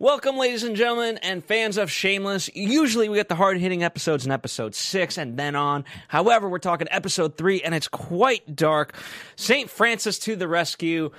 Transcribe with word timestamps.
Welcome, 0.00 0.36
ladies 0.36 0.64
and 0.64 0.74
gentlemen, 0.74 1.18
and 1.18 1.44
fans 1.44 1.78
of 1.78 1.88
Shameless. 1.88 2.50
Usually 2.52 3.08
we 3.08 3.16
get 3.16 3.28
the 3.28 3.36
hard 3.36 3.58
hitting 3.58 3.84
episodes 3.84 4.26
in 4.26 4.32
episode 4.32 4.74
six 4.74 5.16
and 5.16 5.36
then 5.38 5.54
on. 5.54 5.84
However, 6.08 6.48
we're 6.48 6.58
talking 6.58 6.88
episode 6.90 7.36
three, 7.36 7.62
and 7.62 7.72
it's 7.72 7.86
quite 7.86 8.56
dark. 8.56 8.96
St. 9.36 9.70
Francis 9.70 10.18
to 10.20 10.34
the 10.34 10.48
rescue, 10.48 11.12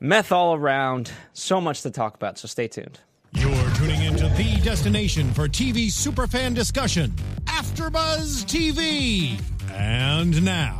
meth 0.00 0.32
all 0.32 0.54
around. 0.54 1.12
So 1.34 1.60
much 1.60 1.82
to 1.82 1.90
talk 1.90 2.14
about, 2.14 2.38
so 2.38 2.48
stay 2.48 2.68
tuned. 2.68 3.00
You're 3.32 3.70
tuning 3.74 4.02
into 4.02 4.28
the 4.28 4.58
destination 4.62 5.34
for 5.34 5.46
TV 5.46 5.88
superfan 5.88 6.54
discussion, 6.54 7.10
AfterBuzz 7.44 8.46
TV. 8.46 9.38
And 9.70 10.42
now, 10.42 10.78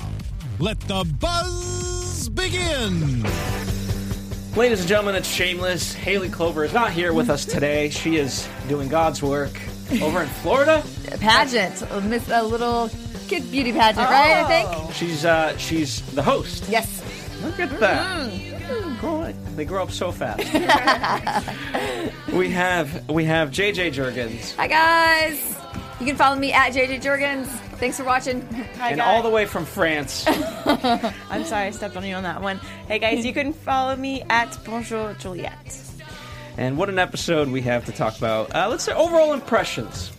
let 0.59 0.81
the 0.81 1.05
buzz 1.21 2.31
begin. 2.31 3.23
Ladies 4.57 4.81
and 4.81 4.89
gentlemen, 4.89 5.15
it's 5.15 5.29
Shameless. 5.29 5.95
Haley 5.95 6.29
Clover 6.29 6.63
is 6.65 6.75
not 6.75 6.93
here 6.93 7.13
with 7.15 7.31
us 7.31 7.47
today. 7.47 7.89
She 7.89 8.17
is 8.17 8.47
doing 8.69 8.89
God's 8.89 9.23
work 9.23 9.59
over 10.03 10.23
in 10.23 10.29
Florida. 10.29 10.85
pageant, 11.21 11.83
a, 11.91 12.01
miss- 12.03 12.29
a 12.29 12.43
little 12.43 12.91
kid 13.29 13.51
beauty 13.51 13.73
pageant, 13.73 14.09
right? 14.09 14.45
I 14.45 14.49
think. 14.85 14.95
She's 14.95 15.25
uh, 15.25 15.57
she's 15.57 16.03
the 16.15 16.23
host. 16.23 16.69
Yes. 16.69 17.03
Look 17.43 17.59
at 17.61 17.81
that. 17.81 18.99
Grow- 19.01 19.33
They 19.57 19.65
grow 19.65 19.83
up 19.85 19.91
so 19.91 20.13
fast. 20.13 20.45
we 22.33 22.51
have 22.51 23.09
we 23.09 23.25
have 23.25 23.51
JJ 23.51 23.93
Jurgens, 23.95 24.55
Hi 24.57 24.67
guys. 24.67 25.57
You 25.99 26.07
can 26.07 26.17
follow 26.17 26.37
me 26.37 26.53
at 26.53 26.73
JJ 26.73 27.01
Jurgens. 27.01 27.49
Thanks 27.83 27.97
for 27.97 28.05
watching. 28.05 28.43
Hi, 28.77 28.91
and 28.91 28.99
guys. 28.99 29.09
all 29.09 29.25
the 29.25 29.29
way 29.29 29.45
from 29.45 29.65
France. 29.65 30.25
I'm 30.29 31.45
sorry 31.45 31.67
I 31.67 31.71
stepped 31.73 31.97
on 31.97 32.07
you 32.07 32.15
on 32.15 32.23
that 32.23 32.41
one. 32.41 32.59
Hey, 32.87 33.01
guys, 33.01 33.27
you 33.27 33.33
can 33.33 33.53
follow 33.53 33.97
me 33.97 34.23
at 34.31 34.57
Bonjour 34.65 35.15
Juliette. 35.15 35.81
and 36.57 36.79
what 36.79 36.89
an 36.91 37.01
episode 37.01 37.49
we 37.49 37.61
have 37.63 37.85
to 37.87 37.91
talk 37.91 38.17
about. 38.17 38.55
Uh, 38.55 38.69
let's 38.71 38.85
say 38.85 38.93
overall 38.93 39.33
impressions. 39.33 40.13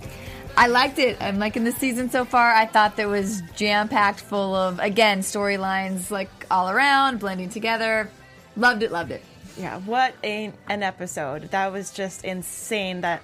I 0.58 0.68
liked 0.68 1.00
it. 1.00 1.16
I'm 1.22 1.40
liking 1.40 1.64
the 1.64 1.72
season 1.72 2.10
so 2.10 2.26
far. 2.26 2.52
I 2.54 2.66
thought 2.66 2.98
there 2.98 3.08
was 3.08 3.42
jam 3.56 3.88
packed 3.88 4.20
full 4.20 4.54
of 4.56 4.80
again 4.80 5.20
storylines 5.20 6.12
like 6.12 6.46
all 6.52 6.70
around 6.70 7.22
blending 7.22 7.48
together. 7.48 8.10
Loved 8.58 8.84
it. 8.84 8.92
Loved 8.92 9.12
it. 9.12 9.24
Yeah, 9.58 9.80
what 9.80 10.16
a, 10.22 10.52
an 10.68 10.84
episode. 10.84 11.44
That 11.52 11.72
was 11.72 11.92
just 11.92 12.26
insane. 12.26 13.00
That 13.02 13.22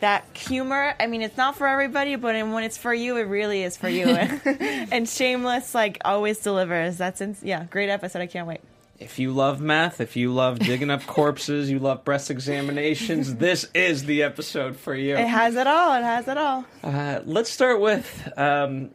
that 0.00 0.24
humor, 0.36 0.94
I 0.98 1.06
mean, 1.06 1.22
it's 1.22 1.36
not 1.36 1.56
for 1.56 1.66
everybody, 1.66 2.16
but 2.16 2.34
when 2.34 2.64
it's 2.64 2.76
for 2.76 2.92
you, 2.92 3.16
it 3.16 3.22
really 3.22 3.62
is 3.62 3.76
for 3.76 3.88
you. 3.88 4.06
and 4.44 5.08
Shameless, 5.08 5.74
like, 5.74 5.98
always 6.04 6.38
delivers. 6.38 6.96
That's, 6.96 7.20
in, 7.20 7.36
yeah, 7.42 7.64
great 7.64 7.88
episode. 7.88 8.20
I 8.20 8.26
can't 8.26 8.46
wait. 8.46 8.60
If 8.98 9.18
you 9.18 9.32
love 9.32 9.60
math, 9.60 10.00
if 10.00 10.16
you 10.16 10.32
love 10.32 10.58
digging 10.60 10.90
up 10.90 11.04
corpses, 11.04 11.68
you 11.70 11.78
love 11.78 12.04
breast 12.04 12.30
examinations, 12.30 13.34
this 13.36 13.68
is 13.74 14.04
the 14.04 14.22
episode 14.22 14.76
for 14.76 14.94
you. 14.94 15.16
It 15.16 15.26
has 15.26 15.56
it 15.56 15.66
all. 15.66 15.94
It 15.94 16.04
has 16.04 16.28
it 16.28 16.38
all. 16.38 16.64
Uh, 16.82 17.20
let's 17.24 17.50
start 17.50 17.80
with 17.80 18.32
um, 18.36 18.90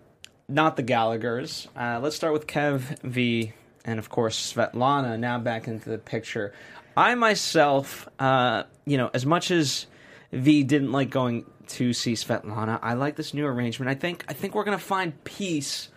not 0.47 0.77
the 0.77 0.83
Gallagher's. 0.83 1.67
Uh, 1.75 1.99
let's 2.01 2.15
start 2.15 2.31
with 2.33 2.47
Kev 2.47 3.01
V 3.03 3.53
and 3.85 3.99
of 3.99 4.09
course 4.09 4.53
Svetlana 4.53 5.19
now 5.19 5.39
back 5.39 5.67
into 5.67 5.89
the 5.89 5.97
picture. 5.97 6.53
I 6.95 7.15
myself, 7.15 8.07
uh, 8.19 8.63
you 8.85 8.97
know, 8.97 9.09
as 9.13 9.25
much 9.25 9.51
as 9.51 9.85
V 10.31 10.63
didn't 10.63 10.91
like 10.91 11.09
going 11.09 11.45
to 11.67 11.93
see 11.93 12.13
Svetlana, 12.13 12.79
I 12.81 12.93
like 12.93 13.15
this 13.15 13.33
new 13.33 13.45
arrangement. 13.45 13.89
I 13.89 13.95
think 13.95 14.25
I 14.27 14.33
think 14.33 14.55
we're 14.55 14.63
gonna 14.63 14.77
find 14.77 15.23
peace. 15.23 15.89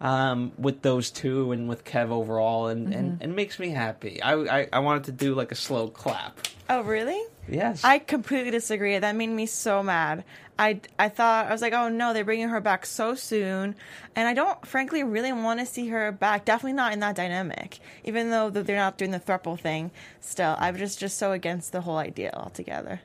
Um, 0.00 0.52
with 0.56 0.82
those 0.82 1.10
two 1.10 1.50
and 1.50 1.68
with 1.68 1.84
Kev 1.84 2.10
overall, 2.10 2.68
and, 2.68 2.94
and 2.94 3.20
it 3.20 3.30
makes 3.30 3.58
me 3.58 3.70
happy. 3.70 4.22
I, 4.22 4.60
I 4.60 4.68
I 4.74 4.78
wanted 4.78 5.02
to 5.06 5.12
do 5.12 5.34
like 5.34 5.50
a 5.50 5.56
slow 5.56 5.88
clap. 5.88 6.38
Oh, 6.70 6.82
really? 6.82 7.20
Yes, 7.48 7.82
I 7.82 7.98
completely 7.98 8.52
disagree. 8.52 8.96
That 8.96 9.16
made 9.16 9.26
me 9.26 9.46
so 9.46 9.82
mad. 9.82 10.22
I, 10.56 10.80
I 11.00 11.08
thought, 11.08 11.46
I 11.46 11.52
was 11.52 11.62
like, 11.62 11.72
oh 11.72 11.88
no, 11.88 12.12
they're 12.12 12.24
bringing 12.24 12.48
her 12.48 12.60
back 12.60 12.86
so 12.86 13.16
soon. 13.16 13.74
And 14.14 14.28
I 14.28 14.34
don't, 14.34 14.64
frankly, 14.64 15.02
really 15.02 15.32
want 15.32 15.58
to 15.58 15.66
see 15.66 15.88
her 15.88 16.12
back. 16.12 16.44
Definitely 16.44 16.74
not 16.74 16.92
in 16.92 17.00
that 17.00 17.16
dynamic. 17.16 17.80
Even 18.04 18.30
though 18.30 18.50
they're 18.50 18.76
not 18.76 18.98
doing 18.98 19.10
the 19.10 19.20
thruple 19.20 19.58
thing 19.58 19.90
still. 20.20 20.54
I'm 20.58 20.76
just, 20.76 21.00
just 21.00 21.16
so 21.16 21.32
against 21.32 21.72
the 21.72 21.80
whole 21.80 21.96
idea 21.96 22.30
altogether. 22.34 23.00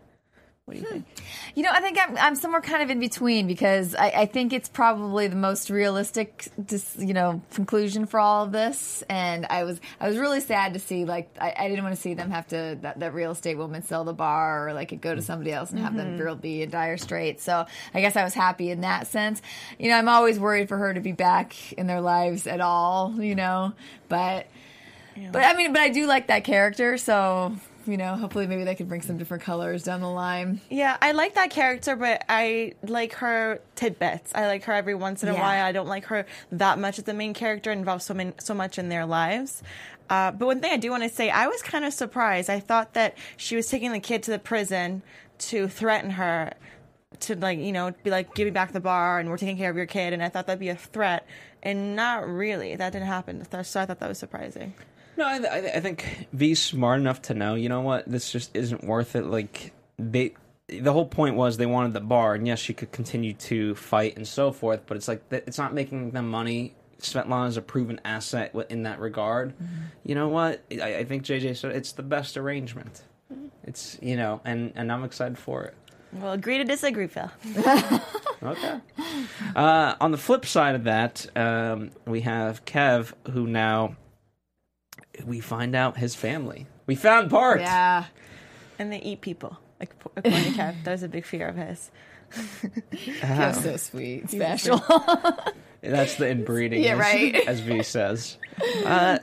What 0.65 0.75
do 0.75 0.79
you 0.79 0.85
hmm. 0.85 0.93
think? 0.93 1.05
You 1.55 1.63
know, 1.63 1.71
I 1.73 1.81
think 1.81 1.97
I'm, 2.01 2.17
I'm 2.17 2.35
somewhere 2.35 2.61
kind 2.61 2.81
of 2.81 2.89
in 2.89 3.01
between 3.01 3.47
because 3.47 3.95
I, 3.95 4.07
I 4.09 4.25
think 4.25 4.53
it's 4.53 4.69
probably 4.69 5.27
the 5.27 5.35
most 5.35 5.69
realistic, 5.69 6.47
dis, 6.65 6.95
you 6.97 7.13
know, 7.13 7.41
conclusion 7.51 8.05
for 8.05 8.17
all 8.17 8.45
of 8.45 8.53
this. 8.53 9.03
And 9.09 9.45
I 9.49 9.65
was 9.65 9.81
I 9.99 10.07
was 10.07 10.17
really 10.17 10.39
sad 10.39 10.73
to 10.75 10.79
see 10.79 11.03
like 11.03 11.29
I, 11.37 11.53
I 11.57 11.67
didn't 11.67 11.83
want 11.83 11.97
to 11.97 12.01
see 12.01 12.13
them 12.13 12.31
have 12.31 12.47
to 12.47 12.77
that, 12.81 12.99
that 13.01 13.13
real 13.13 13.31
estate 13.31 13.57
woman 13.57 13.83
sell 13.83 14.05
the 14.05 14.13
bar 14.13 14.69
or 14.69 14.73
like 14.73 14.93
it 14.93 15.01
go 15.01 15.13
to 15.13 15.19
mm. 15.19 15.25
somebody 15.25 15.51
else 15.51 15.71
and 15.71 15.79
have 15.79 15.97
them 15.97 16.07
mm-hmm. 16.07 16.17
girl 16.17 16.35
be 16.35 16.61
in 16.61 16.69
dire 16.69 16.95
straits. 16.95 17.43
So 17.43 17.65
I 17.93 17.99
guess 17.99 18.15
I 18.15 18.23
was 18.23 18.33
happy 18.33 18.71
in 18.71 18.81
that 18.81 19.07
sense. 19.07 19.41
You 19.77 19.89
know, 19.89 19.97
I'm 19.97 20.07
always 20.07 20.39
worried 20.39 20.69
for 20.69 20.77
her 20.77 20.93
to 20.93 21.01
be 21.01 21.11
back 21.11 21.73
in 21.73 21.87
their 21.87 22.01
lives 22.01 22.47
at 22.47 22.61
all. 22.61 23.21
You 23.21 23.35
know, 23.35 23.73
but. 24.07 24.47
But 25.31 25.43
I 25.43 25.53
mean, 25.53 25.73
but 25.73 25.81
I 25.83 25.89
do 25.89 26.07
like 26.07 26.25
that 26.25 26.43
character, 26.43 26.97
so 26.97 27.55
you 27.85 27.97
know, 27.97 28.15
hopefully 28.15 28.47
maybe 28.47 28.63
they 28.63 28.75
could 28.75 28.87
bring 28.87 29.01
some 29.01 29.17
different 29.17 29.43
colors 29.43 29.83
down 29.83 30.01
the 30.01 30.09
line. 30.09 30.61
Yeah, 30.69 30.97
I 31.01 31.11
like 31.11 31.35
that 31.35 31.49
character, 31.49 31.95
but 31.95 32.23
I 32.29 32.73
like 32.83 33.13
her 33.15 33.59
tidbits. 33.75 34.31
I 34.35 34.47
like 34.47 34.63
her 34.65 34.73
every 34.73 34.95
once 34.95 35.23
in 35.23 35.29
a 35.29 35.33
Yeah. 35.33 35.41
while. 35.41 35.65
I 35.65 35.71
don't 35.71 35.87
like 35.87 36.05
her 36.05 36.25
that 36.51 36.79
much 36.79 36.97
as 36.97 37.05
the 37.05 37.13
main 37.13 37.33
character, 37.33 37.71
involves 37.71 38.05
so 38.05 38.13
many, 38.13 38.33
so 38.39 38.53
much 38.53 38.77
in 38.77 38.89
their 38.89 39.05
lives. 39.05 39.61
Uh, 40.09 40.31
but 40.31 40.45
one 40.45 40.59
thing 40.59 40.71
I 40.71 40.77
do 40.77 40.91
want 40.91 41.03
to 41.03 41.09
say, 41.09 41.29
I 41.29 41.47
was 41.47 41.61
kind 41.61 41.85
of 41.85 41.93
surprised. 41.93 42.49
I 42.49 42.59
thought 42.59 42.93
that 42.93 43.17
she 43.37 43.55
was 43.55 43.67
taking 43.67 43.91
the 43.91 43.99
kid 43.99 44.23
to 44.23 44.31
the 44.31 44.39
prison 44.39 45.01
to 45.39 45.67
threaten 45.67 46.11
her 46.11 46.53
to 47.19 47.35
like 47.35 47.59
you 47.59 47.71
know 47.71 47.93
be 48.03 48.09
like 48.09 48.33
give 48.33 48.45
me 48.45 48.51
back 48.51 48.71
the 48.71 48.79
bar 48.79 49.19
and 49.19 49.29
we're 49.29 49.37
taking 49.37 49.55
care 49.55 49.69
of 49.69 49.75
your 49.77 49.85
kid 49.85 50.13
and 50.13 50.23
i 50.23 50.29
thought 50.29 50.47
that'd 50.47 50.59
be 50.59 50.69
a 50.69 50.75
threat 50.75 51.27
and 51.61 51.95
not 51.95 52.27
really 52.27 52.75
that 52.75 52.91
didn't 52.91 53.07
happen 53.07 53.45
so 53.63 53.79
i 53.79 53.85
thought 53.85 53.99
that 53.99 54.09
was 54.09 54.17
surprising 54.17 54.73
No, 55.17 55.25
I, 55.25 55.37
I, 55.37 55.57
I 55.75 55.79
think 55.79 56.27
V's 56.33 56.59
smart 56.61 56.99
enough 56.99 57.21
to 57.23 57.33
know. 57.33 57.55
You 57.55 57.69
know 57.69 57.81
what? 57.81 58.05
This 58.09 58.31
just 58.31 58.55
isn't 58.55 58.83
worth 58.83 59.15
it. 59.15 59.25
Like 59.25 59.73
they, 59.99 60.33
the 60.67 60.91
whole 60.93 61.05
point 61.05 61.35
was 61.35 61.57
they 61.57 61.65
wanted 61.65 61.93
the 61.93 62.01
bar, 62.01 62.33
and 62.35 62.47
yes, 62.47 62.59
she 62.59 62.73
could 62.73 62.91
continue 62.91 63.33
to 63.33 63.75
fight 63.75 64.15
and 64.17 64.27
so 64.27 64.51
forth. 64.51 64.81
But 64.87 64.97
it's 64.97 65.07
like 65.07 65.29
th- 65.29 65.43
it's 65.45 65.57
not 65.57 65.73
making 65.73 66.11
them 66.11 66.29
money. 66.29 66.73
Svetlana 66.99 67.49
is 67.49 67.57
a 67.57 67.61
proven 67.61 67.99
asset 68.05 68.55
in 68.69 68.83
that 68.83 68.99
regard. 68.99 69.53
You 70.03 70.15
know 70.15 70.29
what? 70.29 70.63
I, 70.71 70.97
I 70.97 71.03
think 71.03 71.23
JJ 71.23 71.57
said 71.57 71.71
it's 71.75 71.91
the 71.91 72.03
best 72.03 72.37
arrangement. 72.37 73.03
It's 73.65 73.97
you 74.01 74.15
know, 74.15 74.41
and 74.45 74.71
and 74.75 74.91
I'm 74.91 75.03
excited 75.03 75.37
for 75.37 75.63
it. 75.63 75.75
well 76.13 76.31
agree 76.33 76.57
to 76.59 76.63
disagree 76.63 77.07
phil 77.07 77.29
Okay. 78.43 78.79
Uh, 79.55 79.95
on 80.01 80.11
the 80.11 80.17
flip 80.17 80.45
side 80.45 80.75
of 80.75 80.83
that, 80.83 81.25
um, 81.37 81.91
we 82.05 82.21
have 82.21 82.65
Kev, 82.65 83.13
who 83.31 83.47
now 83.47 83.95
we 85.25 85.39
find 85.39 85.75
out 85.75 85.97
his 85.97 86.15
family. 86.15 86.67
We 86.85 86.95
found 86.95 87.29
Bart. 87.29 87.61
Yeah. 87.61 88.05
and 88.79 88.91
they 88.91 88.99
eat 88.99 89.21
people 89.21 89.57
like 89.79 89.93
according 90.15 90.43
to 90.43 90.49
Kev. 90.59 90.75
that 90.83 90.91
was 90.91 91.03
a 91.03 91.07
big 91.07 91.25
fear 91.25 91.47
of 91.47 91.55
his 91.55 91.91
That's 93.21 93.61
so 93.63 93.77
sweet. 93.77 94.29
Special. 94.29 94.81
That's 95.81 96.15
the 96.15 96.29
inbreeding, 96.29 96.83
Yeah, 96.83 96.93
as, 96.93 96.99
right. 96.99 97.35
as 97.47 97.59
V 97.59 97.83
says. 97.83 98.37
Uh, 98.85 99.17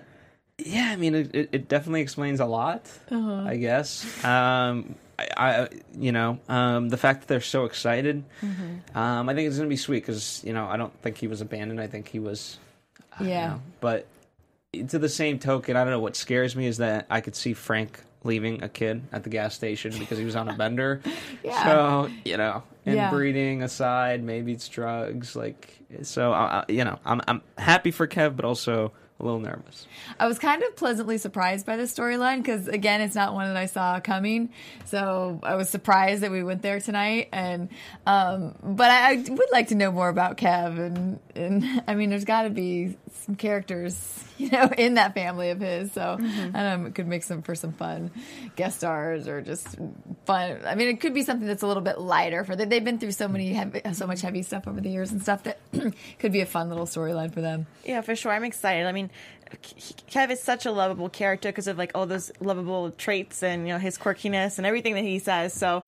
yeah, 0.59 0.91
I 0.93 0.97
mean, 0.97 1.15
it, 1.15 1.35
it, 1.35 1.49
it 1.53 1.69
definitely 1.69 2.03
explains 2.03 2.41
a 2.41 2.45
lot. 2.45 2.91
Uh-huh. 3.11 3.45
I 3.47 3.57
guess. 3.57 4.05
Um, 4.25 4.95
I, 5.19 5.29
I, 5.37 5.69
you 5.97 6.13
know, 6.13 6.39
um, 6.49 6.89
the 6.91 6.97
fact 6.99 7.21
that 7.21 7.29
they're 7.29 7.41
so 7.41 7.65
excited. 7.65 8.25
Mm-hmm. 8.43 8.97
Um, 8.99 9.29
I 9.29 9.35
think 9.35 9.49
it's 9.49 9.57
gonna 9.57 9.69
be 9.69 9.77
sweet 9.77 10.01
because 10.01 10.43
you 10.45 10.53
know 10.53 10.67
I 10.67 10.77
don't 10.77 10.93
think 11.03 11.17
he 11.17 11.27
was 11.29 11.41
abandoned. 11.41 11.81
I 11.81 11.87
think 11.87 12.09
he 12.09 12.19
was. 12.19 12.59
I 13.15 13.19
don't 13.21 13.29
Yeah. 13.29 13.47
know. 13.49 13.63
but 13.81 14.07
to 14.73 14.99
the 14.99 15.09
same 15.09 15.39
token, 15.39 15.77
I 15.77 15.83
don't 15.85 15.93
know. 15.93 16.01
What 16.01 16.17
scares 16.17 16.55
me 16.55 16.67
is 16.67 16.79
that 16.79 17.07
I 17.11 17.21
could 17.21 17.35
see 17.35 17.55
Frank 17.55 18.01
leaving 18.23 18.63
a 18.63 18.69
kid 18.69 19.03
at 19.13 19.25
the 19.25 19.31
gas 19.31 19.55
station 19.55 19.93
because 19.99 20.19
he 20.19 20.25
was 20.25 20.37
on 20.37 20.49
a 20.49 20.55
bender. 20.57 21.01
Yeah. 21.43 21.65
So 21.65 22.11
you 22.25 22.37
know, 22.37 22.63
Yeah. 22.85 23.07
inbreeding 23.09 23.63
aside, 23.63 24.23
maybe 24.23 24.53
it's 24.53 24.69
drugs. 24.69 25.35
Like 25.35 25.79
so, 26.03 26.33
I, 26.33 26.59
I- 26.69 26.73
you 26.73 26.85
know, 26.85 26.99
I'm 27.05 27.21
I'm 27.27 27.41
happy 27.57 27.91
for 27.91 28.07
Kev, 28.07 28.37
but 28.37 28.45
also 28.45 28.93
a 29.21 29.25
little 29.25 29.41
nervous. 29.41 29.87
I 30.19 30.27
was 30.27 30.39
kind 30.39 30.63
of 30.63 30.77
pleasantly 30.77 31.19
surprised 31.19 31.67
by 31.67 31.77
this 31.77 31.95
storyline 31.95 32.39
because, 32.39 32.69
again, 32.69 33.01
it's 33.01 33.15
not 33.15 33.35
one 33.35 33.47
that 33.49 33.57
I 33.57 33.67
saw 33.67 34.01
coming. 34.01 34.51
So 34.87 35.41
I 35.43 35.55
was 35.57 35.69
surprised 35.69 36.23
that 36.23 36.31
we 36.31 36.43
went 36.43 36.63
there 36.63 36.81
tonight. 36.81 37.29
And 37.33 37.69
um, 38.07 38.55
but 38.63 38.91
I, 38.91 39.13
I 39.13 39.17
would 39.17 39.53
like 39.53 39.69
to 39.69 39.75
know 39.75 39.91
more 39.93 40.09
about 40.09 40.37
Kev. 40.37 40.79
And, 40.79 41.21
and 41.35 41.83
I 41.89 41.95
mean, 41.95 42.11
there's 42.11 42.25
got 42.25 42.43
to 42.43 42.51
be 42.51 42.97
some 43.25 43.35
characters, 43.37 44.25
you 44.39 44.51
know, 44.51 44.71
in 44.77 44.95
that 44.95 45.15
family 45.15 45.51
of 45.51 45.61
his. 45.61 45.93
So 45.93 46.01
Mm-hmm. 46.21 46.57
I 46.57 46.63
don't 46.63 46.83
know, 46.83 46.89
it 46.89 46.95
could 46.95 47.07
make 47.07 47.23
some 47.23 47.43
for 47.43 47.55
some 47.55 47.73
fun 47.73 48.11
guest 48.57 48.79
stars 48.79 49.29
or 49.29 49.41
just 49.43 49.77
fun. 50.27 50.61
I 50.67 50.75
mean, 50.75 50.89
it 50.89 51.01
could 51.01 51.15
be 51.15 51.23
something 51.23 51.47
that's 51.47 51.63
a 51.63 51.67
little 51.67 51.83
bit 51.83 51.99
lighter 52.01 52.45
for 52.45 52.57
them. 52.57 52.69
They've 52.69 52.85
been 52.85 52.99
through 52.99 53.13
so 53.13 53.29
many, 53.29 53.53
heavy, 53.53 53.81
so 53.93 54.07
much 54.07 54.21
heavy 54.21 54.43
stuff 54.43 54.67
over 54.67 54.81
the 54.81 54.91
years 54.91 55.13
and 55.13 55.23
stuff 55.23 55.43
that 55.45 55.59
could 56.19 56.33
be 56.33 56.41
a 56.41 56.47
fun 56.47 56.69
little 56.69 56.87
storyline 56.87 57.33
for 57.33 57.41
them. 57.41 57.67
Yeah, 57.85 58.01
for 58.01 58.15
sure. 58.17 58.33
I'm 58.33 58.45
excited. 58.45 58.87
I 58.87 58.93
mean, 58.93 59.10
mean, 59.11 59.59
Ke- 59.63 60.11
Kev 60.11 60.31
is 60.31 60.41
such 60.41 60.67
a 60.67 60.73
lovable 60.73 61.09
character 61.09 61.49
because 61.49 61.67
of 61.67 61.79
like 61.79 61.93
all 61.95 62.07
those 62.07 62.31
lovable 62.41 62.91
traits 62.93 63.43
and 63.43 63.67
you 63.67 63.75
know 63.75 63.79
his 63.79 63.99
quirkiness 63.99 64.59
and 64.59 64.67
everything 64.67 64.95
that 64.95 65.05
he 65.05 65.19
says. 65.19 65.53
So 65.53 65.83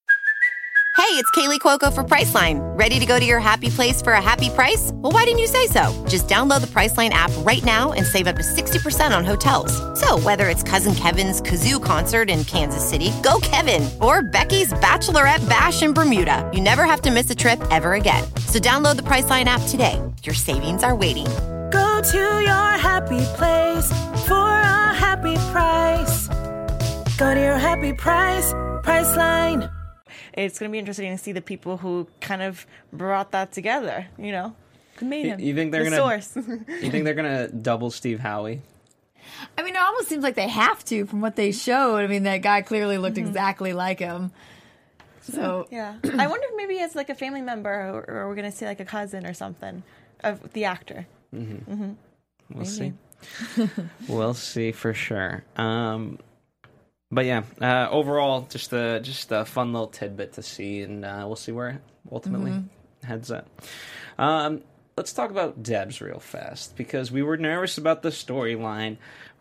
Hey, 1.03 1.19
it's 1.19 1.31
Kaley 1.33 1.59
Cuoco 1.59 1.93
for 1.93 2.05
Priceline. 2.05 2.61
Ready 2.79 3.01
to 3.01 3.07
go 3.07 3.19
to 3.19 3.25
your 3.25 3.41
happy 3.41 3.71
place 3.71 4.01
for 4.01 4.13
a 4.13 4.23
happy 4.23 4.51
price? 4.51 4.93
Well, 4.95 5.11
why 5.11 5.25
didn't 5.25 5.41
you 5.41 5.47
say 5.47 5.67
so? 5.67 5.93
Just 6.07 6.29
download 6.29 6.61
the 6.61 6.67
Priceline 6.69 7.11
app 7.11 7.31
right 7.39 7.63
now 7.65 7.93
and 7.93 8.07
save 8.07 8.27
up 8.27 8.37
to 8.37 8.43
60% 8.43 9.17
on 9.17 9.25
hotels. 9.25 9.73
So, 10.01 10.19
whether 10.21 10.49
it's 10.49 10.63
Cousin 10.63 10.95
Kevin's 10.95 11.43
Kazoo 11.43 11.83
concert 11.83 12.31
in 12.31 12.45
Kansas 12.45 12.89
City, 12.89 13.11
go 13.23 13.41
Kevin, 13.43 13.89
or 14.01 14.23
Becky's 14.23 14.73
Bachelorette 14.75 15.47
Bash 15.49 15.83
in 15.83 15.93
Bermuda, 15.93 16.49
you 16.55 16.61
never 16.61 16.85
have 16.85 17.03
to 17.03 17.11
miss 17.11 17.29
a 17.31 17.35
trip 17.35 17.61
ever 17.71 17.95
again. 17.95 18.25
So, 18.47 18.59
download 18.59 18.97
the 18.97 19.03
Priceline 19.03 19.47
app 19.47 19.63
today. 19.69 20.01
Your 20.23 20.35
savings 20.35 20.83
are 20.83 20.95
waiting. 20.95 21.27
Go 21.73 22.01
to 22.03 22.19
your 22.19 22.69
happy 22.79 23.21
place 23.37 23.89
for 24.27 24.35
a 24.49 24.93
happy 24.95 25.35
price. 25.53 26.29
Go 27.17 27.35
to 27.35 27.41
your 27.41 27.57
happy 27.57 27.93
price, 27.93 28.53
Priceline. 28.85 29.71
it's 30.35 30.59
going 30.59 30.71
to 30.71 30.73
be 30.73 30.79
interesting 30.79 31.11
to 31.17 31.19
see 31.23 31.33
the 31.33 31.41
people 31.41 31.77
who 31.79 32.07
kind 32.21 32.43
of 32.43 32.67
brought 32.93 33.31
that 33.33 33.53
together. 33.53 34.07
You 34.19 34.33
know, 34.33 34.57
who 34.97 35.07
made 35.07 35.27
him. 35.27 35.41
you 35.41 35.55
think 35.55 35.73
they're 35.73 35.85
the 35.85 35.91
gonna- 35.91 36.21
source? 36.23 36.37
You 36.83 36.91
think 36.91 37.05
they're 37.05 37.15
gonna 37.15 37.49
double 37.49 37.91
Steve 37.91 38.19
Howey? 38.19 38.61
I 39.57 39.63
mean, 39.63 39.75
it 39.75 39.81
almost 39.81 40.09
seems 40.09 40.23
like 40.23 40.35
they 40.35 40.49
have 40.49 40.85
to 40.87 41.07
from 41.07 41.21
what 41.21 41.37
they 41.37 41.53
showed. 41.53 41.99
I 41.99 42.07
mean, 42.07 42.25
that 42.25 42.39
guy 42.43 42.63
clearly 42.63 42.99
looked 42.99 43.17
Mm-hmm. 43.17 43.29
exactly 43.29 43.73
like 43.73 43.99
him. 44.01 44.33
So 45.23 45.67
yeah, 45.71 45.95
I 46.05 46.27
wonder 46.27 46.47
if 46.51 46.57
maybe 46.57 46.81
as 46.81 46.95
like 46.95 47.09
a 47.09 47.15
family 47.15 47.41
member, 47.43 47.71
or, 47.71 48.05
or 48.11 48.29
we're 48.29 48.35
going 48.35 48.51
to 48.51 48.57
see 48.57 48.67
like 48.67 48.81
a 48.81 48.85
cousin 48.85 49.25
or 49.25 49.33
something 49.33 49.83
of 50.25 50.53
the 50.53 50.65
actor. 50.65 51.07
We'll 52.55 52.64
see. 52.67 52.93
we'll 54.08 54.34
see 54.34 54.73
for 54.73 54.93
sure. 54.94 55.44
Um, 55.56 56.19
but 57.11 57.25
yeah, 57.25 57.43
uh, 57.61 57.88
overall, 57.90 58.46
just 58.50 58.73
a 58.73 59.00
just 59.00 59.31
a 59.32 59.44
fun 59.44 59.73
little 59.73 59.88
tidbit 59.88 60.34
to 60.34 60.43
see, 60.43 60.81
and 60.81 61.05
uh, 61.05 61.25
we'll 61.26 61.37
see 61.37 61.52
where 61.52 61.81
ultimately 62.11 62.52
heads 63.05 63.31
up. 63.31 63.46
Um, 64.19 64.62
let's 64.96 65.12
talk 65.12 65.31
about 65.31 65.62
Debs 65.62 66.00
real 66.00 66.19
fast 66.20 66.76
because 66.76 67.11
we 67.12 67.23
were 67.23 67.37
nervous 67.37 67.76
about 67.79 68.02
the 68.02 68.08
storyline, 68.11 68.96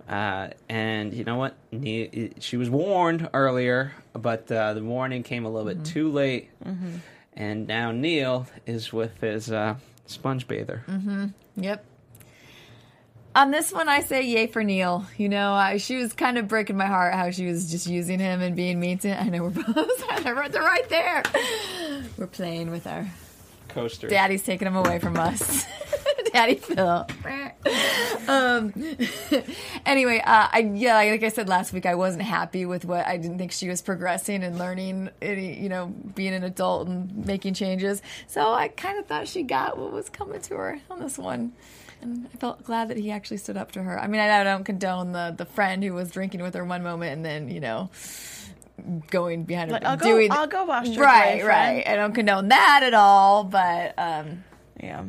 uh, 0.10 0.50
and 0.70 1.14
you 1.14 1.24
know 1.24 1.38
what? 1.38 1.56
Ne- 1.72 2.32
She 2.40 2.58
was 2.58 2.70
warned 2.70 3.30
earlier, 3.34 3.94
but 4.14 4.52
uh, 4.52 4.74
the 4.74 4.84
warning 4.84 5.24
came 5.24 5.46
a 5.46 5.50
little 5.50 5.68
bit 5.74 5.84
too 5.86 6.12
late, 6.12 6.50
and 7.34 7.68
now 7.68 7.92
Neil 7.92 8.48
is 8.66 8.92
with 8.94 9.22
his 9.22 9.50
uh, 9.52 9.76
sponge 10.12 10.48
bather. 10.48 10.84
Mm-hmm. 10.88 11.28
Yep. 11.58 11.86
On 13.34 13.50
this 13.50 13.72
one, 13.72 13.88
I 13.88 14.02
say 14.02 14.24
yay 14.24 14.48
for 14.48 14.62
Neil. 14.64 15.06
You 15.18 15.30
know, 15.30 15.54
I, 15.54 15.78
she 15.78 15.96
was 15.96 16.12
kind 16.12 16.38
of 16.38 16.50
breaking 16.50 16.76
my 16.76 16.88
heart 16.88 17.14
how 17.14 17.32
she 17.32 17.46
was 17.46 17.72
just 17.72 17.88
using 17.88 18.20
him 18.20 18.42
and 18.42 18.56
being 18.56 18.80
mean 18.80 18.98
to 19.00 19.08
him. 19.08 19.26
I 19.26 19.30
know 19.30 19.44
we're 19.44 19.50
both 19.52 20.24
they're 20.24 20.36
right 20.36 20.90
there. 20.90 21.24
We're 22.18 22.28
playing 22.28 22.72
with 22.72 22.86
our 22.88 23.10
Coaster. 23.70 24.10
daddy's 24.10 24.44
taking 24.44 24.68
him 24.68 24.76
away 24.76 25.00
from 25.00 25.18
us. 25.18 25.66
Daddy 26.34 26.56
Phil. 26.56 27.08
um. 28.28 28.74
anyway, 29.86 30.20
uh, 30.20 30.48
I 30.52 30.72
yeah, 30.76 30.96
like 30.98 31.24
I 31.24 31.30
said 31.30 31.50
last 31.50 31.74
week, 31.74 31.86
I 31.86 31.96
wasn't 31.96 32.24
happy 32.24 32.66
with 32.66 32.86
what 32.86 33.06
I 33.06 33.18
didn't 33.18 33.38
think 33.38 33.52
she 33.52 33.68
was 33.70 33.82
progressing 33.82 34.44
and 34.44 34.58
learning. 34.58 35.10
Any, 35.22 35.60
you 35.60 35.70
know, 35.70 35.88
being 35.88 36.34
an 36.34 36.44
adult 36.44 36.88
and 36.88 37.26
making 37.26 37.54
changes. 37.54 38.02
So 38.28 38.52
I 38.54 38.68
kind 38.70 38.98
of 39.00 39.06
thought 39.08 39.28
she 39.28 39.44
got 39.44 39.78
what 39.78 39.92
was 39.92 40.10
coming 40.10 40.42
to 40.42 40.56
her 40.56 40.80
on 40.90 41.00
this 41.00 41.18
one. 41.18 41.54
And 42.02 42.28
I 42.34 42.38
felt 42.38 42.64
glad 42.64 42.88
that 42.90 42.98
he 42.98 43.12
actually 43.12 43.38
stood 43.38 43.58
up 43.58 43.72
to 43.74 43.84
her. 43.84 44.00
I 44.00 44.08
mean, 44.08 44.22
I, 44.22 44.42
I 44.42 44.44
don't 44.44 44.64
condone 44.64 45.12
the 45.12 45.34
the 45.38 45.46
friend 45.46 45.84
who 45.84 45.94
was 45.94 46.10
drinking 46.12 46.42
with 46.42 46.56
her 46.56 46.66
one 46.66 46.82
moment 46.84 47.14
and 47.14 47.24
then 47.26 47.50
you 47.50 47.60
know 47.60 47.90
going 49.12 49.44
behind 49.44 49.70
her 49.70 49.74
Like, 49.76 49.86
I'll 49.86 49.98
go- 49.98 50.06
doing 50.06 50.32
I'll 50.32 50.48
go 50.48 50.64
wash 50.66 50.88
your 50.88 51.04
right 51.06 51.34
boyfriend. 51.42 51.48
right 51.48 51.88
i 51.88 51.96
don't 51.96 52.14
condone 52.14 52.48
that 52.48 52.82
at 52.82 52.96
all 52.96 53.44
but 53.44 53.94
um 54.00 54.44
Yeah. 54.82 55.04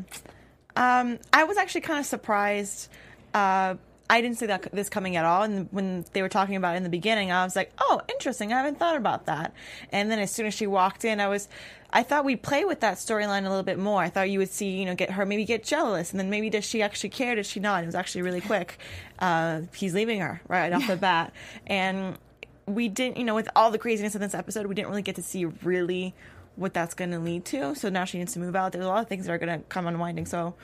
Um, 0.76 1.18
I 1.32 1.44
was 1.44 1.56
actually 1.56 1.82
kind 1.82 2.00
of 2.00 2.06
surprised. 2.06 2.88
Uh, 3.34 3.74
I 4.10 4.20
didn't 4.20 4.36
see 4.36 4.46
that 4.46 4.70
this 4.72 4.90
coming 4.90 5.16
at 5.16 5.24
all. 5.24 5.42
And 5.42 5.68
when 5.70 6.04
they 6.12 6.20
were 6.20 6.28
talking 6.28 6.56
about 6.56 6.74
it 6.74 6.78
in 6.78 6.82
the 6.82 6.90
beginning, 6.90 7.32
I 7.32 7.44
was 7.44 7.56
like, 7.56 7.72
"Oh, 7.78 8.00
interesting. 8.10 8.52
I 8.52 8.58
haven't 8.58 8.78
thought 8.78 8.96
about 8.96 9.26
that." 9.26 9.54
And 9.90 10.10
then 10.10 10.18
as 10.18 10.30
soon 10.30 10.46
as 10.46 10.54
she 10.54 10.66
walked 10.66 11.04
in, 11.04 11.18
I 11.18 11.28
was, 11.28 11.48
I 11.90 12.02
thought 12.02 12.24
we'd 12.24 12.42
play 12.42 12.64
with 12.64 12.80
that 12.80 12.96
storyline 12.96 13.46
a 13.46 13.48
little 13.48 13.62
bit 13.62 13.78
more. 13.78 14.02
I 14.02 14.10
thought 14.10 14.28
you 14.28 14.38
would 14.38 14.50
see, 14.50 14.68
you 14.78 14.84
know, 14.84 14.94
get 14.94 15.12
her 15.12 15.24
maybe 15.24 15.44
get 15.46 15.64
jealous, 15.64 16.10
and 16.10 16.20
then 16.20 16.28
maybe 16.28 16.50
does 16.50 16.64
she 16.64 16.82
actually 16.82 17.10
care? 17.10 17.34
Does 17.34 17.46
she 17.46 17.58
not? 17.58 17.84
It 17.84 17.86
was 17.86 17.94
actually 17.94 18.22
really 18.22 18.42
quick. 18.42 18.78
Uh, 19.18 19.62
he's 19.74 19.94
leaving 19.94 20.20
her 20.20 20.42
right 20.46 20.72
off 20.72 20.86
the 20.86 20.96
bat, 20.96 21.32
and 21.66 22.18
we 22.66 22.88
didn't, 22.88 23.16
you 23.16 23.24
know, 23.24 23.34
with 23.34 23.48
all 23.56 23.70
the 23.70 23.78
craziness 23.78 24.14
of 24.14 24.20
this 24.20 24.34
episode, 24.34 24.66
we 24.66 24.74
didn't 24.74 24.88
really 24.88 25.02
get 25.02 25.16
to 25.16 25.22
see 25.22 25.44
really 25.44 26.14
what 26.56 26.74
that's 26.74 26.94
going 26.94 27.10
to 27.12 27.18
lead 27.18 27.44
to. 27.46 27.74
So 27.74 27.88
now 27.88 28.04
she 28.04 28.18
needs 28.18 28.32
to 28.34 28.38
move 28.38 28.54
out. 28.56 28.72
There's 28.72 28.84
a 28.84 28.88
lot 28.88 29.02
of 29.02 29.08
things 29.08 29.26
that 29.26 29.32
are 29.32 29.38
going 29.38 29.58
to 29.60 29.64
come 29.68 29.86
unwinding. 29.86 30.26
So, 30.26 30.54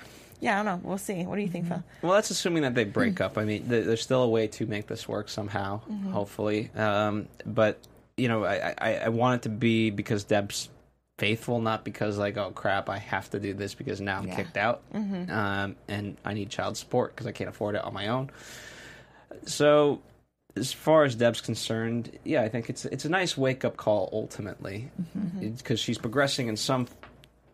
yeah, 0.40 0.60
I 0.60 0.62
don't 0.64 0.82
know. 0.82 0.88
We'll 0.88 0.98
see. 0.98 1.24
What 1.24 1.36
do 1.36 1.42
you 1.42 1.48
think, 1.48 1.68
Phil? 1.68 1.82
Well, 2.02 2.12
that's 2.12 2.30
assuming 2.30 2.62
that 2.62 2.74
they 2.74 2.84
break 2.84 3.20
up. 3.20 3.38
I 3.38 3.44
mean, 3.44 3.68
th- 3.68 3.86
there's 3.86 4.02
still 4.02 4.22
a 4.22 4.28
way 4.28 4.46
to 4.48 4.66
make 4.66 4.86
this 4.86 5.08
work 5.08 5.28
somehow, 5.28 5.80
hopefully. 6.12 6.70
Um, 6.76 7.28
but 7.46 7.78
you 8.16 8.28
know, 8.28 8.44
I, 8.44 8.74
I, 8.78 8.94
I 8.96 9.08
want 9.10 9.40
it 9.40 9.42
to 9.44 9.48
be 9.48 9.90
because 9.90 10.24
Deb's 10.24 10.68
faithful, 11.18 11.60
not 11.60 11.84
because 11.84 12.18
like, 12.18 12.36
oh 12.36 12.50
crap, 12.50 12.88
I 12.88 12.98
have 12.98 13.30
to 13.30 13.40
do 13.40 13.54
this 13.54 13.74
because 13.74 14.00
now 14.00 14.18
I'm 14.18 14.28
Yeah. 14.28 14.36
kicked 14.36 14.56
out, 14.56 14.82
um, 14.94 15.74
and 15.88 16.16
I 16.24 16.34
need 16.34 16.50
child 16.50 16.76
support 16.76 17.14
because 17.14 17.26
I 17.26 17.32
can't 17.32 17.48
afford 17.50 17.74
it 17.74 17.82
on 17.84 17.92
my 17.94 18.08
own. 18.08 18.30
So, 19.46 20.00
as 20.58 20.72
far 20.72 21.04
as 21.04 21.14
Deb's 21.14 21.40
concerned, 21.40 22.18
yeah, 22.24 22.42
I 22.42 22.48
think 22.48 22.68
it's 22.68 22.84
it's 22.84 23.04
a 23.04 23.08
nice 23.08 23.36
wake 23.36 23.64
up 23.64 23.76
call 23.76 24.08
ultimately. 24.12 24.90
Because 25.40 25.80
she's 25.80 25.98
progressing 25.98 26.48
in 26.48 26.56
some 26.56 26.86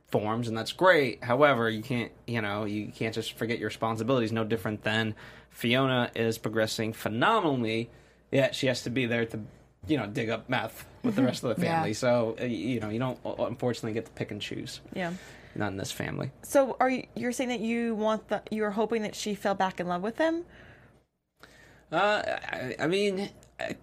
forms 0.08 0.48
and 0.48 0.56
that's 0.56 0.72
great. 0.72 1.22
However 1.24 1.68
you 1.68 1.82
can't 1.82 2.12
you 2.26 2.40
know 2.40 2.64
you 2.64 2.88
can't 2.88 3.14
just 3.14 3.32
forget 3.38 3.58
your 3.58 3.68
responsibilities. 3.68 4.32
No 4.32 4.44
different 4.44 4.82
than 4.84 5.14
fiona 5.50 6.10
is 6.14 6.38
progressing 6.38 6.92
phenomenally 6.92 7.88
yet 8.32 8.54
she 8.54 8.66
has 8.66 8.82
to 8.82 8.90
be 8.90 9.06
there 9.06 9.24
to 9.26 9.38
you 9.86 9.96
know 9.96 10.06
dig 10.06 10.30
up 10.30 10.48
meth 10.48 10.84
with 11.02 11.14
the 11.16 11.22
rest 11.22 11.44
of 11.44 11.56
the 11.56 11.62
Yeah. 11.64 11.76
family. 11.76 11.94
So 11.94 12.36
uh, 12.40 12.44
you 12.44 12.80
know 12.80 12.88
you 12.90 12.98
don't 12.98 13.18
uh, 13.24 13.44
unfortunately 13.44 13.92
get 13.92 14.06
to 14.06 14.12
pick 14.12 14.30
and 14.30 14.40
choose. 14.40 14.80
Yeah. 14.94 15.12
not 15.56 15.68
in 15.68 15.76
this 15.76 15.92
family. 15.92 16.30
So, 16.42 16.76
are 16.80 16.90
you 16.90 17.04
you're 17.16 17.32
saying 17.32 17.50
that 17.50 17.60
you 17.60 17.94
want 17.94 18.28
the 18.28 18.42
you're 18.50 18.70
hoping 18.72 19.02
that 19.02 19.14
she 19.14 19.34
fell 19.34 19.54
back 19.54 19.80
in 19.80 19.86
love 19.88 20.02
with 20.02 20.18
him? 20.18 20.44
Uh 21.92 22.22
i, 22.52 22.74
I 22.80 22.86
mean 22.86 23.28
I, 23.60 23.76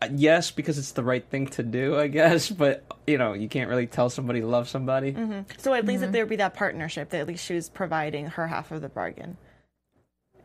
I- 0.00 0.10
yes 0.14 0.50
because 0.50 0.78
it's 0.78 0.92
the 0.92 1.02
right 1.02 1.24
thing 1.24 1.46
to 1.48 1.62
do 1.62 1.96
i 1.98 2.06
guess 2.08 2.50
but 2.62 2.84
you 3.06 3.18
know 3.18 3.32
you 3.32 3.48
can't 3.48 3.68
really 3.68 3.86
tell 3.86 4.10
somebody 4.10 4.40
to 4.40 4.46
love 4.46 4.68
somebody 4.68 5.14
So 5.58 5.72
at 5.74 5.84
least 5.86 6.00
that 6.02 6.12
there 6.12 6.24
would 6.24 6.30
be 6.30 6.36
that 6.36 6.54
partnership. 6.54 7.10
That 7.10 7.20
at 7.20 7.26
least 7.26 7.44
she 7.44 7.54
was 7.54 7.68
providing 7.68 8.26
her 8.26 8.46
half 8.46 8.70
of 8.70 8.80
the 8.82 8.88
bargain. 8.88 9.36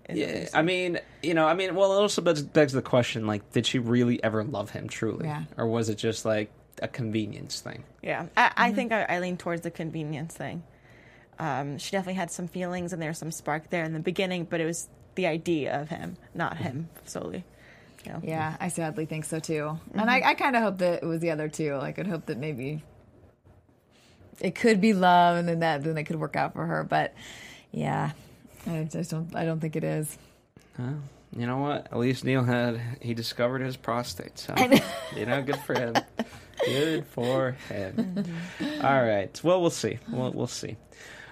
Is 0.10 0.18
what 0.18 0.18
you're 0.18 0.28
Yeah, 0.44 0.50
I 0.54 0.62
mean, 0.62 1.00
you 1.24 1.34
know, 1.34 1.46
I 1.48 1.54
mean, 1.54 1.76
well, 1.76 1.94
it 1.94 2.02
also 2.02 2.22
begs, 2.22 2.42
begs 2.42 2.74
the 2.74 2.82
question: 2.82 3.28
like, 3.28 3.52
did 3.52 3.66
she 3.66 3.80
really 3.80 4.22
ever 4.24 4.44
love 4.44 4.72
him 4.72 4.90
truly, 4.90 5.26
Yeah. 5.28 5.44
or 5.58 5.68
was 5.68 5.88
it 5.90 5.96
just 5.98 6.26
like 6.26 6.52
a 6.82 6.88
convenience 6.88 7.62
thing? 7.62 7.84
Yeah, 8.02 8.26
I, 8.36 8.52
I 8.58 8.72
think 8.74 8.92
I, 8.92 9.04
I 9.04 9.20
lean 9.20 9.38
towards 9.38 9.62
the 9.62 9.72
convenience 9.72 10.36
thing. 10.36 10.64
Um, 11.38 11.78
she 11.78 11.92
definitely 11.92 12.16
had 12.16 12.32
some 12.32 12.48
feelings 12.48 12.92
and 12.92 13.02
there 13.02 13.10
was 13.10 13.18
some 13.20 13.32
spark 13.32 13.70
there 13.70 13.84
in 13.86 13.94
the 13.94 14.00
beginning, 14.00 14.44
but 14.46 14.60
it 14.60 14.66
was 14.66 14.90
the 15.20 15.28
idea 15.28 15.82
of 15.82 15.90
him, 15.90 16.16
not 16.34 16.56
him 16.56 16.88
solely. 17.04 17.44
You 18.06 18.14
know? 18.14 18.22
Yeah, 18.24 18.56
I 18.58 18.70
sadly 18.70 19.06
think 19.06 19.26
so 19.26 19.42
too. 19.42 19.78
And 19.94 20.10
I, 20.10 20.22
I 20.30 20.34
kind 20.34 20.56
of 20.56 20.64
hope 20.64 20.78
that 20.78 21.04
it 21.04 21.06
was 21.06 21.20
the 21.20 21.32
other 21.32 21.50
two. 21.50 21.76
Like, 21.76 22.00
I'd 22.00 22.08
hope 22.08 22.28
that 22.28 22.38
maybe 22.38 22.82
it 24.40 24.56
could 24.56 24.80
be 24.80 24.94
love, 24.94 25.36
and 25.36 25.46
then 25.46 25.60
that 25.60 25.84
then 25.84 25.98
it 25.98 26.06
could 26.06 26.16
work 26.16 26.38
out 26.38 26.54
for 26.54 26.66
her. 26.66 26.86
But 26.86 27.14
yeah, 27.72 28.12
I 28.66 28.88
just 28.90 29.12
don't. 29.12 29.36
I 29.36 29.44
don't 29.44 29.60
think 29.60 29.76
it 29.76 29.84
is. 29.84 30.18
You 30.78 31.46
know 31.46 31.58
what? 31.58 31.88
At 31.92 31.98
least 31.98 32.24
Neil 32.24 32.46
had 32.46 32.80
he 33.02 33.14
discovered 33.14 33.60
his 33.60 33.76
prostate, 33.76 34.40
so 34.40 34.56
you 35.18 35.26
know, 35.26 35.42
good 35.42 35.60
for 35.60 35.74
him. 35.74 35.96
Good 36.66 37.08
for 37.08 37.52
him. 37.70 38.26
All 38.84 39.02
right. 39.02 39.42
Well, 39.46 39.62
we'll 39.62 39.70
see. 39.70 39.98
We'll 40.10 40.32
we'll 40.34 40.46
see. 40.46 40.76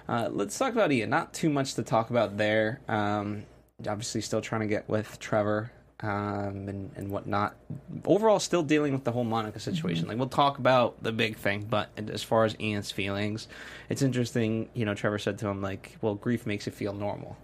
Uh, 0.08 0.30
let's 0.32 0.56
talk 0.56 0.72
about 0.72 0.90
Ian. 0.90 1.10
Not 1.10 1.34
too 1.34 1.50
much 1.50 1.74
to 1.74 1.82
talk 1.82 2.08
about 2.08 2.38
there. 2.38 2.80
Um, 2.88 3.44
obviously, 3.86 4.20
still 4.20 4.40
trying 4.40 4.62
to 4.62 4.66
get 4.66 4.88
with 4.88 5.18
Trevor 5.18 5.70
um, 6.00 6.68
and 6.68 6.90
and 6.96 7.10
whatnot. 7.10 7.56
Overall, 8.04 8.38
still 8.38 8.62
dealing 8.62 8.92
with 8.92 9.04
the 9.04 9.12
whole 9.12 9.24
Monica 9.24 9.60
situation. 9.60 10.08
Like 10.08 10.18
we'll 10.18 10.28
talk 10.28 10.58
about 10.58 11.02
the 11.02 11.12
big 11.12 11.36
thing, 11.36 11.66
but 11.68 11.90
as 11.96 12.22
far 12.22 12.44
as 12.44 12.56
Ian's 12.60 12.90
feelings, 12.90 13.48
it's 13.88 14.02
interesting. 14.02 14.68
You 14.74 14.84
know, 14.84 14.94
Trevor 14.94 15.18
said 15.18 15.38
to 15.38 15.48
him 15.48 15.60
like, 15.62 15.96
"Well, 16.00 16.14
grief 16.14 16.46
makes 16.46 16.66
you 16.66 16.72
feel 16.72 16.92
normal." 16.92 17.36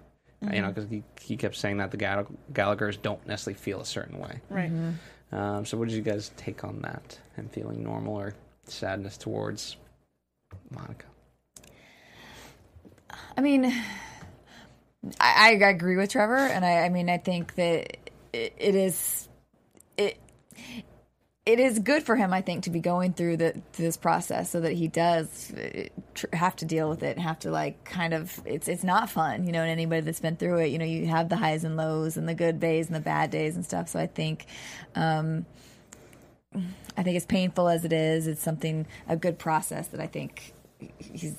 You 0.52 0.60
know, 0.60 0.68
because 0.68 0.90
he, 0.90 1.02
he 1.22 1.38
kept 1.38 1.56
saying 1.56 1.78
that 1.78 1.90
the 1.90 1.96
Gall- 1.96 2.26
Gallagher's 2.52 2.98
don't 2.98 3.24
necessarily 3.26 3.58
feel 3.58 3.80
a 3.80 3.84
certain 3.86 4.18
way. 4.18 4.40
Right. 4.50 4.70
Um, 5.32 5.64
so, 5.64 5.78
what 5.78 5.88
did 5.88 5.94
you 5.94 6.02
guys 6.02 6.32
take 6.36 6.64
on 6.64 6.82
that? 6.82 7.18
And 7.38 7.50
feeling 7.50 7.82
normal 7.82 8.14
or 8.14 8.34
sadness 8.66 9.16
towards 9.16 9.76
Monica? 10.70 11.06
I 13.36 13.40
mean, 13.40 13.74
I, 15.20 15.58
I 15.60 15.68
agree 15.68 15.96
with 15.96 16.10
Trevor, 16.10 16.36
and 16.36 16.64
I, 16.64 16.84
I 16.84 16.88
mean, 16.88 17.10
I 17.10 17.18
think 17.18 17.54
that 17.56 17.96
it, 18.32 18.54
it 18.56 18.74
is 18.74 19.28
it 19.96 20.18
it 21.46 21.60
is 21.60 21.78
good 21.78 22.02
for 22.02 22.16
him, 22.16 22.32
I 22.32 22.40
think, 22.40 22.64
to 22.64 22.70
be 22.70 22.80
going 22.80 23.12
through 23.12 23.36
the 23.36 23.60
this 23.72 23.96
process 23.96 24.50
so 24.50 24.60
that 24.60 24.72
he 24.72 24.88
does 24.88 25.52
have 26.32 26.56
to 26.56 26.64
deal 26.64 26.88
with 26.88 27.02
it 27.02 27.16
and 27.16 27.20
have 27.20 27.38
to 27.40 27.50
like 27.50 27.84
kind 27.84 28.14
of 28.14 28.40
it's 28.46 28.68
it's 28.68 28.84
not 28.84 29.10
fun, 29.10 29.46
you 29.46 29.52
know. 29.52 29.60
And 29.60 29.70
anybody 29.70 30.00
that's 30.00 30.20
been 30.20 30.36
through 30.36 30.58
it, 30.60 30.68
you 30.68 30.78
know, 30.78 30.84
you 30.86 31.06
have 31.06 31.28
the 31.28 31.36
highs 31.36 31.64
and 31.64 31.76
lows 31.76 32.16
and 32.16 32.28
the 32.28 32.34
good 32.34 32.60
days 32.60 32.86
and 32.86 32.94
the 32.94 33.00
bad 33.00 33.30
days 33.30 33.56
and 33.56 33.64
stuff. 33.64 33.88
So 33.90 33.98
I 33.98 34.06
think. 34.06 34.46
Um, 34.94 35.46
I 36.96 37.02
think 37.02 37.16
as 37.16 37.26
painful 37.26 37.68
as 37.68 37.84
it 37.84 37.92
is, 37.92 38.28
it's 38.28 38.40
something 38.40 38.86
a 39.08 39.16
good 39.16 39.40
process 39.40 39.88
that 39.88 40.00
I 40.00 40.06
think 40.06 40.54
he's 40.98 41.34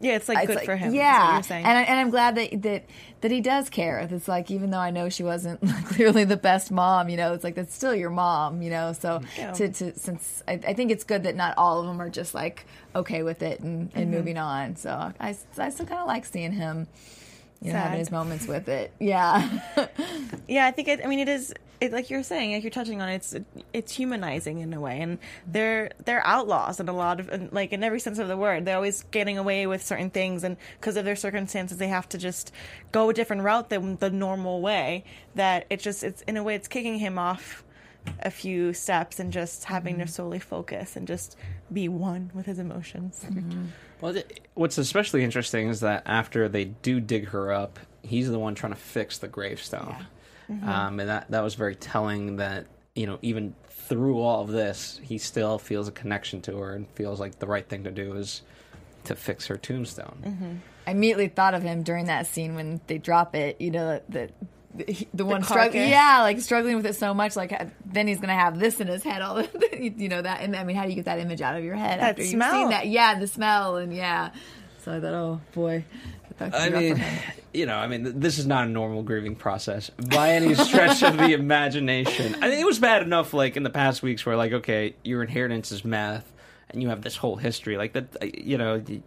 Yeah, 0.00 0.16
it's 0.16 0.28
like 0.28 0.38
it's 0.38 0.46
good 0.48 0.56
like- 0.56 0.64
for 0.66 0.76
him. 0.76 0.92
Yeah, 0.94 1.34
you're 1.34 1.42
saying. 1.42 1.64
and 1.64 1.78
I, 1.78 1.82
and 1.82 2.00
I'm 2.00 2.10
glad 2.10 2.34
that 2.34 2.62
that 2.62 2.84
that 3.20 3.30
he 3.30 3.40
does 3.40 3.70
care. 3.70 4.00
It's 4.00 4.28
like 4.28 4.50
even 4.50 4.70
though 4.70 4.78
I 4.78 4.90
know 4.90 5.08
she 5.08 5.22
wasn't 5.22 5.60
clearly 5.86 6.24
the 6.24 6.36
best 6.36 6.70
mom, 6.72 7.08
you 7.08 7.16
know, 7.16 7.32
it's 7.32 7.44
like 7.44 7.54
that's 7.54 7.74
still 7.74 7.94
your 7.94 8.10
mom, 8.10 8.60
you 8.62 8.70
know. 8.70 8.92
So 8.92 9.20
Yeah. 9.38 9.52
to, 9.52 9.68
to 9.68 9.98
since 9.98 10.42
I, 10.48 10.52
I 10.66 10.74
think 10.74 10.90
it's 10.90 11.04
good 11.04 11.22
that 11.22 11.36
not 11.36 11.56
all 11.56 11.80
of 11.80 11.86
them 11.86 12.00
are 12.02 12.10
just 12.10 12.34
like 12.34 12.66
okay 12.94 13.22
with 13.22 13.42
it 13.42 13.60
and, 13.60 13.90
and 13.94 14.06
Mm-hmm. 14.06 14.10
moving 14.14 14.38
on. 14.38 14.76
So 14.76 14.90
I 15.20 15.36
I 15.58 15.70
still 15.70 15.86
kind 15.86 16.00
of 16.00 16.06
like 16.06 16.24
seeing 16.24 16.52
him. 16.52 16.86
You 17.62 17.68
know, 17.72 17.78
Sad. 17.78 17.82
having 17.84 17.98
his 18.00 18.10
moments 18.10 18.46
with 18.46 18.68
it. 18.68 18.92
Yeah. 19.00 19.48
Yeah, 20.48 20.66
I 20.66 20.70
think 20.72 20.88
it. 20.88 21.00
I 21.02 21.06
mean, 21.08 21.20
it 21.20 21.28
is. 21.28 21.54
It, 21.84 21.92
like 21.92 22.10
you're 22.10 22.22
saying, 22.22 22.52
like 22.54 22.62
you're 22.62 22.70
touching 22.70 23.02
on, 23.02 23.08
it's 23.08 23.34
it's 23.72 23.92
humanizing 23.92 24.60
in 24.60 24.72
a 24.72 24.80
way, 24.80 25.00
and 25.00 25.18
they're 25.46 25.90
they're 26.04 26.26
outlaws 26.26 26.80
in 26.80 26.88
a 26.88 26.92
lot 26.92 27.20
of 27.20 27.52
like 27.52 27.72
in 27.72 27.84
every 27.84 28.00
sense 28.00 28.18
of 28.18 28.28
the 28.28 28.36
word. 28.36 28.64
They're 28.64 28.76
always 28.76 29.02
getting 29.10 29.38
away 29.38 29.66
with 29.66 29.82
certain 29.82 30.10
things, 30.10 30.44
and 30.44 30.56
because 30.80 30.96
of 30.96 31.04
their 31.04 31.16
circumstances, 31.16 31.78
they 31.78 31.88
have 31.88 32.08
to 32.10 32.18
just 32.18 32.52
go 32.92 33.10
a 33.10 33.14
different 33.14 33.42
route 33.42 33.68
than 33.68 33.96
the 33.96 34.10
normal 34.10 34.60
way. 34.60 35.04
That 35.34 35.66
it 35.70 35.80
just 35.80 36.02
it's 36.02 36.22
in 36.22 36.36
a 36.36 36.42
way 36.42 36.54
it's 36.54 36.68
kicking 36.68 36.98
him 36.98 37.18
off 37.18 37.64
a 38.20 38.30
few 38.30 38.72
steps 38.72 39.18
and 39.18 39.32
just 39.32 39.64
having 39.64 39.96
to 39.96 40.04
mm-hmm. 40.04 40.10
solely 40.10 40.38
focus 40.38 40.96
and 40.96 41.06
just 41.06 41.36
be 41.72 41.88
one 41.88 42.30
with 42.34 42.46
his 42.46 42.58
emotions. 42.58 43.24
Mm-hmm. 43.28 43.66
Well, 44.00 44.12
th- 44.12 44.26
what's 44.52 44.76
especially 44.76 45.24
interesting 45.24 45.68
is 45.68 45.80
that 45.80 46.02
after 46.04 46.46
they 46.46 46.66
do 46.66 47.00
dig 47.00 47.28
her 47.28 47.50
up, 47.50 47.78
he's 48.02 48.30
the 48.30 48.38
one 48.38 48.54
trying 48.54 48.72
to 48.72 48.78
fix 48.78 49.16
the 49.16 49.28
gravestone, 49.28 49.96
um, 50.48 51.00
and 51.00 51.08
that 51.08 51.30
that 51.30 51.42
was 51.42 51.54
very 51.54 51.74
telling. 51.76 52.36
That 52.36 52.66
you 52.94 53.06
know, 53.06 53.18
even 53.22 53.54
through 53.70 54.20
all 54.20 54.42
of 54.42 54.48
this, 54.48 55.00
he 55.02 55.18
still 55.18 55.58
feels 55.58 55.88
a 55.88 55.92
connection 55.92 56.40
to 56.42 56.56
her 56.58 56.74
and 56.74 56.88
feels 56.94 57.20
like 57.20 57.38
the 57.38 57.46
right 57.46 57.68
thing 57.68 57.84
to 57.84 57.90
do 57.90 58.14
is 58.14 58.42
to 59.04 59.14
fix 59.14 59.46
her 59.48 59.56
tombstone. 59.56 60.62
I 60.86 60.90
immediately 60.90 61.28
thought 61.28 61.54
of 61.54 61.62
him 61.62 61.82
during 61.82 62.06
that 62.06 62.26
scene 62.26 62.54
when 62.54 62.80
they 62.86 62.98
drop 62.98 63.34
it. 63.34 63.60
You 63.60 63.70
know 63.70 64.00
that 64.10 64.32
the, 64.74 65.06
the 65.14 65.24
one 65.24 65.42
struggling, 65.42 65.88
yeah, 65.88 66.20
like 66.22 66.40
struggling 66.40 66.76
with 66.76 66.86
it 66.86 66.96
so 66.96 67.14
much. 67.14 67.36
Like 67.36 67.52
uh, 67.52 67.66
then 67.84 68.06
he's 68.08 68.20
gonna 68.20 68.34
have 68.34 68.58
this 68.58 68.80
in 68.80 68.88
his 68.88 69.02
head. 69.02 69.22
All 69.22 69.36
the, 69.36 69.92
you 69.96 70.08
know 70.08 70.20
that, 70.20 70.40
and 70.40 70.56
I 70.56 70.64
mean, 70.64 70.76
how 70.76 70.84
do 70.84 70.90
you 70.90 70.96
get 70.96 71.04
that 71.04 71.18
image 71.20 71.40
out 71.40 71.56
of 71.56 71.64
your 71.64 71.76
head 71.76 72.00
That 72.00 72.10
after 72.10 72.24
smell. 72.24 72.52
you've 72.52 72.62
seen 72.62 72.70
that? 72.70 72.86
Yeah, 72.88 73.18
the 73.18 73.26
smell, 73.26 73.76
and 73.76 73.94
yeah. 73.94 74.30
So 74.82 74.92
I 74.92 75.00
thought, 75.00 75.14
oh 75.14 75.40
boy. 75.52 75.84
I 76.40 76.68
mean, 76.70 77.04
you 77.54 77.66
know, 77.66 77.76
I 77.76 77.86
mean, 77.86 78.20
this 78.20 78.38
is 78.38 78.46
not 78.46 78.66
a 78.66 78.70
normal 78.70 79.02
grieving 79.02 79.36
process 79.36 79.90
by 79.90 80.30
any 80.32 80.54
stretch 80.54 81.02
of 81.02 81.16
the 81.16 81.32
imagination. 81.34 82.34
I 82.42 82.48
mean, 82.50 82.58
it 82.58 82.66
was 82.66 82.78
bad 82.78 83.02
enough, 83.02 83.32
like 83.34 83.56
in 83.56 83.62
the 83.62 83.70
past 83.70 84.02
weeks, 84.02 84.24
where 84.26 84.36
like, 84.36 84.52
okay, 84.52 84.94
your 85.04 85.22
inheritance 85.22 85.70
is 85.72 85.84
meth, 85.84 86.30
and 86.70 86.82
you 86.82 86.88
have 86.88 87.02
this 87.02 87.16
whole 87.16 87.36
history, 87.36 87.76
like 87.76 87.92
that. 87.92 88.16
uh, 88.22 88.26
You 88.26 88.58
know, 88.58 88.78
the, 88.78 89.00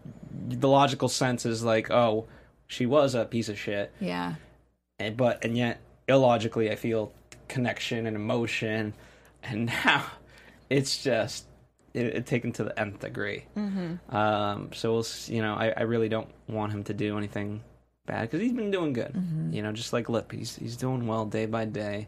the 0.47 0.67
logical 0.69 1.09
sense 1.09 1.45
is 1.45 1.63
like, 1.63 1.91
oh, 1.91 2.25
she 2.67 2.85
was 2.85 3.15
a 3.15 3.25
piece 3.25 3.49
of 3.49 3.57
shit, 3.59 3.91
yeah, 3.99 4.35
and 4.99 5.15
but 5.17 5.43
and 5.43 5.57
yet 5.57 5.79
illogically, 6.07 6.71
I 6.71 6.75
feel 6.75 7.11
connection 7.47 8.05
and 8.07 8.15
emotion, 8.15 8.93
and 9.43 9.65
now 9.85 10.05
it's 10.69 11.01
just 11.03 11.45
it, 11.93 12.05
it 12.07 12.25
taken 12.25 12.51
to 12.53 12.63
the 12.65 12.79
nth 12.79 12.99
degree. 12.99 13.45
Mm-hmm. 13.55 14.15
Um, 14.15 14.69
so 14.73 14.93
we'll, 14.93 15.05
you 15.27 15.41
know, 15.41 15.53
I, 15.55 15.73
I 15.75 15.81
really 15.83 16.09
don't 16.09 16.29
want 16.47 16.71
him 16.71 16.83
to 16.85 16.93
do 16.93 17.17
anything 17.17 17.61
bad 18.05 18.21
because 18.23 18.41
he's 18.41 18.53
been 18.53 18.71
doing 18.71 18.93
good. 18.93 19.13
You 19.51 19.61
know, 19.61 19.71
just 19.71 19.93
like 19.93 20.09
Lip, 20.09 20.31
he's 20.31 20.55
he's 20.55 20.77
doing 20.77 21.07
well 21.07 21.25
day 21.25 21.45
by 21.45 21.65
day. 21.65 22.07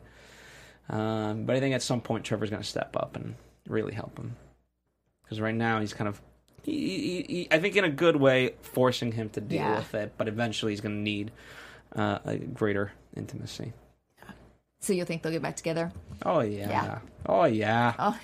Um, 0.89 1.45
but 1.45 1.55
I 1.55 1.59
think 1.59 1.75
at 1.75 1.81
some 1.83 2.01
point 2.01 2.23
Trevor's 2.25 2.49
going 2.49 2.61
to 2.63 2.67
step 2.67 2.95
up 2.95 3.15
and 3.15 3.35
really 3.67 3.93
help 3.93 4.17
him 4.17 4.35
because 5.23 5.39
right 5.39 5.53
now 5.55 5.79
he's 5.79 5.93
kind 5.93 6.07
of. 6.07 6.19
He, 6.63 6.73
he, 6.73 7.25
he, 7.33 7.47
I 7.51 7.59
think 7.59 7.75
in 7.77 7.83
a 7.85 7.89
good 7.89 8.15
way, 8.15 8.55
forcing 8.61 9.11
him 9.11 9.29
to 9.29 9.41
deal 9.41 9.59
Yeah. 9.59 9.77
with 9.77 9.93
it, 9.95 10.13
but 10.17 10.27
eventually 10.27 10.71
he's 10.73 10.81
going 10.81 10.95
to 10.95 11.01
need 11.01 11.31
uh, 11.95 12.19
a 12.25 12.37
greater 12.37 12.91
intimacy. 13.15 13.71
so 14.79 14.93
you 14.93 15.05
think 15.05 15.21
they'll 15.23 15.31
get 15.31 15.41
back 15.41 15.55
together? 15.55 15.91
Oh 16.25 16.41
yeah. 16.41 16.69
Yeah. 16.69 16.99
Oh 17.25 17.45
yeah. 17.45 17.93
Oh, 17.97 18.17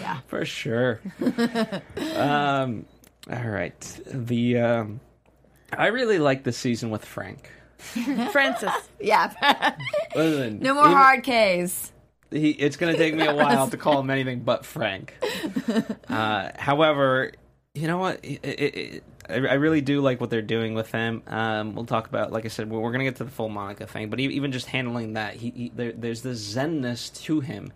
yeah. 0.00 0.20
For 0.26 0.44
sure. 0.44 1.00
um 2.16 2.86
all 3.30 3.48
right. 3.48 4.00
The 4.06 4.58
um 4.58 5.00
I 5.76 5.88
really 5.88 6.18
like 6.18 6.44
the 6.44 6.52
season 6.52 6.90
with 6.90 7.04
Frank. 7.04 7.50
Francis, 8.32 8.72
Yeah. 9.00 9.32
Listen, 10.14 10.60
no 10.60 10.74
more 10.74 10.84
even- 10.84 10.96
hard 10.96 11.22
K's. 11.22 11.92
He, 12.30 12.50
it's 12.50 12.76
going 12.76 12.92
to 12.92 12.98
take 12.98 13.14
me 13.14 13.24
a 13.24 13.34
while 13.34 13.68
to 13.70 13.76
call 13.76 14.00
him 14.00 14.10
anything 14.10 14.40
but 14.40 14.64
Frank. 14.66 15.14
Uh, 16.08 16.50
however, 16.56 17.32
you 17.74 17.86
know 17.86 17.98
what? 17.98 18.24
It, 18.24 18.40
it, 18.44 18.74
it, 18.76 19.04
I 19.28 19.34
I 19.34 19.54
really 19.54 19.80
do 19.80 20.00
like 20.00 20.20
what 20.20 20.30
they're 20.30 20.42
doing 20.42 20.74
with 20.74 20.90
him. 20.90 21.22
Um, 21.26 21.74
we'll 21.74 21.84
talk 21.84 22.06
about, 22.06 22.32
like 22.32 22.44
I 22.44 22.48
said, 22.48 22.70
we're, 22.70 22.80
we're 22.80 22.90
going 22.90 23.00
to 23.00 23.04
get 23.04 23.16
to 23.16 23.24
the 23.24 23.30
full 23.30 23.48
Monica 23.48 23.86
thing, 23.86 24.10
but 24.10 24.20
even 24.20 24.52
just 24.52 24.66
handling 24.66 25.14
that, 25.14 25.34
he, 25.34 25.50
he 25.50 25.72
there, 25.74 25.92
there's 25.92 26.22
this 26.22 26.54
zenness 26.54 27.12
to 27.24 27.40
him. 27.40 27.72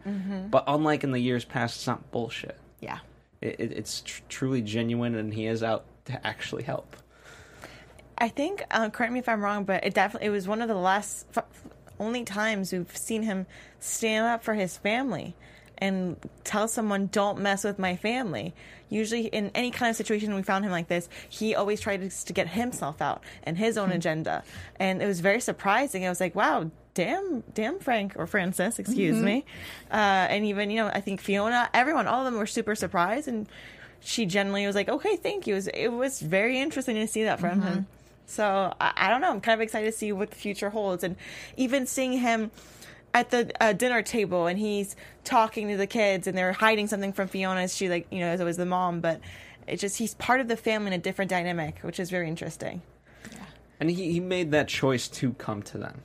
But 0.51 0.65
unlike 0.67 1.05
in 1.05 1.13
the 1.13 1.21
years 1.21 1.45
past, 1.45 1.77
it's 1.77 1.87
not 1.87 2.11
bullshit. 2.11 2.59
Yeah. 2.81 2.99
It, 3.41 3.57
it, 3.59 3.73
it's 3.73 4.03
tr- 4.03 4.23
truly 4.29 4.63
genuine, 4.63 5.15
and 5.15 5.33
he 5.33 5.47
is 5.47 5.63
out 5.63 5.85
to 6.07 6.27
actually 6.27 6.63
help. 6.63 6.97
I 8.19 8.29
think, 8.29 8.65
uh, 8.71 8.91
correct 8.91 9.13
me 9.13 9.19
if 9.19 9.29
I'm 9.29 9.43
wrong, 9.43 9.65
but 9.65 9.85
it 9.85 9.95
definitely 9.95 10.29
it 10.29 10.31
was 10.31 10.47
one 10.47 10.61
of 10.61 10.69
the 10.69 10.75
last 10.75 11.27
f- 11.35 11.45
only 11.99 12.25
times 12.25 12.73
we've 12.73 12.97
seen 12.97 13.23
him 13.23 13.47
stand 13.79 14.27
up 14.27 14.45
for 14.45 14.55
his 14.55 14.77
family 14.77 15.35
and 15.81 16.17
tell 16.45 16.69
someone, 16.69 17.09
"Don't 17.13 17.41
mess 17.41 17.65
with 17.65 17.79
my 17.79 17.97
family." 17.97 18.55
Usually, 18.89 19.27
in 19.27 19.51
any 19.55 19.71
kind 19.71 19.91
of 19.91 19.97
situation 19.97 20.35
we 20.35 20.43
found 20.43 20.65
him 20.65 20.73
like 20.73 20.89
this, 20.89 21.09
he 21.29 21.55
always 21.55 21.81
tried 21.81 22.11
to, 22.11 22.33
get 22.33 22.49
himself 22.49 23.01
out 23.01 23.23
and 23.45 23.57
his 23.57 23.79
own 23.79 23.91
hmm. 23.91 23.97
agenda, 23.97 24.45
and 24.79 25.03
it 25.03 25.07
was 25.07 25.21
very 25.21 25.41
surprising. 25.41 26.07
I 26.07 26.09
was 26.09 26.21
like, 26.21 26.35
"Wow." 26.35 26.71
Damn, 26.93 27.45
damn, 27.55 27.79
Frank 27.79 28.15
or 28.17 28.27
Francis, 28.27 28.81
excuse 28.81 29.15
mm-hmm. 29.15 29.25
me, 29.25 29.45
uh, 29.93 29.95
and 30.29 30.45
even 30.45 30.71
you 30.71 30.77
know, 30.77 30.89
I 30.89 31.01
think 31.01 31.21
Fiona, 31.21 31.71
everyone, 31.73 32.09
all 32.09 32.19
of 32.19 32.25
them 32.25 32.37
were 32.37 32.49
super 32.49 32.75
surprised, 32.75 33.29
and 33.29 33.47
she 34.01 34.27
generally 34.27 34.67
was 34.67 34.75
like, 34.75 34.89
"Okay, 34.89 35.15
thank 35.17 35.47
you." 35.47 35.55
It 35.55 35.57
was, 35.57 35.69
it 35.69 35.89
was 35.89 36.21
very 36.21 36.59
interesting 36.59 36.97
to 36.97 37.07
see 37.07 37.25
that 37.25 37.39
from 37.39 37.61
mm-hmm. 37.61 37.69
him. 37.69 37.87
So 38.27 38.75
I, 38.81 38.93
I 38.97 39.09
don't 39.09 39.21
know. 39.21 39.31
I'm 39.31 39.41
kind 39.41 39.55
of 39.55 39.63
excited 39.63 39.87
to 39.87 39.97
see 39.97 40.13
what 40.13 40.31
the 40.31 40.37
future 40.37 40.71
holds, 40.71 41.05
and 41.05 41.17
even 41.57 41.87
seeing 41.87 42.13
him 42.13 42.51
at 43.13 43.31
the 43.31 43.51
uh, 43.61 43.73
dinner 43.73 44.03
table 44.03 44.47
and 44.47 44.59
he's 44.59 44.97
talking 45.25 45.69
to 45.69 45.77
the 45.77 45.87
kids 45.87 46.27
and 46.27 46.37
they're 46.37 46.53
hiding 46.53 46.87
something 46.87 47.13
from 47.13 47.29
Fiona. 47.29 47.69
She 47.69 47.89
like 47.89 48.07
you 48.11 48.21
know 48.21 48.33
is 48.33 48.41
always 48.41 48.57
the 48.57 48.67
mom, 48.67 49.01
but 49.01 49.21
it's 49.67 49.81
just 49.81 49.99
he's 49.99 50.15
part 50.15 50.41
of 50.41 50.49
the 50.49 50.57
family 50.57 50.89
in 50.89 50.93
a 50.95 50.99
different 50.99 51.31
dynamic, 51.31 51.79
which 51.81 52.01
is 52.01 52.11
very 52.11 52.29
interesting. 52.29 52.83
Yeah. 53.31 53.39
And 53.79 53.91
he, 53.91 54.13
he 54.13 54.21
made 54.21 54.51
that 54.53 54.69
choice 54.69 55.09
to 55.09 55.33
come 55.35 55.63
to 55.65 55.79
them, 55.79 56.03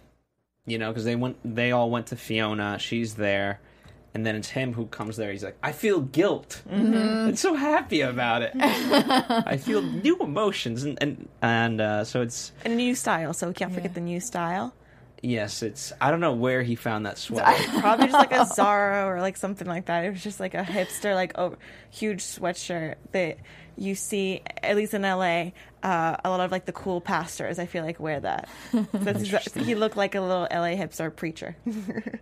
you 0.65 0.77
know, 0.77 0.89
because 0.91 1.03
they 1.05 1.15
went, 1.15 1.37
they 1.43 1.71
all 1.71 1.89
went 1.89 2.07
to 2.07 2.15
Fiona. 2.15 2.77
She's 2.79 3.15
there, 3.15 3.59
and 4.13 4.25
then 4.25 4.35
it's 4.35 4.49
him 4.49 4.73
who 4.73 4.85
comes 4.85 5.17
there. 5.17 5.31
He's 5.31 5.43
like, 5.43 5.57
I 5.61 5.71
feel 5.71 6.01
guilt. 6.01 6.61
I'm 6.71 7.35
so 7.35 7.53
happy 7.53 8.01
about 8.01 8.43
it. 8.43 8.51
I 8.55 9.57
feel 9.57 9.81
new 9.81 10.17
emotions, 10.19 10.83
and 10.83 10.97
and 11.01 11.29
and 11.41 11.81
uh, 11.81 12.03
so 12.03 12.21
it's 12.21 12.51
And 12.63 12.73
a 12.73 12.77
new 12.77 12.95
style, 12.95 13.33
so 13.33 13.47
we 13.47 13.53
can't 13.53 13.73
forget 13.73 13.93
the 13.93 14.01
new 14.01 14.19
style. 14.19 14.73
Yes, 15.25 15.63
it's 15.63 15.91
I 15.99 16.11
don't 16.11 16.19
know 16.19 16.33
where 16.33 16.61
he 16.63 16.75
found 16.75 17.05
that 17.05 17.17
sweater. 17.17 17.51
Probably 17.79 18.07
just 18.07 18.13
like 18.17 18.31
a 18.31 18.45
Zara 18.53 19.05
or 19.05 19.19
like 19.21 19.37
something 19.37 19.67
like 19.67 19.85
that. 19.85 20.05
It 20.05 20.11
was 20.11 20.23
just 20.23 20.39
like 20.39 20.53
a 20.53 20.63
hipster, 20.63 21.15
like 21.15 21.33
oh, 21.37 21.55
huge 21.89 22.21
sweatshirt 22.21 22.95
that 23.11 23.37
you 23.77 23.95
see 23.95 24.41
at 24.63 24.75
least 24.75 24.93
in 24.93 25.01
LA. 25.01 25.51
Uh, 25.83 26.17
a 26.23 26.29
lot 26.29 26.39
of 26.39 26.51
like 26.51 26.65
the 26.65 26.71
cool 26.71 26.99
pastors, 27.01 27.59
I 27.59 27.65
feel 27.67 27.83
like, 27.83 27.99
wear 27.99 28.19
that. 28.19 28.47
So 28.71 28.81
that's- 28.91 29.53
he 29.53 29.75
looked 29.75 29.97
like 29.97 30.15
a 30.15 30.21
little 30.21 30.47
LA 30.49 30.75
hipster 30.75 31.15
preacher. 31.15 31.55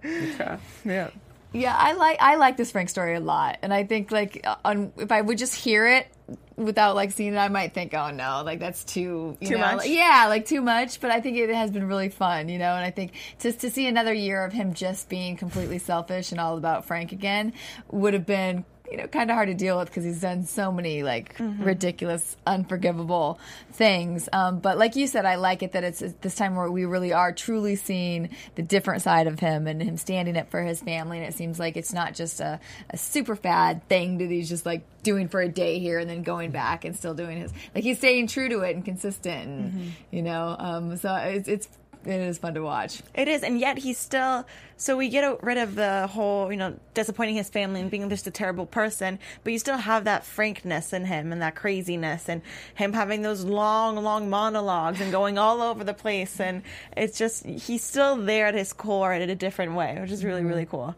Okay. 0.03 0.57
yeah. 0.83 1.09
Yeah, 1.53 1.75
I 1.77 1.93
like 1.93 2.17
I 2.19 2.35
like 2.35 2.57
this 2.57 2.71
Frank 2.71 2.89
story 2.89 3.15
a 3.15 3.19
lot, 3.19 3.59
and 3.61 3.73
I 3.73 3.83
think 3.83 4.11
like 4.11 4.41
uh, 4.43 4.55
on 4.65 4.91
if 4.97 5.11
I 5.11 5.21
would 5.21 5.37
just 5.37 5.53
hear 5.55 5.87
it 5.87 6.07
without 6.55 6.95
like 6.95 7.11
seeing 7.11 7.33
it, 7.33 7.37
I 7.37 7.47
might 7.49 7.73
think, 7.73 7.93
oh 7.93 8.09
no, 8.11 8.41
like 8.43 8.59
that's 8.59 8.83
too 8.83 9.37
you 9.39 9.47
Too 9.49 9.53
know, 9.55 9.61
much? 9.61 9.77
like- 9.77 9.89
yeah, 9.89 10.25
like 10.29 10.45
too 10.47 10.61
much. 10.61 10.99
But 10.99 11.11
I 11.11 11.21
think 11.21 11.37
it 11.37 11.49
has 11.53 11.69
been 11.71 11.87
really 11.87 12.09
fun, 12.09 12.49
you 12.49 12.57
know. 12.57 12.73
And 12.75 12.83
I 12.83 12.89
think 12.91 13.11
just 13.39 13.59
to 13.61 13.69
see 13.69 13.87
another 13.87 14.13
year 14.13 14.43
of 14.43 14.51
him 14.53 14.73
just 14.73 15.09
being 15.09 15.37
completely 15.37 15.77
selfish 15.79 16.31
and 16.31 16.39
all 16.41 16.57
about 16.57 16.85
Frank 16.85 17.11
again 17.11 17.53
would 17.91 18.13
have 18.13 18.25
been 18.25 18.65
you 18.93 18.99
know 18.99 19.07
kind 19.07 19.31
of 19.31 19.33
hard 19.33 19.47
to 19.47 19.55
deal 19.55 19.79
with 19.79 19.87
because 19.87 20.03
he's 20.03 20.21
done 20.21 20.45
so 20.45 20.71
many 20.71 21.01
like 21.01 21.35
ridiculous, 21.39 22.37
unforgivable 22.45 23.39
things. 23.71 24.29
Um, 24.31 24.59
but 24.59 24.77
like 24.77 24.95
you 24.95 25.07
said, 25.07 25.25
I 25.25 25.35
like 25.35 25.63
it 25.63 25.71
that 25.71 25.83
it's 25.83 26.03
this 26.21 26.35
time 26.35 26.55
where 26.55 26.69
we 26.69 26.85
really 26.85 27.11
are 27.11 27.31
truly 27.31 27.75
seeing 27.75 28.29
the 28.53 28.61
different 28.61 29.01
side 29.01 29.25
of 29.25 29.39
him 29.39 29.65
and 29.65 29.81
him 29.81 29.97
standing 29.97 30.37
up 30.37 30.51
for 30.51 30.61
his 30.61 30.79
family. 30.79 31.17
And 31.17 31.25
it 31.25 31.33
seems 31.33 31.59
like 31.59 31.75
it's 31.75 31.91
not 31.91 32.13
just 32.13 32.39
a, 32.39 32.59
a 32.91 32.97
super 32.97 33.35
fad 33.35 33.87
thing 33.89 34.19
that 34.19 34.29
he's 34.29 34.47
just 34.47 34.63
like 34.63 34.83
doing 35.01 35.27
for 35.27 35.41
a 35.41 35.49
day 35.49 35.79
here 35.79 35.97
and 35.97 36.07
then 36.07 36.21
going 36.21 36.51
back 36.51 36.85
and 36.85 36.95
still 36.95 37.15
doing 37.15 37.39
his 37.39 37.51
like 37.73 37.83
he's 37.83 37.97
staying 37.97 38.27
true 38.27 38.47
to 38.47 38.59
it 38.59 38.75
and 38.75 38.85
consistent. 38.85 39.47
And, 39.49 39.93
You 40.11 40.21
know, 40.21 40.55
um, 40.59 40.97
so 40.97 41.15
it's 41.15 41.47
it's 41.47 41.67
it 42.05 42.19
is 42.21 42.37
fun 42.37 42.53
to 42.55 42.61
watch. 42.61 43.01
It 43.13 43.27
is, 43.27 43.43
and 43.43 43.59
yet 43.59 43.77
he's 43.77 43.97
still. 43.97 44.45
So 44.75 44.97
we 44.97 45.07
get 45.09 45.41
rid 45.43 45.57
of 45.57 45.75
the 45.75 46.07
whole, 46.07 46.51
you 46.51 46.57
know, 46.57 46.75
disappointing 46.93 47.35
his 47.35 47.49
family 47.49 47.79
and 47.79 47.89
being 47.89 48.09
just 48.09 48.27
a 48.27 48.31
terrible 48.31 48.65
person, 48.65 49.19
but 49.43 49.53
you 49.53 49.59
still 49.59 49.77
have 49.77 50.03
that 50.05 50.25
frankness 50.25 50.91
in 50.91 51.05
him 51.05 51.31
and 51.31 51.41
that 51.41 51.55
craziness 51.55 52.27
and 52.27 52.41
him 52.75 52.91
having 52.91 53.21
those 53.21 53.45
long, 53.45 53.95
long 53.95 54.29
monologues 54.29 54.99
and 54.99 55.11
going 55.11 55.37
all 55.37 55.61
over 55.61 55.83
the 55.83 55.93
place. 55.93 56.39
And 56.39 56.63
it's 56.97 57.17
just, 57.17 57.45
he's 57.45 57.83
still 57.83 58.17
there 58.17 58.47
at 58.47 58.55
his 58.55 58.73
core 58.73 59.13
in 59.13 59.29
a 59.29 59.35
different 59.35 59.75
way, 59.75 59.97
which 60.01 60.11
is 60.11 60.25
really, 60.25 60.43
really 60.43 60.63
mm-hmm. 60.63 60.71
cool. 60.71 60.95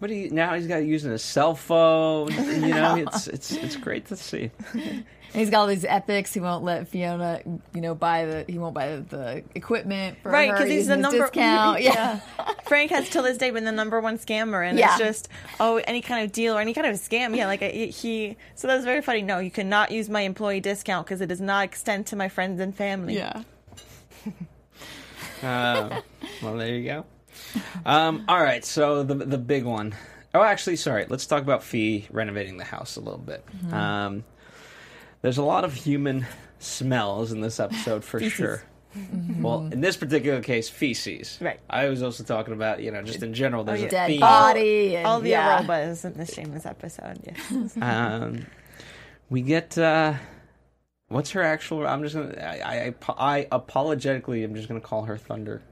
But 0.00 0.10
he 0.10 0.28
now 0.28 0.54
he's 0.54 0.68
got 0.68 0.84
using 0.84 1.10
his 1.10 1.24
cell 1.24 1.56
phone. 1.56 2.30
You 2.30 2.68
know, 2.68 2.94
it's 3.06 3.26
it's 3.26 3.50
it's 3.50 3.76
great 3.76 4.06
to 4.06 4.16
see. 4.16 4.52
And 5.32 5.40
he's 5.40 5.50
got 5.50 5.60
all 5.60 5.66
these 5.66 5.84
epics. 5.84 6.32
He 6.32 6.40
won't 6.40 6.64
let 6.64 6.88
Fiona, 6.88 7.42
you 7.74 7.80
know, 7.80 7.94
buy 7.94 8.24
the 8.24 8.44
he 8.48 8.58
won't 8.58 8.74
buy 8.74 8.96
the, 8.96 9.02
the 9.02 9.44
equipment 9.54 10.18
for 10.22 10.30
Right, 10.30 10.50
because 10.50 10.66
he's 10.68 10.88
using 10.88 11.02
the 11.02 11.08
his 11.08 11.18
number. 11.18 11.26
discount. 11.26 11.82
Yeah. 11.82 12.20
Frank 12.64 12.90
has 12.92 13.08
till 13.10 13.22
this 13.22 13.36
day 13.38 13.50
been 13.50 13.64
the 13.64 13.72
number 13.72 14.00
one 14.00 14.18
scammer, 14.18 14.66
and 14.68 14.78
Yeah. 14.78 14.90
it's 14.90 14.98
just 14.98 15.28
oh, 15.60 15.76
any 15.86 16.00
kind 16.00 16.24
of 16.24 16.32
deal 16.32 16.56
or 16.56 16.60
any 16.60 16.72
kind 16.72 16.86
of 16.86 16.94
scam. 16.96 17.36
Yeah, 17.36 17.46
like 17.46 17.60
he. 17.60 18.36
So 18.54 18.66
that's 18.68 18.84
very 18.84 19.02
funny. 19.02 19.22
No, 19.22 19.38
you 19.38 19.50
cannot 19.50 19.90
use 19.90 20.08
my 20.08 20.22
employee 20.22 20.60
discount 20.60 21.06
because 21.06 21.20
it 21.20 21.26
does 21.26 21.40
not 21.42 21.64
extend 21.64 22.06
to 22.06 22.16
my 22.16 22.28
friends 22.28 22.60
and 22.60 22.74
family. 22.74 23.16
yeah. 23.16 23.42
Uh, 25.42 26.00
well, 26.42 26.56
there 26.56 26.74
you 26.74 26.84
go. 26.84 27.04
Um, 27.86 28.24
all 28.28 28.42
right, 28.42 28.64
so 28.64 29.04
the 29.04 29.14
the 29.14 29.38
big 29.38 29.64
one. 29.64 29.94
Oh, 30.34 30.42
actually, 30.42 30.76
sorry. 30.76 31.06
Let's 31.08 31.26
talk 31.26 31.42
about 31.42 31.62
Fee 31.62 32.06
renovating 32.10 32.56
the 32.56 32.64
house 32.64 32.96
a 32.96 33.00
little 33.00 33.20
bit. 33.20 33.44
Um, 33.72 34.24
there's 35.22 35.38
a 35.38 35.42
lot 35.42 35.64
of 35.64 35.74
human 35.74 36.26
smells 36.58 37.32
in 37.32 37.40
this 37.40 37.60
episode 37.60 38.04
for 38.04 38.20
sure. 38.20 38.62
Well, 39.38 39.68
in 39.70 39.80
this 39.80 39.96
particular 39.96 40.42
case, 40.42 40.68
feces. 40.68 41.38
Right. 41.40 41.60
I 41.68 41.88
was 41.88 42.02
also 42.02 42.24
talking 42.24 42.54
about, 42.54 42.82
you 42.82 42.90
know, 42.90 43.02
just 43.02 43.22
in 43.22 43.34
general. 43.34 43.62
There's 43.62 43.80
yeah. 43.80 43.86
a 43.86 43.90
Dead 43.90 44.06
theme. 44.08 44.20
body. 44.20 44.96
And, 44.96 45.06
All 45.06 45.20
the 45.20 45.30
yeah. 45.30 45.58
aromas 45.58 46.04
in 46.04 46.14
the 46.14 46.26
Shameless 46.26 46.66
episode. 46.66 47.18
Yes. 47.24 47.76
Um, 47.82 48.46
we 49.30 49.42
get 49.42 49.76
uh, 49.76 50.14
what's 51.08 51.30
her 51.32 51.42
actual? 51.42 51.86
I'm 51.86 52.02
just 52.02 52.14
gonna. 52.14 52.34
I, 52.40 52.86
I, 52.86 52.94
I 53.18 53.48
apologetically, 53.52 54.42
I'm 54.42 54.54
just 54.54 54.68
gonna 54.68 54.80
call 54.80 55.04
her 55.04 55.18
Thunder. 55.18 55.62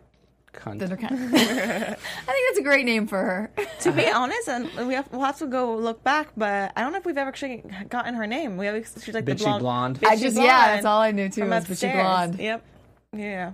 Cunt. 0.57 0.81
Thundercat. 0.81 1.13
I 1.13 1.95
think 1.95 2.49
that's 2.49 2.59
a 2.59 2.63
great 2.63 2.85
name 2.85 3.07
for 3.07 3.19
her. 3.19 3.51
to 3.81 3.93
be 3.93 4.09
honest, 4.09 4.49
and 4.49 4.89
we 4.89 4.95
have, 4.95 5.11
we'll 5.13 5.23
have 5.23 5.39
to 5.39 5.47
go 5.47 5.77
look 5.77 6.03
back, 6.03 6.29
but 6.37 6.73
I 6.77 6.81
don't 6.81 6.93
know 6.93 6.99
if 6.99 7.05
we've 7.05 7.17
ever 7.17 7.29
actually 7.29 7.63
gotten 7.89 8.15
her 8.15 8.27
name. 8.27 8.57
We 8.57 8.67
always 8.69 8.93
she's 9.05 9.15
like 9.15 9.25
Bitchy 9.25 9.39
the 9.39 9.45
blonde. 9.45 10.01
blonde. 10.01 10.01
I 10.07 10.17
just 10.17 10.35
blonde 10.35 10.49
yeah, 10.49 10.75
that's 10.75 10.87
all 10.87 11.01
I 11.01 11.13
knew 11.13 11.29
too 11.29 11.43
from 11.43 11.51
was 11.51 11.65
Bitchy 11.65 11.71
upstairs. 11.71 12.03
Blonde. 12.03 12.39
Yep. 12.39 12.65
Yeah. 13.13 13.53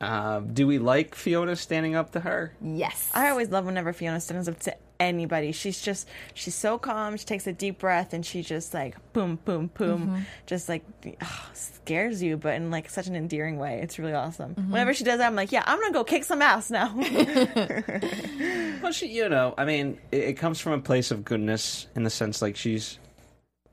Uh, 0.00 0.40
do 0.40 0.66
we 0.66 0.78
like 0.78 1.14
Fiona 1.14 1.56
standing 1.56 1.94
up 1.94 2.12
to 2.12 2.20
her? 2.20 2.52
Yes. 2.60 3.10
I 3.14 3.30
always 3.30 3.50
love 3.50 3.64
whenever 3.64 3.92
Fiona 3.92 4.20
stands 4.20 4.48
up 4.48 4.58
to 4.60 4.76
anybody. 5.00 5.52
She's 5.52 5.80
just 5.80 6.08
she's 6.34 6.54
so 6.54 6.78
calm. 6.78 7.16
She 7.16 7.24
takes 7.24 7.46
a 7.46 7.52
deep 7.52 7.78
breath 7.78 8.12
and 8.12 8.24
she 8.24 8.42
just 8.42 8.72
like 8.74 8.96
boom, 9.12 9.38
boom, 9.44 9.70
boom, 9.74 10.26
just 10.46 10.68
like 10.68 10.84
ah, 11.20 11.50
scares 11.52 12.22
you, 12.22 12.36
but 12.36 12.54
in 12.54 12.70
like 12.70 12.88
such 12.90 13.06
an 13.06 13.16
endearing 13.16 13.58
way. 13.58 13.80
It's 13.82 13.98
really 13.98 14.14
awesome. 14.14 14.54
Whenever 14.54 14.94
she 14.94 15.04
does 15.04 15.18
that, 15.18 15.26
I'm 15.26 15.36
like, 15.36 15.52
yeah, 15.52 15.62
I'm 15.66 15.80
gonna 15.80 15.92
go 15.92 16.04
kick 16.04 16.24
some 16.24 16.42
ass 16.42 16.70
now. 16.70 16.94
Well, 18.82 18.92
she, 18.92 19.08
you 19.08 19.28
know, 19.28 19.54
I 19.56 19.64
mean, 19.64 19.98
it, 20.12 20.22
it 20.24 20.32
comes 20.34 20.60
from 20.60 20.72
a 20.72 20.78
place 20.78 21.10
of 21.10 21.24
goodness 21.24 21.86
in 21.96 22.04
the 22.04 22.10
sense 22.10 22.42
like 22.42 22.56
she's, 22.56 22.98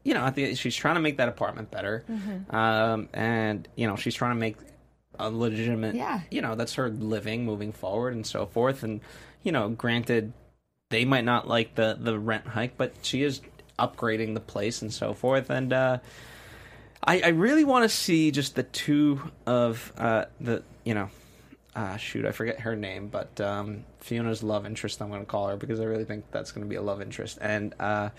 you 0.04 0.14
know, 0.14 0.22
at 0.22 0.34
the, 0.36 0.56
she's 0.56 0.76
trying 0.76 0.96
to 0.96 1.02
make 1.02 1.18
that 1.18 1.28
apartment 1.30 1.70
better, 1.72 2.04
um, 2.50 3.10
and 3.14 3.68
you 3.76 3.86
know, 3.86 3.96
she's 3.96 4.16
trying 4.16 4.32
to 4.32 4.40
make 4.40 4.56
a 5.20 5.30
legitimate, 5.30 5.94
Yeah. 5.96 6.22
you 6.32 6.42
know, 6.42 6.56
that's 6.56 6.74
her 6.76 6.90
living 6.90 7.46
moving 7.46 7.72
forward 7.74 8.14
and 8.16 8.26
so 8.26 8.46
forth. 8.46 8.82
And 8.84 9.02
you 9.44 9.52
know, 9.52 9.70
granted, 9.70 10.34
they 10.94 11.06
might 11.06 11.26
not 11.26 11.48
like 11.48 11.76
the 11.76 11.98
the 12.00 12.18
rent 12.20 12.46
hike, 12.48 12.78
but 12.78 12.94
she 13.02 13.24
is 13.24 13.42
upgrading 13.80 14.34
the 14.36 14.40
place 14.40 14.82
and 14.82 14.94
so 14.94 15.14
forth. 15.14 15.50
And 15.50 15.74
uh, 15.74 15.98
I, 17.04 17.22
I 17.22 17.28
really 17.30 17.64
want 17.66 17.84
to 17.84 17.90
see 17.90 18.32
just 18.32 18.56
the 18.56 18.64
two 18.64 19.32
of 19.46 19.92
uh, 19.98 20.26
the, 20.40 20.64
you 20.84 20.94
know, 20.94 21.10
uh, 21.76 21.98
shoot, 21.98 22.26
I 22.26 22.32
forget 22.32 22.60
her 22.62 22.76
name, 22.76 23.08
but 23.08 23.42
um, 23.42 23.84
Fiona's 24.00 24.44
love 24.44 24.66
interest. 24.66 25.02
I'm 25.02 25.10
going 25.10 25.22
to 25.22 25.26
call 25.26 25.48
her 25.48 25.58
because 25.58 25.80
I 25.80 25.86
really 25.86 26.06
think 26.06 26.26
that's 26.32 26.52
going 26.52 26.64
to 26.64 26.70
be 26.70 26.76
a 26.76 26.82
love 26.82 27.02
interest. 27.02 27.40
And 27.42 27.74
uh, 27.80 28.10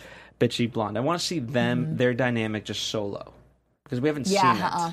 bitchy 0.41 0.71
blonde. 0.71 0.99
I 0.99 1.01
want 1.01 1.21
to 1.21 1.25
see 1.25 1.39
them, 1.39 1.97
their 1.97 2.13
dynamic, 2.15 2.65
just 2.65 2.83
solo 2.89 3.33
because 3.85 4.01
we 4.01 4.09
haven't 4.09 4.27
Yeah, 4.27 4.53
seen 4.53 4.61
it. 4.61 4.73
uh-uh. 4.75 4.93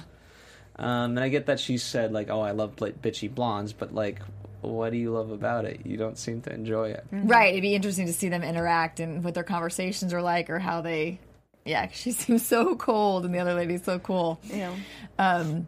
Um, 0.78 1.18
and 1.18 1.20
I 1.20 1.30
get 1.30 1.48
that 1.48 1.60
she 1.60 1.78
said 1.78 2.12
like, 2.14 2.30
"Oh, 2.30 2.42
I 2.42 2.52
love 2.52 2.76
bitchy 2.76 3.34
blondes," 3.34 3.74
but 3.74 3.94
like, 3.94 4.20
what 4.62 4.92
do 4.92 4.98
you 4.98 5.12
love 5.12 5.32
about 5.32 5.66
it? 5.66 5.86
You 5.86 5.98
don't 5.98 6.18
seem 6.18 6.42
to 6.42 6.54
enjoy 6.54 6.90
it. 6.90 7.06
Right. 7.12 7.52
It'd 7.54 7.62
be 7.62 7.76
interesting 7.76 8.06
to 8.08 8.14
see 8.14 8.30
them 8.30 8.44
interact 8.44 9.00
and 9.00 9.24
what 9.24 9.34
their 9.34 9.44
conversations 9.44 10.14
are 10.14 10.22
like 10.22 10.50
or 10.50 10.60
how 10.60 10.82
they. 10.82 11.20
Yeah, 11.66 11.90
she 11.92 12.12
seems 12.12 12.46
so 12.46 12.76
cold 12.76 13.26
and 13.26 13.34
the 13.34 13.40
other 13.40 13.54
lady's 13.54 13.84
so 13.84 14.00
cool. 14.00 14.40
yeah. 14.44 14.74
Um, 15.20 15.68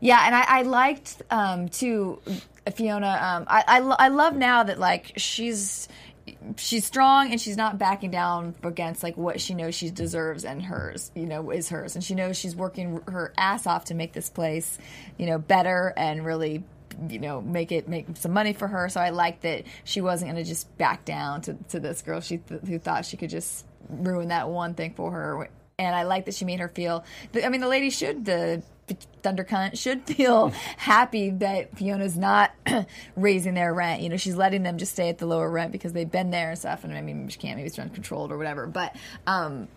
yeah, 0.00 0.26
and 0.26 0.34
I, 0.34 0.44
I 0.46 0.62
liked 0.62 1.22
um, 1.30 1.68
too 1.68 2.20
Fiona. 2.74 3.18
Um, 3.20 3.44
I, 3.48 3.64
I 3.66 3.78
lo- 3.80 3.96
I 3.98 4.08
love 4.08 4.36
now 4.36 4.64
that 4.64 4.78
like 4.78 5.12
she's 5.16 5.88
she's 6.56 6.84
strong 6.84 7.32
and 7.32 7.40
she's 7.40 7.56
not 7.56 7.78
backing 7.78 8.10
down 8.10 8.54
against 8.62 9.02
like 9.02 9.16
what 9.16 9.40
she 9.40 9.54
knows 9.54 9.74
she 9.74 9.90
deserves 9.90 10.44
and 10.44 10.62
hers 10.62 11.10
you 11.16 11.26
know 11.26 11.50
is 11.50 11.68
hers 11.68 11.96
and 11.96 12.04
she 12.04 12.14
knows 12.14 12.36
she's 12.36 12.54
working 12.54 13.00
her 13.08 13.32
ass 13.36 13.66
off 13.66 13.86
to 13.86 13.94
make 13.94 14.12
this 14.12 14.30
place 14.30 14.78
you 15.18 15.26
know 15.26 15.36
better 15.36 15.92
and 15.96 16.24
really 16.24 16.62
you 17.08 17.18
know 17.18 17.40
make 17.40 17.72
it 17.72 17.88
make 17.88 18.06
some 18.16 18.32
money 18.32 18.52
for 18.52 18.68
her 18.68 18.88
so 18.88 19.00
i 19.00 19.10
like 19.10 19.40
that 19.40 19.64
she 19.84 20.00
wasn't 20.00 20.30
going 20.30 20.42
to 20.42 20.48
just 20.48 20.76
back 20.78 21.04
down 21.04 21.40
to, 21.40 21.54
to 21.68 21.80
this 21.80 22.02
girl 22.02 22.20
she 22.20 22.38
th- 22.38 22.62
who 22.62 22.78
thought 22.78 23.04
she 23.04 23.16
could 23.16 23.30
just 23.30 23.66
ruin 23.88 24.28
that 24.28 24.48
one 24.48 24.74
thing 24.74 24.94
for 24.94 25.10
her 25.10 25.50
and 25.78 25.94
i 25.94 26.02
like 26.02 26.24
that 26.24 26.34
she 26.34 26.44
made 26.44 26.60
her 26.60 26.68
feel 26.68 27.04
i 27.42 27.48
mean 27.48 27.60
the 27.60 27.68
lady 27.68 27.90
should 27.90 28.24
the 28.24 28.62
Thunder 29.22 29.44
Cunt 29.44 29.78
should 29.78 30.02
feel 30.06 30.52
happy 30.76 31.30
that 31.30 31.76
Fiona's 31.76 32.16
not 32.16 32.52
raising 33.16 33.54
their 33.54 33.72
rent. 33.72 34.02
You 34.02 34.08
know, 34.08 34.16
she's 34.16 34.36
letting 34.36 34.62
them 34.62 34.78
just 34.78 34.92
stay 34.92 35.08
at 35.08 35.18
the 35.18 35.26
lower 35.26 35.48
rent 35.48 35.72
because 35.72 35.92
they've 35.92 36.10
been 36.10 36.30
there 36.30 36.50
and 36.50 36.58
stuff. 36.58 36.84
And 36.84 36.92
I 36.92 37.00
mean, 37.00 37.28
she 37.28 37.38
can't, 37.38 37.56
maybe 37.56 37.68
it's 37.68 37.78
uncontrolled 37.78 38.32
or 38.32 38.38
whatever. 38.38 38.66
But 38.66 38.96
um, 39.26 39.68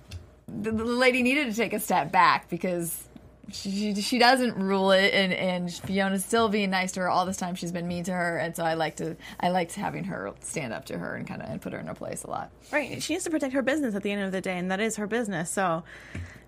the, 0.47 0.71
the 0.71 0.83
lady 0.83 1.23
needed 1.23 1.49
to 1.49 1.55
take 1.55 1.73
a 1.73 1.79
step 1.79 2.11
back 2.11 2.49
because 2.49 3.07
she, 3.51 3.93
she, 3.95 4.17
doesn't 4.19 4.55
rule 4.57 4.91
it, 4.91 5.13
and, 5.13 5.33
and 5.33 5.73
Fiona's 5.73 6.25
still 6.25 6.49
being 6.49 6.69
nice 6.69 6.91
to 6.93 7.01
her 7.01 7.09
all 7.09 7.25
this 7.25 7.37
time. 7.37 7.55
She's 7.55 7.71
been 7.71 7.87
mean 7.87 8.03
to 8.05 8.13
her, 8.13 8.37
and 8.37 8.55
so 8.55 8.63
I 8.63 8.73
like 8.73 8.95
to 8.97 9.15
I 9.39 9.49
liked 9.49 9.73
having 9.73 10.05
her 10.05 10.33
stand 10.41 10.73
up 10.73 10.85
to 10.85 10.97
her 10.97 11.15
and 11.15 11.27
kind 11.27 11.41
of 11.41 11.49
and 11.49 11.61
put 11.61 11.73
her 11.73 11.79
in 11.79 11.87
her 11.87 11.93
place 11.93 12.23
a 12.23 12.29
lot. 12.29 12.51
Right. 12.71 13.01
She 13.01 13.13
needs 13.13 13.25
to 13.25 13.29
protect 13.29 13.53
her 13.53 13.61
business 13.61 13.95
at 13.95 14.03
the 14.03 14.11
end 14.11 14.23
of 14.23 14.31
the 14.31 14.41
day, 14.41 14.57
and 14.57 14.71
that 14.71 14.79
is 14.79 14.95
her 14.97 15.07
business. 15.07 15.49
So, 15.51 15.83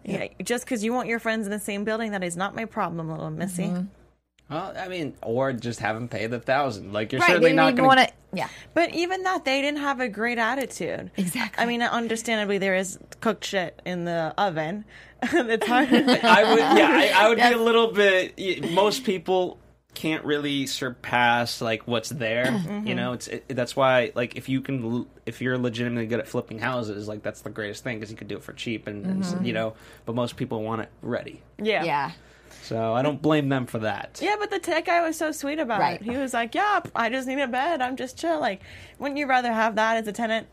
yeah, 0.04 0.28
just 0.44 0.66
because 0.66 0.84
you 0.84 0.94
want 0.94 1.08
your 1.08 1.20
friends 1.20 1.46
in 1.46 1.52
the 1.52 1.60
same 1.60 1.84
building, 1.84 2.12
that 2.12 2.24
is 2.24 2.38
not 2.38 2.56
my 2.56 2.66
problem, 2.66 3.10
little 3.10 3.30
missy. 3.30 3.66
Mm-hmm. 3.66 3.86
Well, 4.50 4.74
I 4.78 4.88
mean, 4.88 5.16
or 5.22 5.52
just 5.54 5.80
have 5.82 5.96
them 5.96 6.08
pay 6.08 6.28
the 6.28 6.40
thousand. 6.40 6.94
Like 6.94 7.12
you're 7.12 7.20
Right? 7.22 7.28
certainly 7.32 7.54
not 7.54 7.68
didn't 7.76 7.78
going 7.80 7.88
want 7.98 8.00
to. 8.08 8.14
Yeah. 8.34 8.48
But 8.74 8.94
even 8.94 9.24
that, 9.24 9.44
they 9.46 9.62
didn't 9.62 9.80
have 9.80 10.00
a 10.00 10.08
great 10.08 10.38
attitude. 10.38 11.12
Exactly. 11.18 11.62
I 11.64 11.66
mean, 11.68 11.82
understandably, 11.82 12.58
there 12.58 12.76
is 12.76 12.98
cooked 13.20 13.44
shit 13.46 13.82
in 13.86 14.06
the 14.06 14.34
oven. 14.38 14.86
it's 15.24 15.68
hard. 15.68 15.90
I 15.92 16.44
would, 16.50 16.60
yeah, 16.60 17.12
I, 17.16 17.26
I 17.26 17.30
would 17.30 17.38
Yes. 17.40 17.54
be 17.54 17.60
a 17.60 17.62
little 17.64 17.92
bit. 17.92 18.72
Most 18.72 19.04
people 19.04 19.58
can't 19.96 20.24
really 20.26 20.68
surpass 20.68 21.60
like 21.60 21.88
what's 21.88 22.10
there. 22.10 22.46
Mm-hmm. 22.46 22.86
You 22.88 22.94
know, 22.96 23.14
it's 23.14 23.28
it, 23.28 23.46
that's 23.50 23.76
why 23.76 24.12
like 24.16 24.36
if 24.36 24.48
you 24.48 24.62
can, 24.62 25.08
if 25.26 25.42
you're 25.42 25.58
legitimately 25.58 26.06
good 26.06 26.20
at 26.20 26.28
flipping 26.28 26.60
houses, 26.60 27.08
like 27.08 27.24
that's 27.24 27.42
the 27.42 27.50
greatest 27.50 27.84
thing 27.84 27.98
because 27.98 28.12
you 28.12 28.18
could 28.18 28.28
do 28.28 28.36
it 28.38 28.44
for 28.44 28.54
cheap 28.54 28.86
and, 28.88 29.06
and 29.06 29.24
Mm-hmm. 29.24 29.44
you 29.46 29.54
know. 29.54 29.74
But 30.06 30.14
most 30.16 30.38
people 30.38 30.62
want 30.64 30.82
it 30.84 30.90
ready, 31.02 31.42
yeah. 31.62 31.84
Yeah. 31.84 32.12
So 32.68 32.94
I 32.94 33.02
don't 33.02 33.22
blame 33.22 33.50
them 33.50 33.66
for 33.66 33.80
that. 33.80 34.20
Yeah, 34.22 34.36
but 34.40 34.50
the 34.50 34.60
tech 34.60 34.86
guy 34.86 35.02
was 35.02 35.18
so 35.18 35.32
sweet 35.32 35.60
about 35.60 35.80
Right. 35.80 36.02
it. 36.02 36.04
He 36.04 36.18
was 36.18 36.34
like, 36.34 36.54
"Yeah, 36.54 36.82
I 36.96 37.10
just 37.10 37.28
need 37.28 37.40
a 37.40 37.48
bed. 37.48 37.82
I'm 37.82 37.96
just 37.96 38.18
chill." 38.18 38.40
Like, 38.40 38.62
wouldn't 39.00 39.18
you 39.18 39.26
rather 39.28 39.52
have 39.52 39.76
that 39.76 39.98
as 39.98 40.08
a 40.08 40.12
tenant 40.12 40.48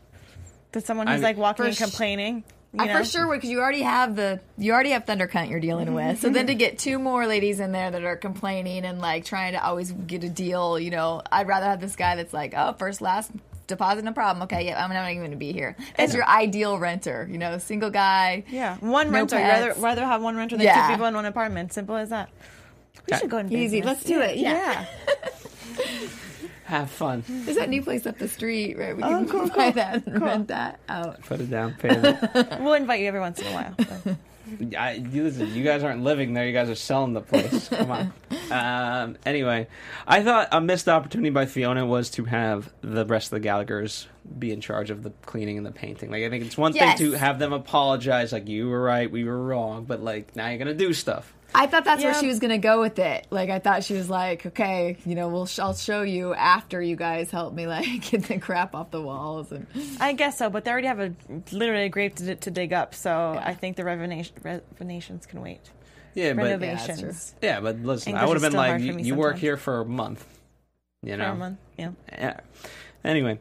than 0.71 0.83
someone 0.83 1.07
who's 1.07 1.21
I- 1.21 1.23
like 1.23 1.37
walking 1.37 1.63
For 1.63 1.67
and 1.67 1.75
sh- 1.75 1.79
complaining? 1.81 2.43
I 2.79 2.85
know? 2.85 2.97
for 2.97 3.05
sure 3.05 3.27
would 3.27 3.35
because 3.35 3.49
you 3.49 3.59
already 3.59 3.81
have 3.81 4.15
the 4.15 4.39
you 4.57 4.73
already 4.73 4.91
have 4.91 5.05
Thunder 5.05 5.27
Cunt 5.27 5.49
you're 5.49 5.59
dealing 5.59 5.87
mm-hmm, 5.87 5.95
with. 5.95 6.21
So 6.21 6.29
then 6.29 6.41
mm-hmm. 6.41 6.47
to 6.47 6.55
get 6.55 6.79
two 6.79 6.99
more 6.99 7.25
ladies 7.27 7.59
in 7.59 7.71
there 7.71 7.91
that 7.91 8.03
are 8.03 8.15
complaining 8.15 8.85
and 8.85 8.99
like 8.99 9.25
trying 9.25 9.53
to 9.53 9.63
always 9.63 9.91
get 9.91 10.23
a 10.23 10.29
deal, 10.29 10.79
you 10.79 10.91
know, 10.91 11.21
I'd 11.31 11.47
rather 11.47 11.65
have 11.65 11.81
this 11.81 11.95
guy 11.95 12.15
that's 12.15 12.33
like, 12.33 12.53
oh, 12.55 12.73
first 12.73 13.01
last 13.01 13.31
deposit, 13.67 14.03
no 14.03 14.13
problem. 14.13 14.43
Okay, 14.43 14.65
yeah, 14.65 14.83
I'm 14.83 14.91
not 14.91 15.09
even 15.09 15.21
going 15.21 15.31
to 15.31 15.37
be 15.37 15.51
here. 15.51 15.75
That's 15.97 16.13
your 16.13 16.27
ideal 16.27 16.77
renter, 16.77 17.27
you 17.29 17.37
know, 17.37 17.57
single 17.57 17.89
guy. 17.89 18.43
Yeah, 18.49 18.77
one 18.77 19.11
No 19.11 19.19
renter. 19.19 19.37
Rather 19.37 19.73
rather 19.79 20.05
have 20.05 20.21
one 20.21 20.35
renter 20.35 20.57
than 20.57 20.65
Yeah. 20.65 20.87
two 20.87 20.93
people 20.93 21.05
in 21.07 21.15
one 21.15 21.25
apartment. 21.25 21.73
Simple 21.73 21.95
as 21.95 22.09
that. 22.09 22.29
We 23.09 23.17
should 23.17 23.29
go 23.29 23.37
in 23.37 23.51
Easy. 23.51 23.81
Let's 23.81 24.03
do 24.03 24.19
it. 24.21 24.37
Yeah. 24.37 24.53
Yeah. 24.53 24.85
Have 26.65 26.89
fun. 26.89 27.23
There's 27.27 27.57
that 27.57 27.69
new 27.69 27.81
place 27.83 28.05
up 28.05 28.17
the 28.17 28.27
street, 28.27 28.77
right? 28.77 28.95
We 28.97 29.03
Oh, 29.03 29.07
can 29.09 29.29
cool, 29.29 29.47
buy 29.49 29.65
cool, 29.65 29.71
that 29.73 30.07
and 30.07 30.21
rent 30.21 30.47
that 30.49 30.79
out. 30.89 31.21
Put 31.21 31.39
it 31.41 31.49
down 31.49 31.75
payment. 31.75 32.19
we'll 32.59 32.73
invite 32.73 33.01
you 33.01 33.07
every 33.07 33.19
once 33.19 33.39
in 33.39 33.47
a 33.47 33.51
while. 33.51 33.73
but- 33.77 34.15
I, 34.77 34.91
you, 34.93 35.23
listen, 35.23 35.53
you 35.55 35.63
guys 35.63 35.81
aren't 35.83 36.03
living 36.03 36.33
there. 36.35 36.45
You 36.45 36.53
guys 36.53 36.69
are 36.69 36.75
selling 36.75 37.13
the 37.13 37.21
place. 37.21 37.67
Come 37.69 37.89
on. 37.89 38.13
Um, 38.51 39.17
anyway, 39.25 39.67
I 40.07 40.21
thought 40.21 40.49
a 40.51 40.61
missed 40.61 40.87
opportunity 40.87 41.31
by 41.31 41.47
Fiona 41.47 41.83
was 41.83 42.11
to 42.11 42.25
have 42.25 42.71
the 42.81 43.05
rest 43.05 43.27
of 43.27 43.31
the 43.31 43.39
Gallagher's 43.39 44.07
be 44.37 44.51
in 44.51 44.61
charge 44.61 44.91
of 44.91 45.01
the 45.01 45.09
cleaning 45.25 45.57
and 45.57 45.65
the 45.65 45.71
painting. 45.71 46.11
Like, 46.11 46.23
I 46.23 46.29
think 46.29 46.45
it's 46.45 46.57
one 46.57 46.75
Yes. 46.75 46.99
thing 46.99 47.11
to 47.11 47.17
have 47.17 47.39
them 47.39 47.53
apologize, 47.53 48.31
like 48.31 48.47
you 48.47 48.69
were 48.69 48.81
right, 48.83 49.09
we 49.09 49.23
were 49.23 49.39
wrong, 49.41 49.85
but 49.85 50.01
like 50.03 50.35
now 50.35 50.47
you're 50.49 50.59
gonna 50.59 50.73
do 50.75 50.93
stuff. 50.93 51.33
I 51.53 51.67
thought 51.67 51.85
that's 51.85 52.03
where 52.03 52.13
she 52.13 52.27
was 52.27 52.39
gonna 52.39 52.57
go 52.57 52.81
with 52.81 52.99
it. 52.99 53.27
Like 53.29 53.49
I 53.49 53.59
thought 53.59 53.83
she 53.83 53.93
was 53.93 54.09
like, 54.09 54.45
okay, 54.45 54.97
you 55.05 55.15
know, 55.15 55.29
we'll 55.29 55.45
sh- 55.45 55.59
I'll 55.59 55.73
show 55.73 56.01
you 56.01 56.33
after 56.33 56.81
you 56.81 56.95
guys 56.95 57.31
help 57.31 57.53
me 57.53 57.67
like 57.67 57.85
get 58.11 58.23
the 58.23 58.39
crap 58.39 58.75
off 58.75 58.91
the 58.91 59.01
walls 59.01 59.51
and 59.51 59.67
I 59.99 60.13
guess 60.13 60.37
so, 60.37 60.49
but 60.49 60.65
they 60.65 60.71
already 60.71 60.87
have 60.87 60.99
a 60.99 61.13
literally 61.51 61.85
a 61.85 61.89
grave 61.89 62.15
to, 62.15 62.35
to 62.35 62.51
dig 62.51 62.73
up, 62.73 62.95
so 62.95 63.39
I 63.41 63.53
think 63.53 63.77
the 63.77 63.83
revenation, 63.83 64.35
renovations 64.43 65.25
can 65.25 65.41
wait. 65.41 65.61
Yeah, 66.13 66.33
but 66.33 66.43
Renovations 66.43 67.35
yeah, 67.41 67.59
but 67.59 67.79
listen, 67.79 68.11
English 68.11 68.23
I 68.23 68.27
would 68.27 68.41
have 68.41 68.51
been 68.51 68.57
like, 68.57 68.81
you, 68.81 68.97
you 68.97 69.15
work 69.15 69.37
here 69.37 69.57
for 69.57 69.81
a 69.81 69.85
month, 69.85 70.25
you 71.03 71.11
for 71.11 71.17
know. 71.17 71.31
a 71.31 71.35
month. 71.35 71.59
Yeah. 71.77 71.91
Yeah. 72.09 72.39
Anyway, 73.03 73.39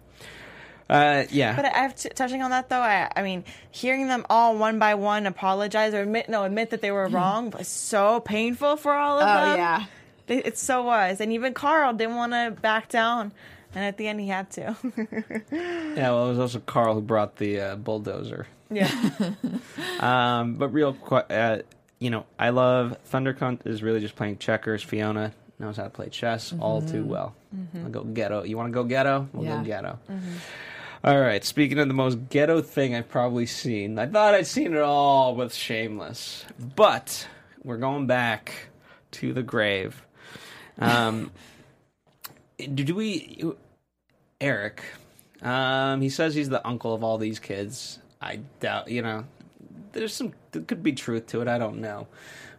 uh, 0.90 1.24
yeah. 1.30 1.56
But 1.56 1.64
I 1.66 1.78
have 1.78 1.94
to, 1.96 2.08
touching 2.10 2.42
on 2.42 2.50
that 2.50 2.68
though. 2.68 2.80
I, 2.80 3.10
I 3.16 3.22
mean, 3.22 3.44
hearing 3.70 4.08
them 4.08 4.24
all 4.30 4.56
one 4.56 4.78
by 4.78 4.94
one 4.94 5.26
apologize 5.26 5.94
or 5.94 6.02
admit 6.02 6.28
no, 6.28 6.44
admit 6.44 6.70
that 6.70 6.80
they 6.82 6.90
were 6.90 7.08
wrong 7.08 7.50
was 7.50 7.68
so 7.68 8.20
painful 8.20 8.76
for 8.76 8.92
all 8.92 9.18
of 9.20 9.24
oh 9.28 9.48
them. 9.50 9.56
yeah. 9.58 9.84
It, 10.26 10.46
it 10.46 10.58
so 10.58 10.82
was, 10.84 11.20
and 11.20 11.32
even 11.32 11.52
Carl 11.54 11.92
didn't 11.92 12.16
want 12.16 12.32
to 12.32 12.56
back 12.62 12.88
down, 12.88 13.32
and 13.74 13.84
at 13.84 13.98
the 13.98 14.08
end 14.08 14.20
he 14.20 14.28
had 14.28 14.50
to. 14.52 14.74
yeah, 15.52 16.10
well, 16.10 16.26
it 16.26 16.30
was 16.30 16.38
also 16.38 16.60
Carl 16.60 16.94
who 16.94 17.00
brought 17.02 17.36
the 17.36 17.60
uh, 17.60 17.76
bulldozer. 17.76 18.46
yeah. 18.70 18.90
Um, 20.00 20.54
but 20.54 20.68
real 20.68 20.92
quick, 20.94 21.26
uh, 21.30 21.58
you 21.98 22.10
know, 22.10 22.26
I 22.38 22.50
love 22.50 22.96
Thundercunt 23.10 23.66
is 23.66 23.82
really 23.82 24.00
just 24.00 24.16
playing 24.16 24.38
checkers. 24.38 24.82
Fiona 24.82 25.32
knows 25.58 25.76
how 25.76 25.84
to 25.84 25.90
play 25.90 26.08
chess 26.08 26.52
all 26.60 26.82
too 26.82 27.04
well. 27.04 27.34
I'll 27.76 27.88
go 27.90 28.02
ghetto. 28.04 28.42
You 28.42 28.56
want 28.56 28.68
to 28.68 28.72
go 28.74 28.84
ghetto? 28.84 29.28
We'll 29.32 29.44
Yeah. 29.44 29.58
go 29.58 29.64
ghetto. 29.64 29.98
All 31.04 31.20
right. 31.20 31.44
Speaking 31.44 31.78
of 31.78 31.86
the 31.86 31.92
most 31.92 32.30
ghetto 32.30 32.62
thing 32.62 32.94
I've 32.94 33.10
probably 33.10 33.44
seen, 33.44 33.98
I 33.98 34.06
thought 34.06 34.32
I'd 34.32 34.46
seen 34.46 34.72
it 34.72 34.80
all 34.80 35.34
with 35.34 35.52
Shameless, 35.52 36.46
but 36.76 37.28
we're 37.62 37.76
going 37.76 38.06
back 38.06 38.68
to 39.10 39.34
the 39.34 39.42
grave. 39.42 40.02
Um, 40.78 41.30
did 42.56 42.88
we, 42.88 43.44
Eric? 44.40 44.82
Um, 45.42 46.00
he 46.00 46.08
says 46.08 46.34
he's 46.34 46.48
the 46.48 46.66
uncle 46.66 46.94
of 46.94 47.04
all 47.04 47.18
these 47.18 47.38
kids. 47.38 47.98
I 48.22 48.36
doubt, 48.60 48.88
you 48.88 49.02
know, 49.02 49.26
there's 49.92 50.14
some 50.14 50.32
there 50.52 50.62
could 50.62 50.82
be 50.82 50.92
truth 50.92 51.26
to 51.26 51.42
it. 51.42 51.48
I 51.48 51.58
don't 51.58 51.82
know, 51.82 52.06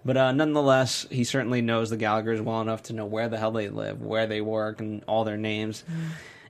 but 0.06 0.18
uh, 0.18 0.32
nonetheless, 0.34 1.08
he 1.10 1.24
certainly 1.24 1.64
knows 1.64 1.90
the 1.90 1.98
Gallagher's 1.98 2.42
well 2.42 2.62
enough 2.62 2.84
to 2.84 2.94
know 2.94 3.08
where 3.08 3.28
the 3.28 3.40
hell 3.40 3.54
they 3.54 3.70
live, 3.70 4.04
where 4.04 4.28
they 4.28 4.42
work, 4.42 4.82
and 4.82 5.04
all 5.08 5.24
their 5.24 5.36
names. 5.36 5.84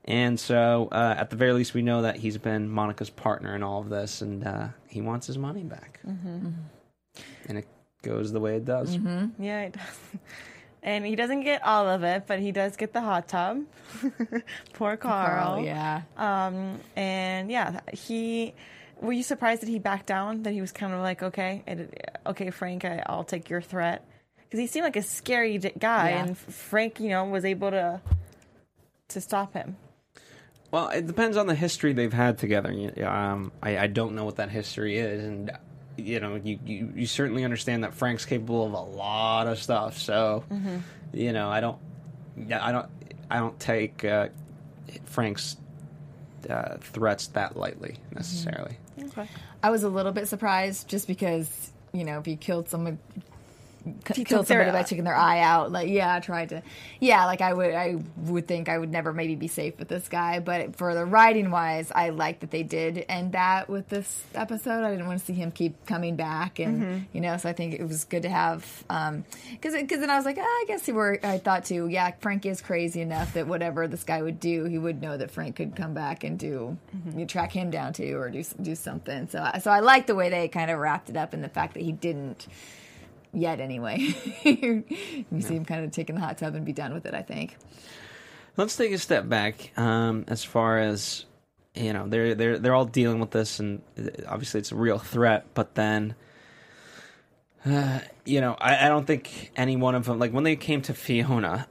And 0.07 0.39
so, 0.39 0.87
uh, 0.91 1.15
at 1.17 1.31
the 1.31 1.35
very 1.35 1.51
least, 1.53 1.73
we 1.73 1.81
know 1.81 2.03
that 2.03 2.15
he's 2.17 2.37
been 2.37 2.69
Monica's 2.69 3.09
partner 3.09 3.55
in 3.55 3.63
all 3.63 3.81
of 3.81 3.89
this, 3.89 4.21
and 4.21 4.45
uh, 4.45 4.67
he 4.87 5.01
wants 5.01 5.25
his 5.25 5.37
money 5.37 5.63
back. 5.63 5.99
And 6.03 7.57
it 7.57 7.67
goes 8.03 8.31
the 8.31 8.39
way 8.39 8.55
it 8.55 8.65
does. 8.65 8.95
Yeah, 9.39 9.61
it 9.63 9.73
does. 9.73 9.99
And 10.83 11.03
he 11.03 11.15
doesn't 11.15 11.41
get 11.41 11.65
all 11.65 11.89
of 11.89 12.03
it, 12.03 12.25
but 12.27 12.37
he 12.37 12.51
does 12.51 12.77
get 12.77 12.93
the 12.93 13.01
hot 13.01 13.27
tub. 13.27 13.63
Poor 14.73 14.95
Carl. 14.97 15.55
Oh 15.57 15.63
yeah. 15.63 16.03
Um, 16.15 16.79
and 16.95 17.49
yeah, 17.49 17.79
he. 17.91 18.53
Were 19.01 19.11
you 19.11 19.23
surprised 19.23 19.63
that 19.63 19.67
he 19.69 19.79
backed 19.79 20.05
down? 20.05 20.43
That 20.43 20.53
he 20.53 20.61
was 20.61 20.71
kind 20.71 20.93
of 20.93 20.99
like, 21.01 21.23
okay, 21.23 21.63
it, 21.65 22.11
okay, 22.27 22.51
Frank, 22.51 22.85
I, 22.85 23.01
I'll 23.07 23.23
take 23.23 23.49
your 23.49 23.61
threat, 23.61 24.05
because 24.37 24.59
he 24.59 24.67
seemed 24.67 24.83
like 24.83 24.95
a 24.95 25.01
scary 25.01 25.57
d- 25.57 25.71
guy, 25.79 26.11
Yeah. 26.11 26.23
and 26.25 26.37
Frank, 26.37 26.99
you 26.99 27.09
know, 27.09 27.25
was 27.25 27.45
able 27.45 27.71
to 27.71 27.99
to 29.07 29.19
stop 29.21 29.53
him. 29.55 29.77
Well, 30.75 30.89
it 30.89 31.07
depends 31.07 31.37
on 31.37 31.47
the 31.47 31.55
history 31.55 31.93
they've 31.93 32.11
had 32.11 32.37
together. 32.37 32.69
Um, 33.07 33.53
I, 33.63 33.77
I 33.77 33.87
don't 33.87 34.13
know 34.13 34.25
what 34.25 34.35
that 34.35 34.49
history 34.49 34.97
is, 34.97 35.23
and 35.23 35.49
you 35.95 36.19
know, 36.19 36.35
you, 36.35 36.59
you, 36.65 36.91
you 36.93 37.05
certainly 37.05 37.45
understand 37.45 37.85
that 37.85 37.93
Frank's 37.93 38.25
capable 38.25 38.65
of 38.65 38.73
a 38.73 38.81
lot 38.81 39.47
of 39.47 39.57
stuff. 39.57 39.97
So, 39.97 40.43
you 41.13 41.31
know, 41.31 41.49
I 41.49 41.61
don't, 41.61 41.77
I 42.51 42.73
don't, 42.73 42.89
I 43.31 43.37
don't 43.37 43.57
take 43.57 44.03
uh, 44.03 44.27
Frank's 45.05 45.55
uh, 46.49 46.75
threats 46.81 47.27
that 47.27 47.55
lightly 47.55 47.95
necessarily. 48.13 48.77
Okay. 49.01 49.29
I 49.63 49.69
was 49.69 49.83
a 49.83 49.89
little 49.89 50.11
bit 50.11 50.27
surprised 50.27 50.89
just 50.89 51.07
because 51.07 51.71
you 51.93 52.03
know 52.03 52.19
if 52.19 52.27
you 52.27 52.35
killed 52.35 52.67
someone 52.67 52.99
He 54.15 54.23
killed 54.23 54.47
somebody 54.47 54.71
by 54.71 54.83
taking 54.83 55.03
their 55.03 55.15
eye 55.15 55.41
out 55.41 55.71
like 55.71 55.89
yeah 55.89 56.15
I 56.15 56.19
tried 56.19 56.49
to 56.49 56.63
yeah 56.99 57.25
like 57.25 57.41
I 57.41 57.53
would 57.53 57.73
I 57.73 57.97
would 58.17 58.47
think 58.47 58.67
I 58.67 58.77
would 58.77 58.91
never 58.91 59.13
maybe 59.13 59.35
be 59.35 59.47
safe 59.47 59.77
with 59.77 59.87
this 59.87 60.07
guy 60.07 60.39
but 60.39 60.75
for 60.75 60.93
the 60.95 61.05
writing 61.05 61.51
wise 61.51 61.91
I 61.93 62.09
like 62.09 62.39
that 62.39 62.49
they 62.51 62.63
did 62.63 63.05
end 63.07 63.33
that 63.33 63.69
with 63.69 63.87
this 63.89 64.23
episode 64.33 64.83
I 64.83 64.91
didn't 64.91 65.05
want 65.07 65.19
to 65.19 65.25
see 65.25 65.33
him 65.33 65.51
keep 65.51 65.85
coming 65.85 66.15
back 66.15 66.59
and 66.59 66.81
Mm-hmm. 66.81 66.97
you 67.13 67.21
know 67.21 67.37
so 67.37 67.47
I 67.47 67.53
think 67.53 67.73
it 67.75 67.87
was 67.87 68.05
good 68.05 68.23
to 68.23 68.29
have 68.29 68.83
um 68.89 69.23
because 69.51 69.73
because 69.75 69.99
then 69.99 70.09
I 70.09 70.15
was 70.17 70.25
like 70.25 70.37
ah, 70.39 70.43
I 70.43 70.65
guess 70.67 70.85
he 70.85 70.91
were 70.91 71.19
I 71.23 71.37
thought 71.37 71.65
too 71.65 71.87
yeah 71.87 72.11
Frank 72.21 72.45
is 72.45 72.61
crazy 72.61 73.01
enough 73.01 73.33
that 73.35 73.45
whatever 73.47 73.87
this 73.87 74.03
guy 74.03 74.21
would 74.21 74.39
do 74.39 74.65
he 74.65 74.77
would 74.79 75.01
know 75.01 75.15
that 75.17 75.29
Frank 75.31 75.55
could 75.57 75.75
come 75.75 75.93
back 75.93 76.23
and 76.23 76.39
do 76.39 76.77
Mm-hmm. 76.95 77.19
you 77.19 77.25
track 77.25 77.51
him 77.51 77.69
down 77.69 77.93
too 77.93 78.17
or 78.17 78.29
do 78.29 78.43
do 78.61 78.73
something 78.75 79.27
so 79.27 79.47
so 79.61 79.69
I 79.69 79.81
like 79.81 80.07
the 80.07 80.15
way 80.15 80.29
they 80.29 80.47
kind 80.47 80.71
of 80.71 80.79
wrapped 80.79 81.09
it 81.09 81.17
up 81.17 81.33
and 81.33 81.43
the 81.43 81.49
fact 81.49 81.73
that 81.75 81.83
he 81.83 81.91
didn't 81.91 82.47
yet 83.35 83.59
anyway. 83.59 83.97
you 84.43 85.41
see 85.41 85.55
him 85.55 85.65
kind 85.65 85.85
of 85.85 85.91
taking 85.91 86.15
the 86.15 86.21
hot 86.21 86.37
tub 86.37 86.55
and 86.55 86.65
be 86.65 86.73
done 86.73 86.93
with 86.93 87.05
it. 87.05 87.13
I 87.13 87.21
think. 87.21 87.57
Let's 88.57 88.77
take 88.77 88.93
a 88.93 88.97
step 88.97 89.27
back 89.27 89.77
um, 89.77 90.23
as 90.27 90.43
far 90.45 90.79
as 90.79 91.25
you 91.75 91.91
know 91.91 92.07
they're 92.07 92.35
they're 92.35 92.57
they're 92.57 92.73
all 92.73 92.85
dealing 92.85 93.19
with 93.19 93.31
this, 93.31 93.59
and 93.59 93.81
uh, 93.99 94.09
obviously 94.27 94.59
it's 94.59 94.71
a 94.71 94.75
real 94.75 94.97
threat. 94.97 95.45
But 95.53 95.75
then, 95.75 96.15
uh, 97.65 97.99
you 98.25 98.41
know, 98.41 98.55
I, 98.59 98.85
I 98.85 98.89
don't 98.89 99.05
think 99.05 99.51
any 99.55 99.75
one 99.75 99.95
of 99.95 100.05
them 100.05 100.19
like 100.19 100.31
when 100.31 100.43
they 100.43 100.55
came 100.55 100.81
to 100.83 100.93
Fiona. 100.93 101.67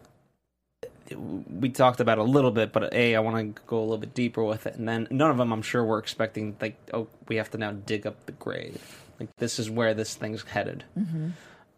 We 1.17 1.69
talked 1.69 2.01
about 2.01 2.17
a 2.17 2.23
little 2.23 2.51
bit, 2.51 2.73
but 2.73 2.95
a 2.95 3.15
I 3.15 3.21
want 3.21 3.57
to 3.57 3.63
go 3.67 3.79
a 3.79 3.81
little 3.81 3.99
bit 3.99 4.15
deeper 4.15 4.43
with 4.43 4.67
it, 4.67 4.77
and 4.77 4.89
then 4.89 5.07
none 5.11 5.31
of 5.31 5.37
them 5.37 5.53
I'm 5.53 5.61
sure 5.61 5.85
were 5.85 5.99
expecting 5.99 6.57
like 6.61 6.77
oh 6.95 7.09
we 7.29 7.37
have 7.37 7.51
to 7.51 7.59
now 7.59 7.73
dig 7.73 8.07
up 8.07 8.25
the 8.25 8.33
grave, 8.33 9.05
like 9.21 9.29
this 9.37 9.59
is 9.59 9.71
where 9.71 9.93
this 9.93 10.15
thing's 10.15 10.43
headed. 10.43 10.85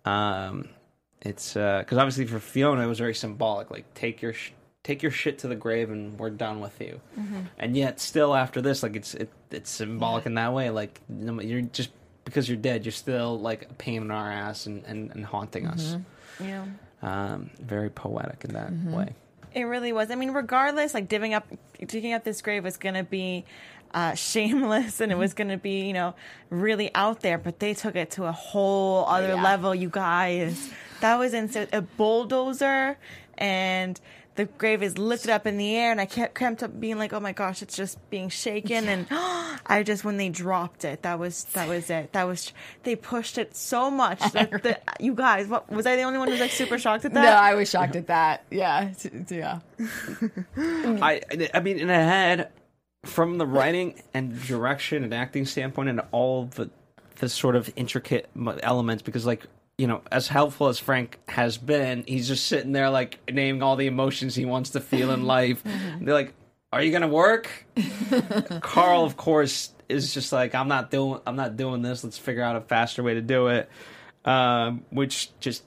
Um, 0.07 0.69
it's 1.21 1.55
because 1.55 1.99
obviously 1.99 2.27
for 2.27 2.39
Fiona 2.39 2.83
it 2.83 2.87
was 2.87 2.99
very 2.99 3.15
symbolic. 3.15 3.71
Like 3.71 3.93
take 3.95 4.23
your 4.23 4.33
sh- 4.33 4.53
take 4.85 5.03
your 5.03 5.11
shit 5.11 5.41
to 5.41 5.49
the 5.49 5.57
grave 5.57 5.91
and 5.91 6.19
we're 6.19 6.31
done 6.31 6.61
with 6.61 6.81
you. 6.81 7.01
And 7.59 7.77
yet 7.77 8.01
still 8.01 8.35
after 8.35 8.63
this, 8.63 8.83
like 8.83 8.95
it's 8.97 9.15
it, 9.15 9.31
it's 9.51 9.71
symbolic 9.71 10.27
in 10.27 10.35
that 10.35 10.53
way. 10.53 10.71
Like 10.71 11.01
you're 11.09 11.63
just 11.63 11.91
because 12.25 12.49
you're 12.49 12.57
dead, 12.59 12.85
you're 12.85 12.93
still 12.93 13.39
like 13.39 13.69
a 13.71 13.75
pain 13.75 14.03
in 14.03 14.11
our 14.11 14.31
ass 14.31 14.67
and 14.67 14.85
and, 14.87 15.11
and 15.11 15.25
haunting 15.27 15.67
us. 15.67 15.97
Yeah. 16.41 16.65
Um, 17.03 17.51
very 17.61 17.91
poetic 17.91 18.45
in 18.45 18.55
that 18.55 18.73
way. 18.95 19.15
It 19.53 19.65
really 19.65 19.93
was. 19.93 20.11
I 20.11 20.17
mean, 20.17 20.33
regardless, 20.33 20.93
like 20.93 21.09
digging 21.09 21.35
up, 21.35 21.47
digging 21.85 22.13
up 22.13 22.25
this 22.25 22.43
grave 22.43 22.63
was 22.63 22.77
going 22.77 22.95
to 22.95 23.05
be 23.05 23.45
uh, 23.95 24.15
shameless, 24.15 25.01
and 25.01 25.11
it 25.13 25.19
was 25.19 25.35
going 25.35 25.49
to 25.49 25.57
be, 25.57 25.87
you 25.87 25.93
know, 25.93 26.15
really 26.51 26.91
out 26.95 27.21
there. 27.21 27.39
But 27.39 27.59
they 27.61 27.75
took 27.75 27.97
it 27.97 28.11
to 28.13 28.25
a 28.25 28.33
whole 28.33 29.05
other 29.07 29.29
Yeah. 29.35 29.43
level, 29.43 29.75
you 29.75 29.89
guys. 29.91 30.71
That 31.01 31.19
was 31.19 31.35
insane. 31.35 31.69
A 31.73 31.83
bulldozer, 31.83 32.97
and 33.39 34.01
the 34.37 34.45
grave 34.45 34.83
is 34.83 34.99
lifted 34.99 35.31
up 35.31 35.47
in 35.47 35.57
the 35.57 35.75
air, 35.77 35.91
and 35.91 35.99
I 36.01 36.05
kept 36.07 36.35
kept 36.35 36.63
up 36.63 36.79
being 36.79 36.99
like, 36.99 37.13
"Oh 37.15 37.21
my 37.21 37.33
gosh, 37.33 37.63
it's 37.63 37.75
just 37.77 37.99
being 38.11 38.29
shaken." 38.29 38.87
And 38.89 39.07
I 39.67 39.83
just 39.83 40.05
when 40.05 40.17
they 40.19 40.29
dropped 40.29 40.85
it, 40.85 41.03
that 41.03 41.19
was 41.19 41.45
that 41.55 41.69
was 41.69 41.89
it. 41.91 42.13
That 42.13 42.25
was 42.25 42.53
they 42.83 42.97
pushed 42.97 43.39
it 43.39 43.57
so 43.57 43.91
much 43.91 44.21
that 44.33 44.63
the, 44.63 44.79
you 45.01 45.15
guys. 45.15 45.49
What 45.49 45.71
was 45.71 45.87
I 45.87 45.97
the 45.97 46.03
only 46.03 46.19
one 46.19 46.29
who 46.29 46.33
was 46.33 46.41
like 46.41 46.51
super 46.51 46.79
shocked 46.79 47.05
at 47.07 47.15
that? 47.15 47.23
No, 47.23 47.31
I 47.31 47.55
was 47.55 47.69
shocked 47.71 47.97
at 47.97 48.07
that. 48.09 48.45
Yeah, 48.51 48.91
t- 48.99 49.09
t- 49.11 49.37
yeah. 49.39 49.61
I 50.57 51.21
I 51.55 51.61
mean, 51.61 51.81
and 51.81 51.91
it 51.91 51.95
had 51.95 52.49
from 53.07 53.39
the 53.39 53.47
writing 53.47 54.03
and 54.13 54.41
direction 54.43 55.05
and 55.05 55.15
acting 55.15 55.47
standpoint 55.47 55.89
and 55.89 56.01
all 56.13 56.47
the 56.47 56.71
the 57.17 57.29
sort 57.29 57.57
of 57.57 57.73
intricate 57.77 58.29
elements 58.63 59.03
because 59.03 59.25
like 59.25 59.47
you 59.79 59.87
know 59.87 60.03
as 60.13 60.29
helpful 60.29 60.69
as 60.69 60.79
Frank 60.79 61.19
has 61.29 61.57
been, 61.57 62.05
he's 62.07 62.29
just 62.29 62.47
sitting 62.47 62.73
there 62.73 62.91
like 62.91 63.19
naming 63.31 63.63
all 63.63 63.77
the 63.77 63.87
emotions 63.87 64.35
he 64.35 64.45
wants 64.45 64.71
to 64.71 64.81
feel 64.81 65.11
in 65.11 65.25
life. 65.37 65.63
They're 66.01 66.15
like. 66.15 66.35
are 66.73 66.83
you 66.83 66.93
gonna 66.93 67.09
work? 67.09 67.49
Carl, 68.61 69.05
of 69.05 69.17
course, 69.17 69.73
is 69.89 70.13
just 70.13 70.33
like, 70.33 70.55
I'm 70.55 70.69
not 70.69 70.91
doing, 70.91 71.21
I'm 71.27 71.37
not 71.37 71.57
doing 71.57 71.81
this. 71.81 72.05
Let's 72.05 72.19
figure 72.19 72.43
out 72.43 72.57
a 72.57 72.61
faster 72.61 73.03
way 73.03 73.15
to 73.15 73.23
do 73.23 73.47
it. 73.49 73.71
Um, 74.25 74.85
which 74.91 75.31
just 75.39 75.63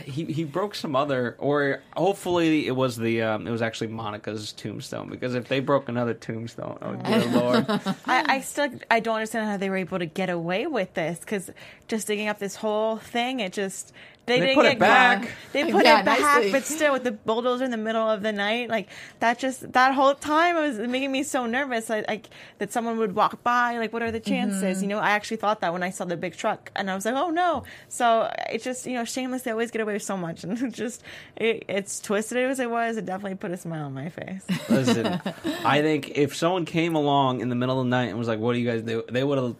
he, 0.00 0.24
he 0.24 0.32
he 0.32 0.44
broke 0.44 0.74
some 0.74 0.96
other, 0.96 1.36
or 1.38 1.82
hopefully 1.96 2.66
it 2.66 2.74
was 2.76 2.96
the, 2.96 3.22
um, 3.22 3.46
it 3.46 3.50
was 3.50 3.62
actually 3.62 3.88
Monica's 3.88 4.52
tombstone 4.52 5.08
because 5.08 5.34
if 5.34 5.48
they 5.48 5.60
broke 5.60 5.88
another 5.88 6.14
tombstone, 6.14 6.78
oh 6.82 6.94
dear 6.94 7.24
lord, 7.40 7.66
I, 8.06 8.36
I 8.36 8.40
still 8.40 8.70
I 8.90 9.00
don't 9.00 9.16
understand 9.16 9.48
how 9.48 9.56
they 9.56 9.70
were 9.70 9.76
able 9.76 9.98
to 9.98 10.06
get 10.06 10.30
away 10.30 10.66
with 10.66 10.94
this 10.94 11.18
because 11.20 11.50
just 11.88 12.06
digging 12.06 12.28
up 12.28 12.38
this 12.38 12.56
whole 12.56 12.96
thing, 12.96 13.40
it 13.40 13.52
just 13.52 13.92
they, 14.26 14.38
They 14.38 14.46
didn't 14.46 14.54
put 14.56 14.66
it 14.66 14.70
get 14.70 14.78
back. 14.78 15.20
gra- 15.22 15.30
They 15.52 15.64
put 15.72 15.84
Yeah, 15.84 16.00
it 16.00 16.04
back, 16.04 16.20
nicely. 16.20 16.52
but 16.52 16.64
still 16.64 16.92
with 16.92 17.02
the 17.02 17.10
bulldozer 17.12 17.64
in 17.64 17.70
the 17.72 17.76
middle 17.76 18.08
of 18.08 18.22
the 18.22 18.30
night, 18.32 18.68
like 18.68 18.88
that 19.18 19.38
just 19.38 19.72
that 19.72 19.94
whole 19.94 20.14
time 20.14 20.56
it 20.56 20.60
was 20.60 20.78
making 20.88 21.10
me 21.10 21.22
so 21.24 21.46
nervous. 21.46 21.90
Like, 21.90 22.06
like 22.08 22.28
that 22.58 22.72
someone 22.72 22.98
would 22.98 23.14
walk 23.16 23.42
by. 23.42 23.78
Like, 23.78 23.92
what 23.92 24.00
are 24.02 24.12
the 24.12 24.20
chances? 24.20 24.76
Mm-hmm. 24.78 24.82
You 24.82 24.88
know, 24.90 24.98
I 25.00 25.10
actually 25.10 25.38
thought 25.38 25.60
that 25.62 25.72
when 25.72 25.82
I 25.82 25.90
saw 25.90 26.04
the 26.04 26.16
big 26.16 26.36
truck, 26.36 26.70
and 26.76 26.88
I 26.90 26.94
was 26.94 27.04
like, 27.04 27.14
oh 27.16 27.30
no. 27.30 27.64
So 27.88 28.32
it's 28.50 28.62
just 28.64 28.86
you 28.86 28.94
know, 28.94 29.04
shameless. 29.04 29.42
They 29.42 29.50
always 29.50 29.70
get 29.72 29.80
away 29.80 29.94
with 29.94 30.04
so 30.04 30.16
much, 30.16 30.44
and 30.44 30.56
it 30.60 30.72
just 30.72 31.02
it, 31.36 31.64
it's 31.68 31.98
twisted 32.00 32.38
as 32.38 32.60
it 32.60 32.70
was. 32.70 32.96
It 32.96 33.06
definitely 33.06 33.36
put 33.38 33.50
a 33.50 33.56
smile 33.56 33.86
on 33.86 33.94
my 33.94 34.08
face. 34.08 34.44
listen, 34.68 35.20
I 35.64 35.82
think 35.82 36.10
if 36.16 36.36
someone 36.36 36.64
came 36.64 36.94
along 36.94 37.40
in 37.40 37.48
the 37.48 37.56
middle 37.56 37.80
of 37.80 37.86
the 37.86 37.90
night 37.90 38.10
and 38.10 38.18
was 38.18 38.28
like, 38.28 38.38
"What 38.38 38.52
do 38.52 38.60
you 38.60 38.70
guys 38.70 38.82
do?" 38.82 39.02
They 39.10 39.24
would 39.24 39.38
have. 39.38 39.56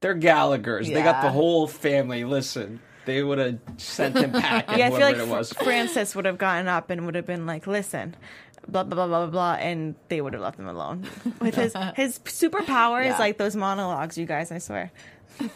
They're 0.00 0.14
Gallagher's. 0.14 0.88
They 0.88 1.02
got 1.02 1.22
the 1.22 1.30
whole 1.30 1.66
family. 1.68 2.24
Listen, 2.24 2.80
they 3.14 3.22
would 3.22 3.38
have 3.38 3.58
sent 3.78 4.16
him 4.16 4.32
packing. 4.32 4.78
Yeah, 4.78 4.86
I 4.86 4.90
feel 4.90 5.00
like 5.00 5.16
it 5.16 5.28
was. 5.28 5.52
Francis 5.52 6.14
would 6.14 6.24
have 6.24 6.38
gotten 6.38 6.68
up 6.68 6.90
and 6.90 7.04
would 7.06 7.14
have 7.14 7.26
been 7.26 7.46
like, 7.46 7.66
"Listen, 7.66 8.14
blah 8.68 8.84
blah 8.84 8.94
blah 8.94 9.06
blah 9.06 9.26
blah," 9.26 9.30
blah 9.30 9.52
and 9.54 9.94
they 10.08 10.20
would 10.20 10.32
have 10.32 10.42
left 10.42 10.58
him 10.58 10.68
alone. 10.68 11.06
With 11.40 11.54
his 11.54 11.74
his 11.96 12.18
superpower 12.20 13.00
is 13.02 13.10
Yeah. 13.12 13.18
like 13.18 13.38
those 13.38 13.56
monologues, 13.56 14.16
you 14.16 14.26
guys. 14.26 14.52
I 14.52 14.58
swear. 14.58 14.90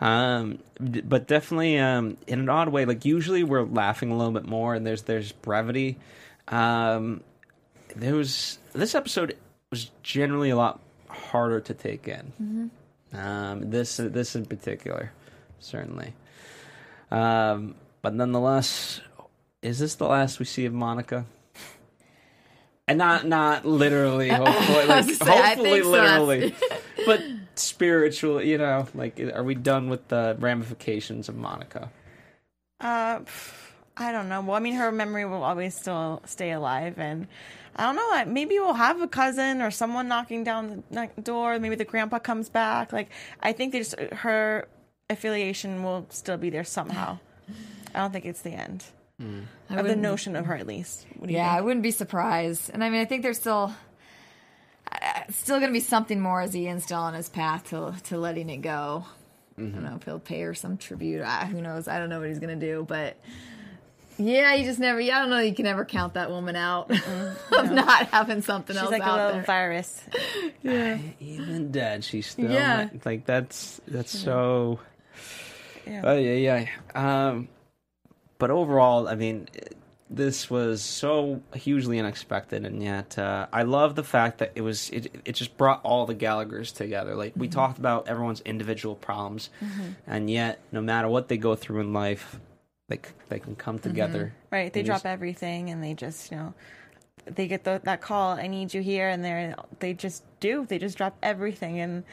Um, 0.00 0.60
but 0.80 1.26
definitely, 1.28 1.78
um, 1.78 2.16
in 2.26 2.40
an 2.40 2.48
odd 2.48 2.70
way, 2.70 2.86
like 2.86 3.04
usually 3.04 3.44
we're 3.44 3.64
laughing 3.64 4.10
a 4.10 4.16
little 4.16 4.32
bit 4.32 4.46
more, 4.46 4.74
and 4.74 4.86
there's 4.86 5.02
there's 5.02 5.32
brevity. 5.32 5.98
Um, 6.48 7.20
there 7.96 8.14
was 8.14 8.58
this 8.72 8.94
episode 8.94 9.36
was 9.70 9.90
generally 10.02 10.48
a 10.48 10.56
lot 10.56 10.80
harder 11.08 11.60
to 11.60 11.74
take 11.74 12.08
in. 12.08 12.70
Um, 13.12 13.70
this 13.70 13.98
this 13.98 14.34
in 14.34 14.46
particular, 14.46 15.12
certainly. 15.58 16.14
Um, 17.10 17.74
but 18.02 18.14
nonetheless, 18.14 19.00
is 19.62 19.78
this 19.78 19.94
the 19.96 20.06
last 20.06 20.38
we 20.38 20.44
see 20.44 20.64
of 20.66 20.72
Monica? 20.72 21.26
And 22.88 22.98
not 22.98 23.26
not 23.26 23.64
literally, 23.64 24.28
hopefully, 24.30 24.86
like 24.86 25.04
say, 25.04 25.24
hopefully 25.24 25.70
think 25.70 25.84
so. 25.84 25.90
literally, 25.90 26.54
but 27.06 27.22
spiritually, 27.54 28.50
you 28.50 28.58
know, 28.58 28.88
like 28.94 29.20
are 29.20 29.44
we 29.44 29.54
done 29.54 29.88
with 29.88 30.08
the 30.08 30.36
ramifications 30.40 31.28
of 31.28 31.36
Monica? 31.36 31.90
Uh, 32.80 33.20
I 33.96 34.12
don't 34.12 34.28
know. 34.28 34.40
Well, 34.40 34.56
I 34.56 34.60
mean, 34.60 34.74
her 34.74 34.90
memory 34.90 35.24
will 35.24 35.44
always 35.44 35.74
still 35.74 36.22
stay 36.24 36.52
alive, 36.52 36.98
and 36.98 37.28
I 37.76 37.84
don't 37.84 37.96
know. 37.96 38.32
Maybe 38.32 38.58
we'll 38.58 38.72
have 38.74 39.00
a 39.00 39.08
cousin 39.08 39.62
or 39.62 39.70
someone 39.70 40.08
knocking 40.08 40.42
down 40.42 40.82
the 40.90 41.08
door. 41.22 41.58
Maybe 41.58 41.76
the 41.76 41.84
grandpa 41.84 42.18
comes 42.18 42.48
back. 42.48 42.92
Like, 42.92 43.10
I 43.40 43.52
think 43.52 43.72
there's 43.72 43.94
her 44.12 44.66
affiliation 45.10 45.82
will 45.82 46.06
still 46.10 46.36
be 46.38 46.48
there 46.50 46.64
somehow. 46.64 47.18
I 47.94 47.98
don't 47.98 48.12
think 48.12 48.24
it's 48.24 48.40
the 48.42 48.52
end 48.52 48.84
I 49.68 49.76
of 49.80 49.86
the 49.86 49.96
notion 49.96 50.34
of 50.36 50.46
her, 50.46 50.54
at 50.54 50.66
least. 50.66 51.06
What 51.16 51.26
do 51.26 51.32
you 51.32 51.38
Yeah, 51.38 51.48
think? 51.50 51.58
I 51.58 51.60
wouldn't 51.60 51.82
be 51.82 51.90
surprised. 51.90 52.70
And 52.72 52.82
I 52.82 52.88
mean, 52.88 53.00
I 53.00 53.04
think 53.04 53.22
there's 53.22 53.38
still 53.38 53.74
uh, 54.90 55.20
still 55.30 55.58
going 55.58 55.68
to 55.70 55.74
be 55.74 55.80
something 55.80 56.20
more 56.20 56.40
as 56.40 56.56
Ian's 56.56 56.84
still 56.84 57.00
on 57.00 57.14
his 57.14 57.28
path 57.28 57.68
to 57.70 57.94
to 58.04 58.18
letting 58.18 58.48
it 58.48 58.58
go. 58.58 59.04
I 59.58 59.62
don't 59.62 59.82
know 59.84 59.96
if 59.96 60.04
he'll 60.04 60.18
pay 60.18 60.40
her 60.40 60.54
some 60.54 60.78
tribute. 60.78 61.20
Uh, 61.22 61.44
who 61.44 61.60
knows? 61.60 61.86
I 61.86 61.98
don't 61.98 62.08
know 62.08 62.18
what 62.18 62.28
he's 62.28 62.38
going 62.38 62.58
to 62.58 62.66
do, 62.66 62.86
but 62.88 63.18
yeah, 64.16 64.54
you 64.54 64.64
just 64.64 64.78
never. 64.78 64.98
Yeah, 65.00 65.18
I 65.18 65.20
don't 65.20 65.30
know. 65.30 65.38
You 65.40 65.54
can 65.54 65.64
never 65.66 65.84
count 65.84 66.14
that 66.14 66.30
woman 66.30 66.56
out 66.56 66.90
of 67.52 67.70
not 67.70 68.06
having 68.08 68.40
something 68.40 68.74
She's 68.74 68.82
else 68.82 68.90
like 68.90 69.02
a 69.02 69.04
out 69.04 69.16
little 69.16 69.32
there. 69.32 69.42
virus. 69.42 70.02
Even 70.64 71.70
dead, 71.72 72.04
she's 72.04 72.26
still 72.28 72.50
Yeah. 72.50 72.88
like 73.04 73.26
that's 73.26 73.80
that's 73.86 74.18
so. 74.18 74.80
Yeah. 75.90 76.02
Oh 76.04 76.16
yeah, 76.16 76.64
yeah. 76.64 76.66
Um, 76.94 77.48
but 78.38 78.50
overall, 78.50 79.08
I 79.08 79.16
mean, 79.16 79.48
this 80.08 80.48
was 80.48 80.82
so 80.82 81.42
hugely 81.54 81.98
unexpected, 81.98 82.64
and 82.64 82.82
yet 82.82 83.18
uh, 83.18 83.46
I 83.52 83.62
love 83.62 83.94
the 83.96 84.04
fact 84.04 84.38
that 84.38 84.52
it 84.54 84.62
was 84.62 84.88
it. 84.90 85.20
It 85.24 85.32
just 85.32 85.56
brought 85.56 85.80
all 85.84 86.06
the 86.06 86.14
Gallagher's 86.14 86.72
together. 86.72 87.14
Like 87.14 87.32
we 87.36 87.48
talked 87.48 87.78
about 87.78 88.08
everyone's 88.08 88.40
individual 88.40 88.94
problems, 88.94 89.50
and 90.06 90.30
yet 90.30 90.60
no 90.72 90.80
matter 90.80 91.08
what 91.08 91.28
they 91.28 91.36
go 91.36 91.54
through 91.54 91.80
in 91.80 91.92
life, 91.92 92.38
they 92.88 93.00
they 93.28 93.38
can 93.38 93.56
come 93.56 93.78
together. 93.78 94.32
Right. 94.50 94.72
They 94.72 94.82
drop 94.82 94.96
just- 94.96 95.06
everything 95.06 95.70
and 95.70 95.82
they 95.82 95.94
just, 95.94 96.30
you 96.30 96.36
know, 96.36 96.54
they 97.24 97.46
get 97.46 97.64
the, 97.64 97.80
that 97.84 98.00
call, 98.00 98.32
I 98.32 98.48
need 98.48 98.74
you 98.74 98.82
here. 98.82 99.08
And 99.08 99.24
they're, 99.24 99.54
they 99.78 99.94
just 99.94 100.24
do. 100.40 100.66
They 100.66 100.78
just 100.78 100.96
drop 100.98 101.16
everything 101.22 101.78
and 101.78 102.04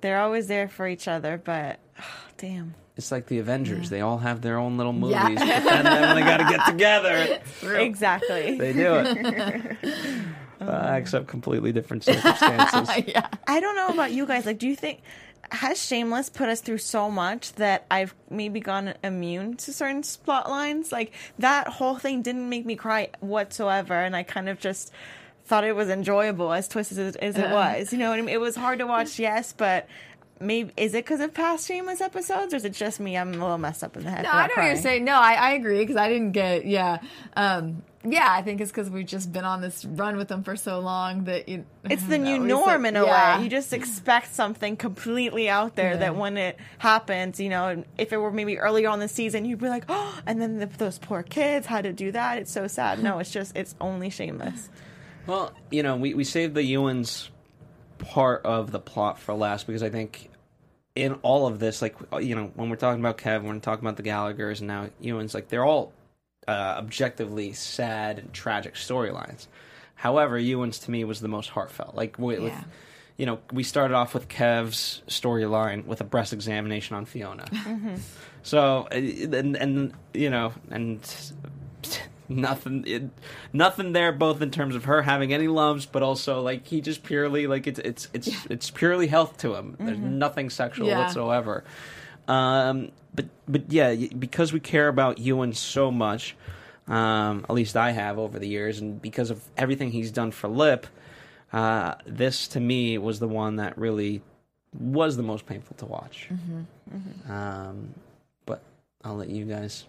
they're 0.00 0.18
always 0.18 0.48
there 0.48 0.68
for 0.68 0.88
each 0.88 1.06
other. 1.06 1.40
But, 1.42 1.78
damn. 2.36 2.74
It's 2.96 3.10
like 3.10 3.26
the 3.26 3.38
Avengers; 3.40 3.90
they 3.90 4.00
all 4.02 4.18
have 4.18 4.40
their 4.40 4.56
own 4.58 4.76
little 4.76 4.92
movies, 4.92 5.14
Yeah. 5.16 5.30
but 5.64 5.64
then, 5.64 5.84
then 5.84 6.14
they 6.16 6.22
got 6.22 6.36
to 6.36 6.44
get 6.56 6.64
together, 6.66 7.40
Exactly. 7.80 8.56
they 8.58 8.72
do 8.72 8.94
it. 8.94 9.76
Uh, 10.60 10.94
except 10.96 11.26
completely 11.26 11.72
different 11.72 12.04
circumstances. 12.04 13.04
yeah. 13.06 13.28
I 13.46 13.60
don't 13.60 13.76
know 13.76 13.88
about 13.88 14.12
you 14.12 14.24
guys. 14.24 14.46
Like, 14.46 14.58
do 14.58 14.66
you 14.66 14.76
think, 14.76 15.02
has 15.50 15.84
Shameless 15.84 16.30
put 16.30 16.48
us 16.48 16.62
through 16.62 16.78
so 16.78 17.10
much 17.10 17.52
that 17.54 17.84
I've 17.90 18.14
maybe 18.30 18.60
gone 18.60 18.94
immune 19.02 19.56
to 19.58 19.72
certain 19.74 20.02
plot 20.24 20.48
lines? 20.48 20.90
Like, 20.90 21.12
that 21.38 21.68
whole 21.68 21.96
thing 21.96 22.22
didn't 22.22 22.48
make 22.48 22.64
me 22.64 22.76
cry 22.76 23.10
whatsoever. 23.20 23.92
And 23.94 24.16
I 24.16 24.22
kind 24.22 24.48
of 24.48 24.58
just 24.58 24.90
thought 25.44 25.64
it 25.64 25.76
was 25.76 25.90
enjoyable 25.90 26.50
as 26.52 26.66
twisted 26.66 26.98
as, 26.98 27.16
as 27.16 27.36
it 27.36 27.50
was. 27.50 27.92
You 27.92 27.98
know 27.98 28.08
what 28.08 28.18
I 28.18 28.22
mean? 28.22 28.34
It 28.34 28.40
was 28.40 28.56
hard 28.56 28.78
to 28.78 28.86
watch, 28.86 29.18
yes, 29.18 29.52
but 29.52 29.86
maybe, 30.40 30.72
is 30.76 30.94
it 30.94 31.04
because 31.04 31.20
of 31.20 31.32
past 31.34 31.66
Shameless 31.68 32.00
episodes 32.00 32.52
or 32.52 32.56
is 32.56 32.64
it 32.64 32.72
just 32.72 33.00
me? 33.00 33.16
I'm 33.16 33.28
a 33.28 33.32
little 33.32 33.58
messed 33.58 33.84
up 33.84 33.96
in 33.96 34.04
the 34.04 34.10
head. 34.10 34.24
No, 34.24 34.30
for 34.30 34.36
I 34.36 34.40
not 34.40 34.50
know 34.50 34.62
what 34.62 34.68
you're 34.68 34.76
saying. 34.76 35.04
No, 35.04 35.14
I, 35.14 35.34
I 35.34 35.50
agree 35.52 35.78
because 35.80 35.96
I 35.96 36.08
didn't 36.08 36.32
get. 36.32 36.66
Yeah, 36.66 36.98
um, 37.36 37.82
yeah. 38.04 38.28
I 38.30 38.42
think 38.42 38.60
it's 38.60 38.70
because 38.70 38.90
we've 38.90 39.06
just 39.06 39.32
been 39.32 39.44
on 39.44 39.60
this 39.60 39.84
run 39.84 40.16
with 40.16 40.28
them 40.28 40.42
for 40.42 40.56
so 40.56 40.80
long 40.80 41.24
that 41.24 41.48
you. 41.48 41.64
It's 41.84 42.02
the 42.02 42.18
don't 42.18 42.24
new 42.24 42.38
norm 42.40 42.82
like- 42.82 42.88
in 42.90 42.96
a 42.96 43.04
yeah. 43.04 43.38
way. 43.38 43.44
You 43.44 43.50
just 43.50 43.72
expect 43.72 44.34
something 44.34 44.76
completely 44.76 45.48
out 45.48 45.76
there 45.76 45.96
that 45.96 46.16
when 46.16 46.36
it 46.36 46.58
happens, 46.78 47.40
you 47.40 47.48
know, 47.48 47.84
if 47.98 48.12
it 48.12 48.16
were 48.16 48.32
maybe 48.32 48.58
earlier 48.58 48.88
on 48.88 48.98
the 48.98 49.08
season, 49.08 49.44
you'd 49.44 49.60
be 49.60 49.68
like, 49.68 49.84
oh, 49.88 50.20
and 50.26 50.40
then 50.40 50.58
the, 50.58 50.66
those 50.66 50.98
poor 50.98 51.22
kids 51.22 51.66
had 51.66 51.84
to 51.84 51.92
do 51.92 52.12
that. 52.12 52.38
It's 52.38 52.52
so 52.52 52.66
sad. 52.66 53.02
No, 53.02 53.18
it's 53.18 53.30
just, 53.30 53.56
it's 53.56 53.74
only 53.80 54.10
shameless. 54.10 54.68
Well, 55.26 55.52
you 55.70 55.82
know, 55.82 55.96
we, 55.96 56.12
we 56.14 56.24
saved 56.24 56.54
the 56.54 56.60
Youens 56.60 57.28
part 58.10 58.44
of 58.44 58.70
the 58.70 58.78
plot 58.78 59.18
for 59.18 59.34
last 59.34 59.66
because 59.66 59.82
I 59.82 59.90
think 59.90 60.30
in 60.94 61.14
all 61.22 61.46
of 61.46 61.58
this, 61.58 61.82
like, 61.82 61.96
you 62.20 62.34
know, 62.36 62.52
when 62.54 62.70
we're 62.70 62.76
talking 62.76 63.00
about 63.00 63.18
Kev, 63.18 63.42
when 63.42 63.54
we're 63.54 63.60
talking 63.60 63.84
about 63.84 63.96
the 63.96 64.02
Gallaghers 64.04 64.58
and 64.60 64.68
now 64.68 64.88
Youens, 65.02 65.34
like, 65.34 65.48
they're 65.48 65.64
all 65.64 65.92
uh, 66.46 66.50
objectively 66.78 67.52
sad 67.52 68.18
and 68.18 68.32
tragic 68.32 68.74
storylines. 68.74 69.46
However, 69.96 70.38
Youens 70.38 70.84
to 70.84 70.90
me 70.90 71.02
was 71.04 71.20
the 71.20 71.28
most 71.28 71.50
heartfelt. 71.50 71.94
Like, 71.94 72.18
with, 72.18 72.40
with 72.40 72.52
Yeah. 72.52 72.64
you 73.16 73.26
know, 73.26 73.40
we 73.52 73.64
started 73.64 73.94
off 73.94 74.14
with 74.14 74.28
Kev's 74.28 75.02
storyline 75.08 75.84
with 75.86 76.00
a 76.00 76.04
breast 76.04 76.32
examination 76.32 76.94
on 76.96 77.06
Fiona. 77.06 77.46
So, 78.42 78.86
uh, 78.92 78.94
and, 78.94 79.56
and 79.56 79.94
you 80.12 80.30
know, 80.30 80.52
and 80.70 81.00
nothing, 82.28 82.84
it, 82.86 83.02
nothing 83.52 83.92
there, 83.92 84.12
both 84.12 84.40
in 84.42 84.50
terms 84.50 84.74
of 84.74 84.84
her 84.84 85.02
having 85.02 85.32
any 85.32 85.48
loves, 85.48 85.86
but 85.86 86.02
also 86.02 86.40
like 86.40 86.66
he 86.66 86.80
just 86.80 87.02
purely 87.02 87.46
like 87.46 87.66
it's 87.66 87.78
it's 87.80 88.08
it's 88.12 88.30
it's 88.50 88.70
purely 88.70 89.06
health 89.06 89.36
to 89.38 89.54
him. 89.54 89.76
There's 89.78 89.98
nothing 89.98 90.50
sexual 90.50 90.88
Yeah. 90.88 90.98
whatsoever. 91.00 91.64
Um, 92.28 92.90
but 93.14 93.26
but 93.46 93.70
yeah, 93.70 93.94
because 94.18 94.52
we 94.52 94.60
care 94.60 94.88
about 94.88 95.18
Ewan 95.18 95.52
so 95.52 95.90
much, 95.90 96.36
um, 96.88 97.44
at 97.48 97.52
least 97.54 97.76
I 97.76 97.90
have 97.92 98.18
over 98.18 98.38
the 98.38 98.48
years, 98.48 98.80
and 98.80 99.00
because 99.00 99.30
of 99.30 99.42
everything 99.56 99.90
he's 99.92 100.10
done 100.10 100.30
for 100.30 100.48
Lip, 100.48 100.86
uh, 101.52 101.94
this 102.06 102.48
to 102.48 102.60
me 102.60 102.98
was 102.98 103.20
the 103.20 103.28
one 103.28 103.56
that 103.56 103.76
really 103.78 104.22
was 104.78 105.16
the 105.16 105.22
most 105.22 105.46
painful 105.46 105.76
to 105.76 105.86
watch. 105.86 106.28
Um, 107.28 107.94
but 108.46 108.60
I'll 109.04 109.16
let 109.16 109.28
you 109.28 109.44
guys. 109.44 109.84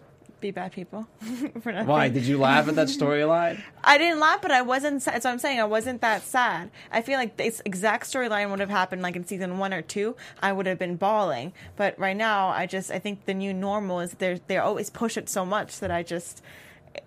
Be 0.45 0.51
bad 0.51 0.73
people. 0.73 1.07
For 1.63 1.71
nothing. 1.71 1.87
Why 1.87 2.07
did 2.07 2.27
you 2.27 2.37
laugh 2.37 2.67
at 2.67 2.75
that 2.75 2.87
storyline? 2.87 3.59
I 3.83 3.97
didn't 3.97 4.19
laugh, 4.19 4.43
but 4.43 4.51
I 4.51 4.61
wasn't. 4.61 5.01
sad. 5.01 5.15
That's 5.15 5.25
what 5.25 5.31
I'm 5.31 5.39
saying. 5.39 5.59
I 5.59 5.63
wasn't 5.63 6.01
that 6.01 6.21
sad. 6.21 6.69
I 6.91 7.01
feel 7.01 7.17
like 7.17 7.37
this 7.37 7.63
exact 7.65 8.05
storyline 8.05 8.51
would 8.51 8.59
have 8.59 8.69
happened 8.69 9.01
like 9.01 9.15
in 9.15 9.25
season 9.25 9.57
one 9.57 9.73
or 9.73 9.81
two. 9.81 10.15
I 10.43 10.53
would 10.53 10.67
have 10.67 10.77
been 10.77 10.97
bawling. 10.97 11.51
But 11.77 11.97
right 11.97 12.15
now, 12.15 12.49
I 12.49 12.67
just 12.67 12.91
I 12.91 12.99
think 12.99 13.25
the 13.25 13.33
new 13.33 13.55
normal 13.55 14.01
is 14.01 14.11
they 14.11 14.39
they 14.45 14.59
always 14.59 14.91
push 14.91 15.17
it 15.17 15.29
so 15.29 15.47
much 15.47 15.79
that 15.79 15.89
I 15.89 16.03
just 16.03 16.43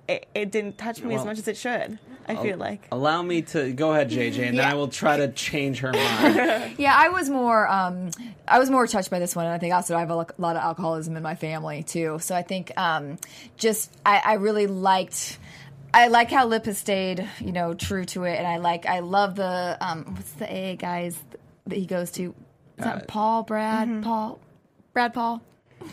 it, 0.09 0.27
it 0.35 0.51
didn't 0.51 0.79
touch 0.79 1.03
me 1.03 1.14
as 1.14 1.24
much 1.24 1.38
as 1.38 1.48
it 1.48 1.57
should. 1.57 1.98
I 2.31 2.37
feel 2.37 2.59
like. 2.59 2.87
Allow 2.92 3.22
me 3.22 3.40
to 3.40 3.72
go 3.72 3.92
ahead, 3.92 4.11
JJ, 4.11 4.48
and 4.48 4.59
then 4.59 4.66
I 4.66 4.74
will 4.74 4.88
try 4.88 5.16
to 5.16 5.29
change 5.33 5.79
her 5.81 5.92
mind. 5.92 6.74
Yeah, 6.79 6.94
I 6.94 7.09
was 7.09 7.31
more 7.31 7.66
um, 7.66 8.11
I 8.46 8.59
was 8.59 8.68
more 8.70 8.87
touched 8.87 9.11
by 9.11 9.18
this 9.18 9.35
one, 9.35 9.46
and 9.46 9.55
I 9.55 9.59
think 9.59 9.72
also 9.72 9.96
I 9.96 10.01
have 10.01 10.11
a 10.11 10.14
lot 10.14 10.57
of 10.57 10.62
alcoholism 10.62 11.16
in 11.16 11.22
my 11.22 11.35
family 11.37 11.83
too. 11.85 12.18
So 12.20 12.35
I 12.37 12.42
think 12.42 12.77
um, 12.79 13.16
just 13.57 13.90
I, 14.05 14.20
I 14.24 14.33
really 14.35 14.66
liked. 14.66 15.38
I 15.94 16.09
like 16.09 16.31
how 16.31 16.44
Lip 16.46 16.66
has 16.66 16.77
stayed, 16.77 17.27
you 17.40 17.51
know, 17.53 17.72
true 17.72 18.05
to 18.07 18.24
it, 18.24 18.37
and 18.37 18.46
I 18.46 18.59
like 18.59 18.85
I 18.85 18.98
love 18.98 19.35
the 19.35 19.79
um, 19.81 20.05
what's 20.14 20.33
the 20.33 20.44
AA 20.46 20.74
guys 20.74 21.18
that 21.66 21.79
he 21.79 21.87
goes 21.87 22.11
to? 22.12 22.35
Is 22.77 22.85
that 22.85 22.96
Uh, 22.96 23.05
Paul, 23.09 23.42
Brad, 23.44 24.03
Paul, 24.03 24.38
Brad, 24.92 25.14
Paul? 25.14 25.40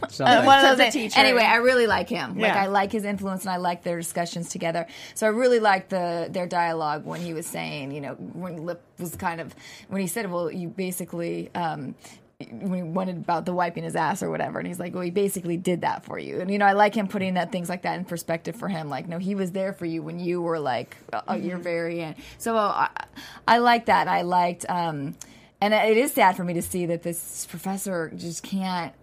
Something. 0.09 0.45
one 0.45 0.59
of 0.59 0.77
those 0.77 0.85
the 0.85 0.91
things. 0.91 1.15
Anyway, 1.15 1.43
I 1.43 1.57
really 1.57 1.87
like 1.87 2.09
him. 2.09 2.37
Like 2.37 2.53
I 2.53 2.67
like 2.67 2.91
his 2.91 3.05
influence 3.05 3.43
and 3.43 3.51
I 3.51 3.57
like 3.57 3.83
their 3.83 3.97
discussions 3.97 4.49
together. 4.49 4.87
So 5.13 5.27
I 5.27 5.29
really 5.29 5.59
liked 5.59 5.89
the 5.89 6.27
their 6.29 6.47
dialogue 6.47 7.05
when 7.05 7.21
he 7.21 7.33
was 7.33 7.45
saying, 7.45 7.91
you 7.91 8.01
know, 8.01 8.13
when 8.13 8.65
Lip 8.65 8.81
was 8.99 9.15
kind 9.15 9.41
of 9.41 9.55
when 9.89 10.01
he 10.01 10.07
said, 10.07 10.31
"Well, 10.31 10.51
you 10.51 10.69
basically." 10.69 11.49
Um, 11.55 11.95
when 12.51 12.73
he 12.73 12.83
wanted 12.83 13.15
about 13.15 13.45
the 13.45 13.53
wiping 13.53 13.85
his 13.85 13.95
ass 13.95 14.21
or 14.21 14.29
whatever, 14.29 14.59
and 14.59 14.67
he's 14.67 14.77
like, 14.77 14.93
"Well, 14.93 15.03
he 15.03 15.09
basically 15.09 15.55
did 15.55 15.81
that 15.81 16.03
for 16.03 16.19
you." 16.19 16.41
And 16.41 16.51
you 16.51 16.57
know, 16.57 16.65
I 16.65 16.73
like 16.73 16.93
him 16.93 17.07
putting 17.07 17.35
that 17.35 17.49
things 17.49 17.69
like 17.69 17.83
that 17.83 17.97
in 17.97 18.03
perspective 18.03 18.57
for 18.57 18.67
him. 18.67 18.89
Like, 18.89 19.07
no, 19.07 19.19
he 19.19 19.35
was 19.35 19.53
there 19.53 19.71
for 19.71 19.85
you 19.85 20.03
when 20.03 20.19
you 20.19 20.41
were 20.41 20.59
like, 20.59 20.97
oh, 21.29 21.35
you're 21.35 21.57
very 21.57 22.01
in. 22.01 22.15
So 22.37 22.57
uh, 22.57 22.89
I, 22.89 23.05
I 23.47 23.57
like 23.59 23.85
that. 23.85 24.09
I 24.09 24.23
liked, 24.23 24.65
um, 24.67 25.15
and 25.61 25.73
it 25.73 25.95
is 25.95 26.11
sad 26.11 26.35
for 26.35 26.43
me 26.43 26.53
to 26.55 26.61
see 26.61 26.85
that 26.87 27.03
this 27.03 27.45
professor 27.45 28.11
just 28.17 28.43
can't 28.43 28.93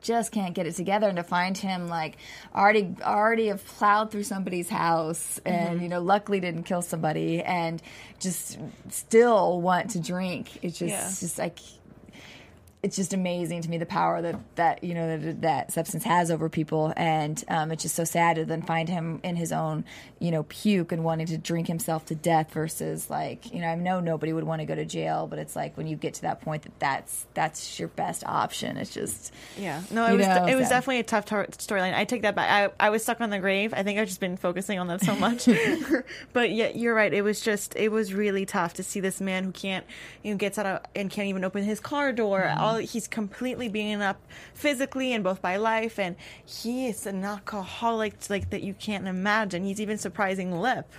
just 0.00 0.32
can't 0.32 0.54
get 0.54 0.66
it 0.66 0.74
together 0.74 1.08
and 1.08 1.16
to 1.16 1.22
find 1.22 1.56
him 1.58 1.88
like 1.88 2.16
already 2.54 2.94
already 3.02 3.46
have 3.48 3.64
plowed 3.66 4.10
through 4.10 4.22
somebody's 4.24 4.68
house 4.68 5.38
and 5.44 5.74
Mm-hmm. 5.74 5.82
you 5.82 5.88
know 5.88 6.00
luckily 6.00 6.40
didn't 6.40 6.62
kill 6.64 6.82
somebody 6.82 7.42
and 7.42 7.82
just 8.18 8.58
still 8.88 9.60
want 9.60 9.90
to 9.90 10.00
drink 10.00 10.58
it's 10.62 10.78
just 10.78 10.90
Yeah. 10.90 11.08
just 11.08 11.38
like 11.38 11.58
it's 12.82 12.96
just 12.96 13.12
amazing 13.12 13.60
to 13.60 13.68
me 13.68 13.76
the 13.76 13.84
power 13.84 14.22
that 14.22 14.36
that 14.56 14.82
you 14.82 14.94
know 14.94 15.18
that, 15.18 15.42
that 15.42 15.72
substance 15.72 16.02
has 16.04 16.30
over 16.30 16.48
people, 16.48 16.94
and 16.96 17.44
um, 17.48 17.70
it's 17.70 17.82
just 17.82 17.94
so 17.94 18.04
sad 18.04 18.36
to 18.36 18.44
then 18.46 18.62
find 18.62 18.88
him 18.88 19.20
in 19.22 19.36
his 19.36 19.52
own 19.52 19.84
you 20.18 20.30
know 20.30 20.44
puke 20.44 20.90
and 20.90 21.04
wanting 21.04 21.26
to 21.26 21.36
drink 21.36 21.66
himself 21.66 22.06
to 22.06 22.14
death 22.14 22.52
versus 22.52 23.10
like 23.10 23.52
you 23.52 23.60
know 23.60 23.68
I 23.68 23.74
know 23.74 24.00
nobody 24.00 24.32
would 24.32 24.44
want 24.44 24.60
to 24.60 24.66
go 24.66 24.74
to 24.74 24.86
jail, 24.86 25.26
but 25.26 25.38
it's 25.38 25.54
like 25.54 25.76
when 25.76 25.86
you 25.88 25.96
get 25.96 26.14
to 26.14 26.22
that 26.22 26.40
point 26.40 26.62
that 26.62 26.72
that's 26.78 27.26
that's 27.34 27.78
your 27.78 27.88
best 27.88 28.24
option. 28.24 28.78
It's 28.78 28.94
just 28.94 29.34
Yeah, 29.58 29.82
no, 29.90 30.06
it 30.06 30.16
was 30.16 30.26
know, 30.26 30.46
it 30.46 30.54
was 30.54 30.68
so- 30.68 30.74
definitely 30.74 31.00
a 31.00 31.04
tough 31.04 31.26
tor- 31.26 31.48
storyline. 31.48 31.94
I 31.94 32.06
take 32.06 32.22
that 32.22 32.34
back. 32.34 32.72
I 32.80 32.86
I 32.86 32.88
was 32.88 33.02
stuck 33.02 33.20
on 33.20 33.28
the 33.28 33.40
grave. 33.40 33.74
I 33.74 33.82
think 33.82 33.98
I've 33.98 34.08
just 34.08 34.20
been 34.20 34.38
focusing 34.38 34.78
on 34.78 34.86
that 34.86 35.02
so 35.04 35.14
much. 35.16 35.46
but 36.32 36.50
yeah, 36.50 36.70
you're 36.74 36.94
right. 36.94 37.12
It 37.12 37.22
was 37.22 37.42
just 37.42 37.76
it 37.76 37.92
was 37.92 38.14
really 38.14 38.46
tough 38.46 38.72
to 38.74 38.82
see 38.82 39.00
this 39.00 39.20
man 39.20 39.44
who 39.44 39.52
can't 39.52 39.84
you 40.22 40.32
know 40.32 40.38
gets 40.38 40.56
out 40.58 40.64
of 40.64 40.80
and 40.96 41.10
can't 41.10 41.28
even 41.28 41.44
open 41.44 41.62
his 41.62 41.78
car 41.78 42.12
door. 42.12 42.40
Mm-hmm. 42.40 42.69
All 42.70 42.78
he's 42.78 43.08
completely 43.08 43.68
beaten 43.68 44.00
up 44.00 44.20
physically 44.54 45.12
and 45.12 45.24
both 45.24 45.42
by 45.42 45.56
life, 45.56 45.98
and 45.98 46.16
he 46.44 46.86
is 46.86 47.06
an 47.06 47.24
alcoholic 47.24 48.14
like 48.28 48.50
that 48.50 48.62
you 48.62 48.74
can't 48.74 49.06
imagine. 49.06 49.64
He's 49.64 49.80
even 49.80 49.98
surprising 49.98 50.60
Lip. 50.60 50.92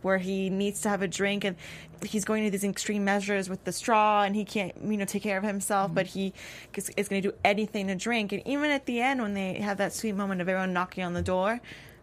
Where 0.00 0.18
he 0.18 0.48
needs 0.48 0.82
to 0.82 0.88
have 0.88 1.02
a 1.02 1.08
drink 1.08 1.42
and 1.42 1.56
he's 2.04 2.24
going 2.24 2.44
to 2.44 2.52
these 2.52 2.62
extreme 2.62 3.04
measures 3.04 3.50
with 3.50 3.64
the 3.64 3.72
straw 3.72 4.22
and 4.22 4.36
he 4.36 4.44
can't, 4.44 4.72
you 4.80 4.96
know, 4.96 5.04
take 5.04 5.24
care 5.24 5.36
of 5.36 5.42
himself, 5.42 5.92
but 5.92 6.06
he 6.06 6.32
is, 6.76 6.88
is 6.90 7.08
going 7.08 7.20
to 7.20 7.30
do 7.30 7.36
anything 7.44 7.88
to 7.88 7.96
drink. 7.96 8.30
And 8.30 8.40
even 8.46 8.70
at 8.70 8.86
the 8.86 9.00
end, 9.00 9.20
when 9.20 9.34
they 9.34 9.54
have 9.54 9.78
that 9.78 9.92
sweet 9.92 10.12
moment 10.14 10.40
of 10.40 10.48
everyone 10.48 10.72
knocking 10.72 11.02
on 11.02 11.14
the 11.14 11.22
door, 11.22 11.60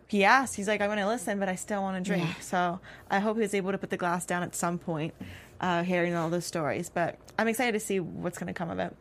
he 0.08 0.26
asks, 0.26 0.58
he's 0.58 0.68
like, 0.68 0.82
I 0.82 0.90
want 0.90 1.00
to 1.00 1.08
listen, 1.08 1.40
but 1.40 1.48
I 1.48 1.56
still 1.56 1.82
want 1.84 2.04
to 2.04 2.06
drink. 2.06 2.28
So 2.42 2.82
I 3.10 3.20
hope 3.20 3.38
he's 3.38 3.54
able 3.54 3.72
to 3.72 3.78
put 3.78 3.92
the 3.92 3.98
glass 3.98 4.26
down 4.26 4.44
at 4.44 4.56
some 4.56 4.78
point, 4.78 5.14
uh, 5.62 5.84
hearing 5.84 6.16
all 6.16 6.30
those 6.30 6.46
stories. 6.46 6.92
But 6.94 7.18
I'm 7.40 7.48
excited 7.48 7.72
to 7.72 7.80
see 7.80 8.02
what's 8.02 8.38
going 8.38 8.48
to 8.48 8.54
come 8.54 8.70
of 8.70 8.80
it. 8.80 8.94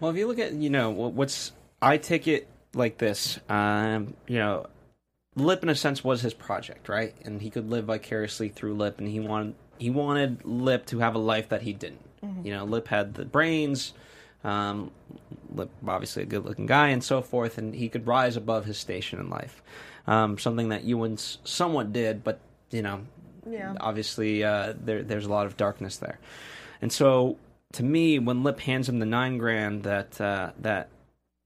Well, 0.00 0.10
if 0.10 0.16
you 0.16 0.26
look 0.26 0.38
at 0.38 0.52
you 0.52 0.70
know 0.70 0.90
what's 0.90 1.52
I 1.82 1.96
take 1.96 2.26
it 2.28 2.48
like 2.74 2.98
this, 2.98 3.38
um, 3.48 4.14
you 4.26 4.38
know, 4.38 4.66
Lip 5.36 5.62
in 5.62 5.68
a 5.68 5.74
sense 5.74 6.02
was 6.04 6.20
his 6.20 6.34
project, 6.34 6.88
right? 6.88 7.14
And 7.24 7.40
he 7.40 7.50
could 7.50 7.70
live 7.70 7.86
vicariously 7.86 8.48
through 8.48 8.74
Lip, 8.74 8.98
and 8.98 9.08
he 9.08 9.20
wanted 9.20 9.54
he 9.78 9.90
wanted 9.90 10.44
Lip 10.44 10.86
to 10.86 10.98
have 11.00 11.14
a 11.14 11.18
life 11.18 11.48
that 11.50 11.62
he 11.62 11.72
didn't. 11.72 12.00
You 12.44 12.52
know, 12.52 12.64
Lip 12.64 12.88
had 12.88 13.14
the 13.14 13.24
brains, 13.24 13.92
um, 14.42 14.90
Lip 15.54 15.70
obviously 15.86 16.24
a 16.24 16.26
good 16.26 16.44
looking 16.44 16.66
guy, 16.66 16.88
and 16.88 17.02
so 17.02 17.22
forth, 17.22 17.58
and 17.58 17.72
he 17.74 17.88
could 17.88 18.08
rise 18.08 18.36
above 18.36 18.64
his 18.64 18.76
station 18.76 19.20
in 19.20 19.30
life. 19.30 19.62
Um, 20.08 20.36
something 20.36 20.70
that 20.70 20.84
Youens 20.84 21.38
somewhat 21.44 21.92
did, 21.92 22.24
but 22.24 22.40
you 22.72 22.82
know, 22.82 23.02
Yeah. 23.48 23.74
obviously 23.80 24.42
uh, 24.42 24.74
there 24.84 25.02
there's 25.04 25.26
a 25.26 25.30
lot 25.30 25.46
of 25.46 25.56
darkness 25.56 25.98
there, 25.98 26.18
and 26.82 26.92
so 26.92 27.36
to 27.72 27.82
me, 27.82 28.18
when 28.18 28.42
Lip 28.42 28.60
hands 28.60 28.88
him 28.88 28.98
the 28.98 29.06
nine 29.06 29.38
grand 29.38 29.84
that 29.84 30.20
uh, 30.20 30.52
that 30.60 30.88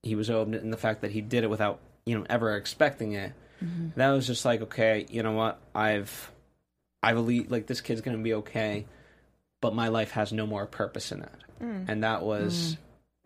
he 0.03 0.15
was 0.15 0.31
owed, 0.31 0.55
and 0.55 0.73
the 0.73 0.77
fact 0.77 1.03
that 1.03 1.11
he 1.11 1.21
did 1.21 1.45
it 1.45 1.51
without 1.51 1.81
you 2.07 2.19
know 2.19 2.25
ever 2.29 2.57
expecting 2.57 3.13
it, 3.13 3.33
mm-hmm. 3.63 3.89
that 3.97 4.11
was 4.11 4.27
just 4.27 4.45
like 4.45 4.63
okay, 4.63 5.07
you 5.11 5.23
know 5.23 5.33
what, 5.33 5.61
I've 5.75 6.31
I 7.03 7.13
believe 7.15 7.51
like 7.51 7.67
this 7.67 7.81
kid's 7.81 8.01
gonna 8.01 8.19
be 8.19 8.35
okay, 8.35 8.87
but 9.61 9.75
my 9.75 9.89
life 9.89 10.13
has 10.13 10.33
no 10.33 10.47
more 10.47 10.67
purpose 10.67 11.13
in 11.13 11.23
it, 11.23 11.39
mm. 11.63 11.89
and 11.89 12.05
that 12.05 12.23
was. 12.23 12.75
Mm. 12.75 12.79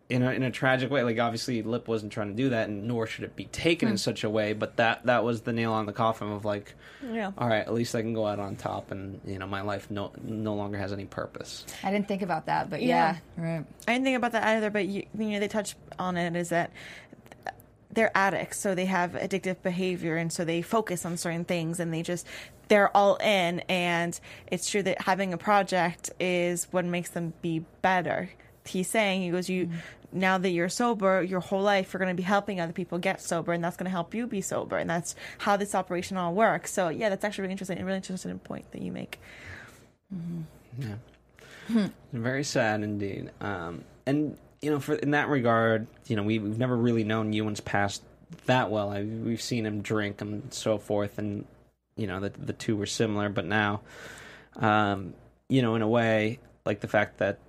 In 0.09 0.23
a, 0.23 0.31
in 0.31 0.43
a 0.43 0.51
tragic 0.51 0.89
way, 0.89 1.03
like 1.03 1.19
obviously 1.19 1.61
Lip 1.63 1.87
wasn't 1.87 2.13
trying 2.13 2.29
to 2.29 2.33
do 2.33 2.49
that, 2.49 2.69
and 2.69 2.87
nor 2.87 3.07
should 3.07 3.25
it 3.25 3.35
be 3.35 3.43
taken 3.45 3.89
in 3.89 3.95
hmm. 3.95 3.97
such 3.97 4.23
a 4.23 4.29
way. 4.29 4.53
But 4.53 4.77
that 4.77 5.05
that 5.05 5.25
was 5.25 5.41
the 5.41 5.51
nail 5.51 5.73
on 5.73 5.85
the 5.85 5.91
coffin 5.91 6.31
of 6.31 6.45
like, 6.45 6.75
Yeah. 7.03 7.31
all 7.37 7.47
right, 7.47 7.59
at 7.59 7.73
least 7.73 7.93
I 7.93 8.01
can 8.01 8.13
go 8.13 8.25
out 8.25 8.39
on 8.39 8.55
top, 8.55 8.91
and 8.91 9.19
you 9.25 9.37
know 9.37 9.47
my 9.47 9.61
life 9.61 9.91
no 9.91 10.13
no 10.23 10.55
longer 10.55 10.77
has 10.77 10.93
any 10.93 11.05
purpose. 11.05 11.65
I 11.83 11.91
didn't 11.91 12.07
think 12.07 12.21
about 12.21 12.45
that, 12.45 12.69
but 12.69 12.81
Yeah. 12.81 13.17
yeah, 13.37 13.43
right. 13.43 13.65
I 13.85 13.93
didn't 13.93 14.05
think 14.05 14.15
about 14.15 14.31
that 14.31 14.43
either, 14.43 14.69
but 14.69 14.85
you, 14.85 15.05
you 15.17 15.31
know, 15.31 15.39
they 15.39 15.49
touch 15.49 15.75
on 15.99 16.15
it 16.15 16.37
is 16.37 16.49
that 16.49 16.71
they're 17.91 18.15
addicts, 18.15 18.59
so 18.59 18.75
they 18.75 18.85
have 18.85 19.13
addictive 19.13 19.61
behavior, 19.63 20.15
and 20.17 20.31
so 20.31 20.45
they 20.45 20.61
focus 20.61 21.05
on 21.05 21.17
certain 21.17 21.43
things, 21.43 21.79
and 21.79 21.93
they 21.93 22.03
just 22.03 22.27
they're 22.67 22.95
all 22.95 23.15
in. 23.17 23.61
And 23.61 24.17
it's 24.47 24.69
true 24.69 24.83
that 24.83 25.01
having 25.01 25.33
a 25.33 25.37
project 25.37 26.11
is 26.19 26.67
what 26.71 26.85
makes 26.85 27.09
them 27.09 27.33
be 27.41 27.65
better. 27.81 28.29
He's 28.67 28.87
saying 28.87 29.21
he 29.21 29.29
goes, 29.29 29.49
you 29.49 29.69
now 30.11 30.37
that 30.37 30.49
you're 30.49 30.69
sober, 30.69 31.21
your 31.21 31.39
whole 31.39 31.61
life 31.61 31.93
you're 31.93 31.99
going 31.99 32.15
to 32.15 32.19
be 32.19 32.23
helping 32.23 32.59
other 32.59 32.73
people 32.73 32.97
get 32.97 33.21
sober, 33.21 33.53
and 33.53 33.63
that's 33.63 33.77
going 33.77 33.85
to 33.85 33.91
help 33.91 34.13
you 34.13 34.27
be 34.27 34.41
sober, 34.41 34.77
and 34.77 34.89
that's 34.89 35.15
how 35.39 35.57
this 35.57 35.75
operation 35.75 36.17
all 36.17 36.33
works. 36.33 36.71
So 36.71 36.89
yeah, 36.89 37.09
that's 37.09 37.25
actually 37.25 37.43
really 37.43 37.53
interesting, 37.53 37.77
and 37.77 37.85
really 37.85 37.97
interesting 37.97 38.37
point 38.39 38.71
that 38.71 38.81
you 38.81 38.91
make. 38.91 39.19
Yeah. 40.79 41.87
Very 42.13 42.43
sad 42.43 42.83
indeed. 42.83 43.31
Um, 43.41 43.83
and 44.05 44.37
you 44.61 44.71
know, 44.71 44.79
for 44.79 44.95
in 44.95 45.11
that 45.11 45.27
regard, 45.29 45.87
you 46.07 46.15
know, 46.15 46.23
we, 46.23 46.39
we've 46.39 46.57
never 46.57 46.75
really 46.75 47.03
known 47.03 47.33
Youens' 47.33 47.63
past 47.63 48.01
that 48.45 48.71
well. 48.71 48.89
I, 48.89 49.03
we've 49.03 49.41
seen 49.41 49.65
him 49.65 49.81
drink 49.81 50.21
and 50.21 50.53
so 50.53 50.77
forth, 50.77 51.17
and 51.17 51.45
you 51.95 52.07
know, 52.07 52.19
the 52.19 52.29
the 52.29 52.53
two 52.53 52.75
were 52.75 52.85
similar. 52.85 53.29
But 53.29 53.45
now, 53.45 53.81
um, 54.55 55.13
you 55.49 55.61
know, 55.61 55.75
in 55.75 55.81
a 55.81 55.87
way, 55.87 56.39
like 56.65 56.79
the 56.79 56.87
fact 56.87 57.17
that 57.19 57.39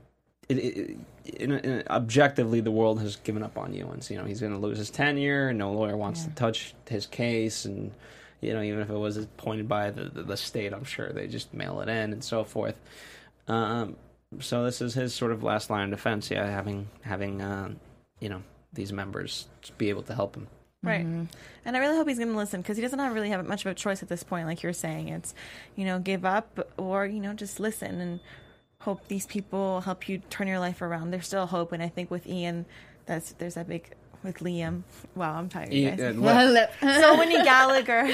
it, 0.48 0.54
it, 0.54 0.98
in, 1.24 1.52
in, 1.52 1.84
objectively 1.88 2.60
the 2.60 2.70
world 2.70 3.00
has 3.00 3.16
given 3.16 3.42
up 3.42 3.58
on 3.58 3.72
Youens. 3.72 4.10
You 4.10 4.18
know, 4.18 4.24
he's 4.24 4.40
going 4.40 4.52
to 4.52 4.58
lose 4.58 4.78
his 4.78 4.90
tenure. 4.90 5.52
No 5.52 5.72
lawyer 5.72 5.96
wants 5.96 6.24
to 6.24 6.30
touch 6.30 6.74
his 6.88 7.06
case, 7.06 7.64
and 7.64 7.92
you 8.40 8.54
know, 8.54 8.62
even 8.62 8.80
if 8.80 8.90
it 8.90 8.96
was 8.96 9.16
appointed 9.16 9.68
by 9.68 9.90
the, 9.90 10.04
the 10.04 10.22
the 10.22 10.36
state, 10.36 10.72
I'm 10.72 10.84
sure 10.84 11.12
they 11.12 11.26
just 11.26 11.52
mail 11.52 11.80
it 11.80 11.88
in 11.88 12.12
and 12.12 12.24
so 12.24 12.44
forth. 12.44 12.76
Um, 13.46 13.96
so 14.40 14.64
this 14.64 14.80
is 14.80 14.94
his 14.94 15.14
sort 15.14 15.32
of 15.32 15.42
last 15.42 15.70
line 15.70 15.84
of 15.84 15.90
defense. 15.90 16.30
Yeah, 16.30 16.46
having 16.46 16.88
having 17.02 17.42
uh, 17.42 17.70
you 18.20 18.28
know 18.28 18.42
these 18.72 18.92
members 18.92 19.48
be 19.76 19.90
able 19.90 20.02
to 20.04 20.14
help 20.14 20.36
him. 20.36 20.48
Right. 20.82 21.04
And 21.04 21.28
I 21.76 21.78
really 21.80 21.96
hope 21.96 22.06
he's 22.06 22.18
going 22.18 22.30
to 22.30 22.36
listen 22.36 22.60
because 22.60 22.76
he 22.76 22.82
doesn't 22.82 22.98
have 22.98 23.12
really 23.12 23.30
have 23.30 23.44
much 23.46 23.66
of 23.66 23.72
a 23.72 23.74
choice 23.74 24.02
at 24.02 24.08
this 24.08 24.22
point. 24.22 24.46
Like 24.46 24.62
you're 24.62 24.72
saying, 24.72 25.08
it's, 25.08 25.34
you 25.74 25.84
know, 25.84 25.98
give 25.98 26.24
up 26.24 26.72
or, 26.76 27.04
you 27.04 27.18
know, 27.18 27.32
just 27.34 27.58
listen 27.58 28.00
and 28.00 28.20
hope 28.80 29.06
these 29.08 29.26
people 29.26 29.80
help 29.80 30.08
you 30.08 30.18
turn 30.30 30.46
your 30.46 30.58
life 30.60 30.82
around. 30.82 31.10
There's 31.10 31.26
still 31.26 31.46
hope. 31.46 31.72
And 31.72 31.82
I 31.82 31.88
think 31.88 32.10
with 32.10 32.26
Ian, 32.26 32.64
that's, 33.06 33.32
there's 33.32 33.54
that 33.54 33.68
big, 33.68 33.90
with 34.22 34.38
Liam. 34.38 34.82
Wow, 35.14 35.34
I'm 35.34 35.48
tired, 35.48 35.72
E- 35.72 35.84
guys. 35.90 36.00
uh, 36.00 36.10
Lip- 36.16 36.72
so 36.80 37.16
many 37.16 37.34
Gallagher 37.42 38.08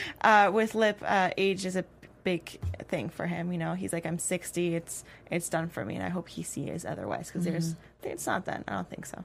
uh, 0.20 0.50
with 0.52 0.74
Lip, 0.74 0.98
uh, 1.04 1.30
age 1.36 1.64
is 1.64 1.76
a 1.76 1.84
big 2.24 2.48
thing 2.88 3.08
for 3.08 3.26
him. 3.26 3.52
You 3.52 3.58
know, 3.58 3.74
he's 3.74 3.92
like, 3.92 4.04
I'm 4.06 4.18
60. 4.18 4.74
It's, 4.74 5.04
it's 5.30 5.48
done 5.48 5.68
for 5.68 5.84
me. 5.84 5.94
And 5.94 6.04
I 6.04 6.08
hope 6.10 6.28
he 6.28 6.42
sees 6.42 6.84
otherwise 6.84 7.28
because 7.28 7.44
there's, 7.44 7.74
it's 8.02 8.26
not 8.26 8.44
done. 8.44 8.64
I 8.68 8.72
don't 8.74 8.90
think 8.90 9.06
so. 9.06 9.24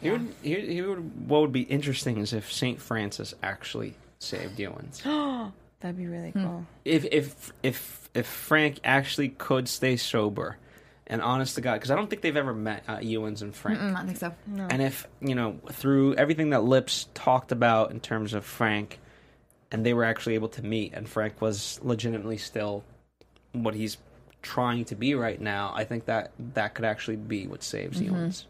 He 0.00 0.10
would, 0.10 0.34
he, 0.42 0.60
he 0.60 0.82
would, 0.82 1.28
what 1.28 1.40
would 1.42 1.52
be 1.52 1.62
interesting 1.62 2.18
is 2.18 2.32
if 2.32 2.52
Saint 2.52 2.80
Francis 2.80 3.34
actually 3.42 3.94
saved 4.18 4.58
Youens. 4.58 5.02
That'd 5.82 5.98
be 5.98 6.06
really 6.06 6.32
cool. 6.32 6.64
if 6.84 7.04
if 7.06 7.52
if 7.62 8.08
if 8.14 8.26
Frank 8.26 8.78
actually 8.84 9.30
could 9.30 9.68
stay 9.68 9.96
sober 9.96 10.56
and 11.08 11.20
honest 11.20 11.56
to 11.56 11.60
God, 11.60 11.74
because 11.74 11.90
I 11.90 11.96
don't 11.96 12.08
think 12.08 12.22
they've 12.22 12.36
ever 12.36 12.54
met 12.54 12.84
uh, 12.86 12.98
Youens 12.98 13.42
and 13.42 13.54
Frank. 13.54 13.80
Mm, 13.80 13.92
I 13.92 13.96
don't 13.96 14.06
think 14.06 14.18
so. 14.18 14.32
And 14.70 14.80
if 14.80 15.08
you 15.20 15.34
know 15.34 15.58
through 15.72 16.14
everything 16.14 16.50
that 16.50 16.62
Lips 16.62 17.08
talked 17.14 17.50
about 17.50 17.90
in 17.90 17.98
terms 18.00 18.32
of 18.32 18.44
Frank, 18.44 19.00
and 19.72 19.84
they 19.84 19.92
were 19.92 20.04
actually 20.04 20.36
able 20.36 20.48
to 20.50 20.64
meet, 20.64 20.92
and 20.94 21.08
Frank 21.08 21.40
was 21.40 21.80
legitimately 21.82 22.38
still 22.38 22.84
what 23.52 23.74
he's 23.74 23.98
trying 24.40 24.84
to 24.86 24.94
be 24.94 25.14
right 25.14 25.40
now. 25.40 25.72
I 25.74 25.84
think 25.84 26.06
that 26.06 26.32
that 26.54 26.74
could 26.74 26.84
actually 26.84 27.16
be 27.16 27.46
what 27.46 27.62
saves 27.62 28.00
Youens. 28.00 28.44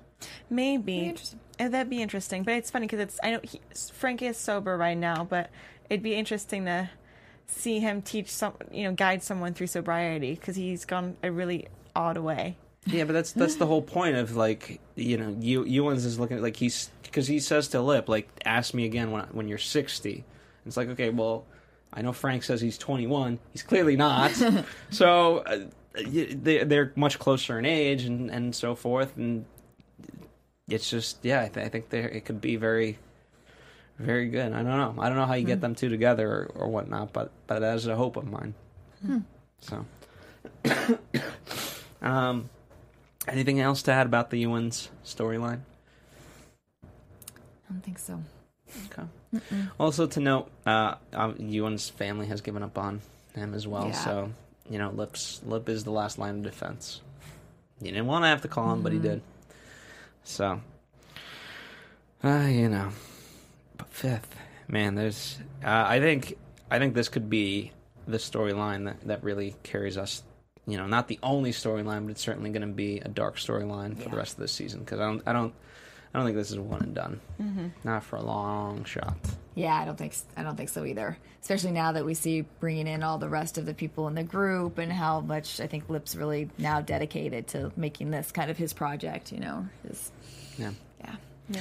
Maybe. 0.51 1.01
interesting. 1.01 1.41
Uh, 1.59 1.69
That'd 1.69 1.91
be 1.91 2.03
interesting. 2.03 2.43
But 2.43 2.55
it's 2.55 2.71
funny 2.71 2.87
because 2.87 3.01
it's 3.01 3.21
I 3.23 3.31
know 3.33 3.41
he, 3.43 3.61
Frank 3.93 4.23
is 4.23 4.37
sober 4.37 4.77
right 4.77 4.97
now, 4.97 5.25
but 5.25 5.51
it'd 5.89 6.03
be 6.03 6.15
interesting 6.15 6.67
to 6.67 6.91
see 7.47 7.81
him 7.81 8.03
teach 8.03 8.31
some, 8.31 8.55
you 8.71 8.85
know, 8.85 8.93
guide 8.93 9.23
someone 9.23 9.55
through 9.55 9.69
sobriety 9.69 10.35
because 10.35 10.57
he's 10.57 10.85
gone 10.85 11.17
a 11.23 11.31
really 11.31 11.69
odd 11.95 12.19
way. 12.19 12.57
Yeah, 12.87 13.05
but 13.05 13.13
that's 13.13 13.33
that's 13.33 13.57
the 13.57 13.67
whole 13.67 13.83
point 13.83 14.17
of 14.17 14.35
like 14.35 14.81
you 14.97 15.17
know 15.17 15.37
you 15.39 15.65
Youens 15.65 16.05
is 16.05 16.19
looking 16.19 16.39
at 16.39 16.43
like 16.43 16.57
he's 16.57 16.91
because 17.03 17.29
he 17.29 17.39
says 17.39 17.69
to 17.69 17.81
Lip 17.81 18.09
like 18.09 18.29
ask 18.45 18.75
me 18.75 18.85
again 18.87 19.13
when 19.13 19.25
when 19.27 19.47
you're 19.49 19.59
sixty. 19.59 20.25
It's 20.67 20.77
like 20.77 20.89
okay, 20.89 21.11
well 21.11 21.45
I 21.93 22.03
know 22.03 22.13
Frank 22.13 22.43
says 22.43 22.61
he's 22.61 22.77
twenty 22.79 23.07
one. 23.07 23.39
He's 23.53 23.63
clearly 23.63 23.95
not. 23.95 24.33
so 24.91 25.39
uh, 25.39 25.59
they 25.95 26.65
they're 26.65 26.93
much 26.97 27.21
closer 27.21 27.57
in 27.59 27.65
age 27.65 28.05
and 28.05 28.31
and 28.31 28.55
so 28.55 28.75
forth, 28.75 29.17
and 29.17 29.45
it's 30.69 30.91
just 30.91 31.19
yeah, 31.23 31.43
I, 31.43 31.49
th- 31.49 31.65
I 31.65 31.69
think 31.69 31.91
there 31.91 32.09
it 32.09 32.25
could 32.25 32.41
be 32.41 32.57
very. 32.57 32.99
Very 34.03 34.29
good. 34.29 34.53
I 34.53 34.63
don't 34.63 34.97
know. 34.97 35.03
I 35.03 35.09
don't 35.09 35.17
know 35.17 35.27
how 35.27 35.35
you 35.35 35.47
get 35.47 35.61
them 35.61 35.75
two 35.75 35.89
together 35.89 36.29
or, 36.29 36.65
or 36.65 36.69
whatnot, 36.69 37.13
but 37.13 37.31
but 37.47 37.61
that 37.61 37.77
is 37.77 37.87
a 37.87 37.97
hope 37.97 38.17
of 38.17 38.27
mine. 38.31 38.55
So, 39.61 39.87
um, 42.03 42.51
Anything 43.29 43.61
else 43.61 43.83
to 43.83 43.93
add 43.93 44.07
about 44.07 44.31
the 44.31 44.43
Youens 44.43 44.89
storyline? 45.05 45.61
I 46.85 46.89
don't 47.71 47.83
think 47.83 47.99
so. 47.99 48.23
Okay. 48.87 49.07
Also 49.79 50.07
to 50.07 50.21
note, 50.21 50.51
uh, 50.67 50.95
um, 51.13 51.35
Youens' 51.35 51.91
family 51.91 52.27
has 52.27 52.41
given 52.41 52.63
up 52.63 52.77
on 52.77 53.01
him 53.35 53.55
as 53.55 53.67
well. 53.67 53.87
Yeah. 53.87 53.93
So 53.93 54.33
you 54.69 54.79
know, 54.79 54.91
Lip's 54.91 55.41
Lip 55.45 55.69
is 55.69 55.85
the 55.85 55.93
last 55.93 56.19
line 56.19 56.37
of 56.37 56.43
defense. 56.43 57.01
You 57.81 57.93
didn't 57.93 58.07
want 58.07 58.25
to 58.25 58.29
have 58.29 58.43
to 58.43 58.49
call 58.49 58.73
him, 58.73 58.83
but 58.83 58.93
he 58.93 58.99
did. 58.99 59.23
So, 60.25 60.61
uh, 62.23 62.47
you 62.49 62.69
know, 62.69 62.91
fifth, 63.91 64.35
man, 64.69 64.95
there's. 64.95 65.39
Uh, 65.65 65.85
I 65.87 66.01
think 66.01 66.37
I 66.71 66.79
think 66.79 66.95
this 66.95 67.09
could 67.09 67.29
be 67.31 67.73
the 68.07 68.19
storyline 68.19 68.87
that 68.87 69.07
that 69.07 69.23
really 69.23 69.55
carries 69.63 69.97
us. 69.97 70.23
You 70.67 70.77
know, 70.77 70.87
not 70.87 71.09
the 71.09 71.19
only 71.23 71.51
storyline, 71.51 72.03
but 72.05 72.13
it's 72.13 72.21
certainly 72.23 72.51
going 72.51 72.63
to 72.63 72.69
be 72.73 72.99
a 73.01 73.09
dark 73.09 73.37
storyline 73.37 74.01
for 74.01 74.09
the 74.09 74.17
rest 74.17 74.35
of 74.35 74.39
the 74.39 74.49
season 74.49 74.81
because 74.81 75.01
I 75.01 75.07
don't, 75.07 75.23
I 75.27 75.33
don't, 75.33 75.53
I 76.15 76.19
don't 76.19 76.25
think 76.25 76.37
this 76.37 76.53
is 76.53 76.59
one 76.59 76.83
and 76.83 76.95
done. 76.95 77.21
Not 77.83 78.05
for 78.05 78.15
a 78.17 78.23
long 78.23 78.85
shot. 78.85 79.17
Yeah, 79.57 79.75
I 79.75 79.85
don't 79.85 79.99
think 79.99 80.15
I 80.37 80.45
don't 80.45 80.57
think 80.57 80.69
so 80.69 80.85
either. 80.85 81.19
Especially 81.41 81.73
now 81.73 81.91
that 81.93 82.05
we 82.05 82.15
see 82.15 82.43
bringing 82.61 82.87
in 82.87 83.03
all 83.03 83.19
the 83.19 83.29
rest 83.29 83.59
of 83.59 83.67
the 83.67 83.75
people 83.75 84.07
in 84.07 84.15
the 84.15 84.23
group 84.23 84.79
and 84.79 84.93
how 84.93 85.21
much 85.21 85.61
I 85.61 85.67
think 85.67 85.91
Lip's 85.91 86.15
really 86.15 86.49
now 86.59 86.81
dedicated 86.81 87.49
to 87.49 87.73
making 87.77 88.13
this 88.13 88.31
kind 88.31 88.49
of 88.49 88.57
his 88.57 88.73
project. 88.73 89.33
You 89.33 89.41
know, 89.41 89.67
his 89.87 90.13
Yeah. 90.57 90.71
yeah. 91.01 91.17
Yeah. 91.49 91.61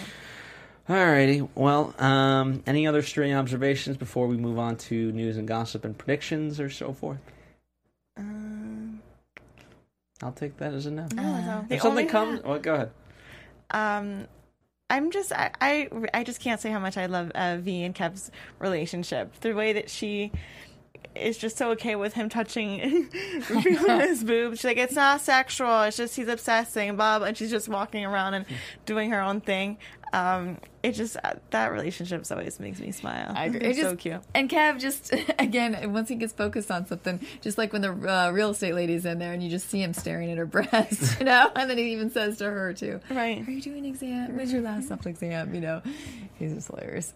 Alrighty. 0.91 1.47
Well, 1.55 1.95
um, 1.99 2.63
any 2.67 2.85
other 2.85 3.01
stray 3.01 3.33
observations 3.33 3.95
before 3.95 4.27
we 4.27 4.35
move 4.35 4.59
on 4.59 4.75
to 4.75 5.11
news 5.13 5.37
and 5.37 5.47
gossip 5.47 5.85
and 5.85 5.97
predictions 5.97 6.59
or 6.59 6.69
so 6.69 6.91
forth? 6.91 7.19
Um, 8.17 9.01
I'll 10.21 10.33
take 10.33 10.57
that 10.57 10.73
as 10.73 10.87
a 10.87 10.91
no. 10.91 11.07
no, 11.13 11.21
no. 11.23 11.65
If 11.69 11.81
something 11.81 11.99
only- 12.07 12.11
comes, 12.11 12.43
well, 12.43 12.59
go 12.59 12.73
ahead. 12.75 12.91
um 13.71 14.27
i'm 14.89 15.09
just 15.11 15.31
I, 15.31 15.51
I 15.61 15.87
i 16.13 16.25
just 16.25 16.41
can't 16.41 16.59
say 16.59 16.69
how 16.71 16.79
much 16.79 16.97
i 16.97 17.05
love 17.05 17.31
uh, 17.35 17.55
v 17.61 17.83
and 17.83 17.95
kev's 17.95 18.29
relationship 18.59 19.33
the 19.39 19.53
way 19.53 19.71
that 19.71 19.89
she 19.89 20.33
is 21.15 21.37
just 21.37 21.57
so 21.57 21.71
okay 21.71 21.95
with 21.95 22.13
him 22.13 22.29
touching 22.29 23.09
his 23.49 24.23
boobs 24.23 24.59
she's 24.59 24.65
like 24.65 24.77
it's 24.77 24.95
not 24.95 25.19
sexual 25.21 25.81
it's 25.83 25.97
just 25.97 26.15
he's 26.15 26.27
obsessing 26.27 26.95
blah 26.95 27.19
blah 27.19 27.27
and 27.27 27.37
she's 27.37 27.51
just 27.51 27.67
walking 27.67 28.05
around 28.05 28.33
and 28.33 28.45
doing 28.85 29.11
her 29.11 29.21
own 29.21 29.41
thing 29.41 29.77
um 30.13 30.57
it 30.83 30.91
just 30.93 31.15
uh, 31.23 31.33
that 31.51 31.71
relationship 31.71 32.25
always 32.31 32.59
makes 32.59 32.79
me 32.79 32.91
smile 32.91 33.31
I 33.35 33.45
agree. 33.45 33.61
it's 33.61 33.77
It 33.79 33.81
so 33.83 33.95
cute 33.95 34.21
And 34.35 34.49
Kev 34.49 34.79
just 34.79 35.13
again 35.39 35.93
once 35.93 36.09
he 36.09 36.15
gets 36.15 36.33
focused 36.33 36.69
on 36.71 36.85
something, 36.85 37.19
just 37.41 37.57
like 37.57 37.71
when 37.71 37.81
the 37.81 37.91
uh, 37.91 38.31
real 38.31 38.49
estate 38.49 38.73
lady's 38.73 39.05
in 39.05 39.19
there 39.19 39.31
and 39.31 39.41
you 39.43 39.49
just 39.49 39.69
see 39.69 39.81
him 39.81 39.93
staring 39.93 40.31
at 40.31 40.37
her 40.37 40.45
breast, 40.45 41.19
you 41.19 41.25
know, 41.25 41.49
and 41.55 41.69
then 41.69 41.77
he 41.77 41.93
even 41.93 42.09
says 42.09 42.39
to 42.39 42.45
her 42.49 42.73
too, 42.73 42.99
right 43.09 43.47
"Are 43.47 43.51
you 43.51 43.61
doing 43.61 43.79
an 43.79 43.85
exam? 43.85 44.35
When's 44.35 44.51
your 44.51 44.63
last 44.63 44.87
self 44.89 45.05
exam?" 45.05 45.53
You 45.53 45.61
know, 45.61 45.81
he's 46.39 46.53
just 46.55 46.67
hilarious. 46.67 47.13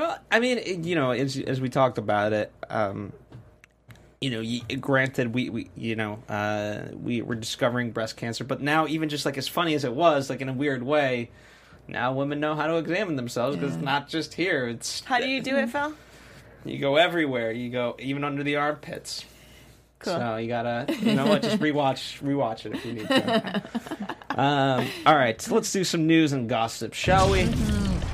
Well, 0.00 0.18
I 0.32 0.40
mean, 0.40 0.82
you 0.82 0.94
know, 0.94 1.10
as 1.10 1.36
as 1.36 1.60
we 1.60 1.68
talked 1.68 1.98
about 1.98 2.32
it, 2.32 2.50
um, 2.70 3.12
you 4.18 4.30
know, 4.30 4.76
granted, 4.78 5.34
we, 5.34 5.50
we 5.50 5.70
you 5.76 5.94
know, 5.94 6.22
uh, 6.26 6.84
we 6.94 7.20
were 7.20 7.34
discovering 7.34 7.90
breast 7.90 8.16
cancer, 8.16 8.42
but 8.42 8.62
now 8.62 8.86
even 8.86 9.10
just 9.10 9.26
like 9.26 9.36
as 9.36 9.46
funny 9.46 9.74
as 9.74 9.84
it 9.84 9.92
was, 9.92 10.30
like 10.30 10.40
in 10.40 10.48
a 10.48 10.54
weird 10.54 10.82
way, 10.82 11.30
now 11.86 12.14
women 12.14 12.40
know 12.40 12.54
how 12.54 12.66
to 12.66 12.76
examine 12.76 13.16
themselves 13.16 13.56
because 13.56 13.74
it's 13.74 13.84
not 13.84 14.08
just 14.08 14.32
here. 14.32 14.68
It's 14.68 15.04
how 15.04 15.18
do 15.18 15.28
you 15.28 15.42
do 15.42 15.58
it 15.58 15.68
phil 15.70 15.92
You 16.64 16.78
go 16.78 16.96
everywhere. 16.96 17.52
You 17.52 17.68
go 17.68 17.96
even 17.98 18.24
under 18.24 18.42
the 18.42 18.56
armpits. 18.56 19.26
Cool. 19.98 20.14
So 20.14 20.36
you 20.36 20.48
gotta, 20.48 20.86
you 21.02 21.14
know 21.14 21.26
what? 21.26 21.42
Just 21.42 21.58
rewatch, 21.60 22.22
rewatch 22.22 22.64
it 22.64 22.72
if 22.72 22.86
you 22.86 22.94
need 22.94 23.06
to. 23.06 23.62
um, 24.30 24.86
all 25.04 25.14
right, 25.14 25.38
so 25.38 25.54
let's 25.54 25.70
do 25.70 25.84
some 25.84 26.06
news 26.06 26.32
and 26.32 26.48
gossip, 26.48 26.94
shall 26.94 27.30
we? 27.30 27.42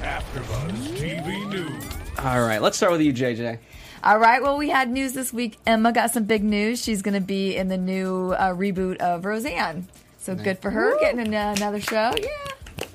AfterBuzz 0.03 0.72
TV 0.72 0.74
News. 0.82 0.96
All 2.27 2.41
right, 2.43 2.61
let's 2.61 2.77
start 2.77 2.91
with 2.91 3.03
you, 3.03 3.12
JJ. 3.12 3.57
All 4.03 4.18
right. 4.18 4.43
Well, 4.43 4.57
we 4.59 4.68
had 4.68 4.91
news 4.91 5.12
this 5.12 5.33
week. 5.33 5.59
Emma 5.64 5.93
got 5.93 6.11
some 6.12 6.24
big 6.24 6.43
news. 6.43 6.83
She's 6.83 7.01
going 7.01 7.14
to 7.14 7.20
be 7.20 7.55
in 7.55 7.68
the 7.68 7.77
new 7.77 8.33
uh, 8.33 8.53
reboot 8.53 8.97
of 8.97 9.24
Roseanne. 9.24 9.87
So 10.18 10.35
good 10.35 10.59
for 10.59 10.72
her 10.72 10.99
getting 10.99 11.20
in, 11.24 11.33
uh, 11.33 11.55
another 11.57 11.81
show. 11.81 12.12
Yeah. 12.20 12.87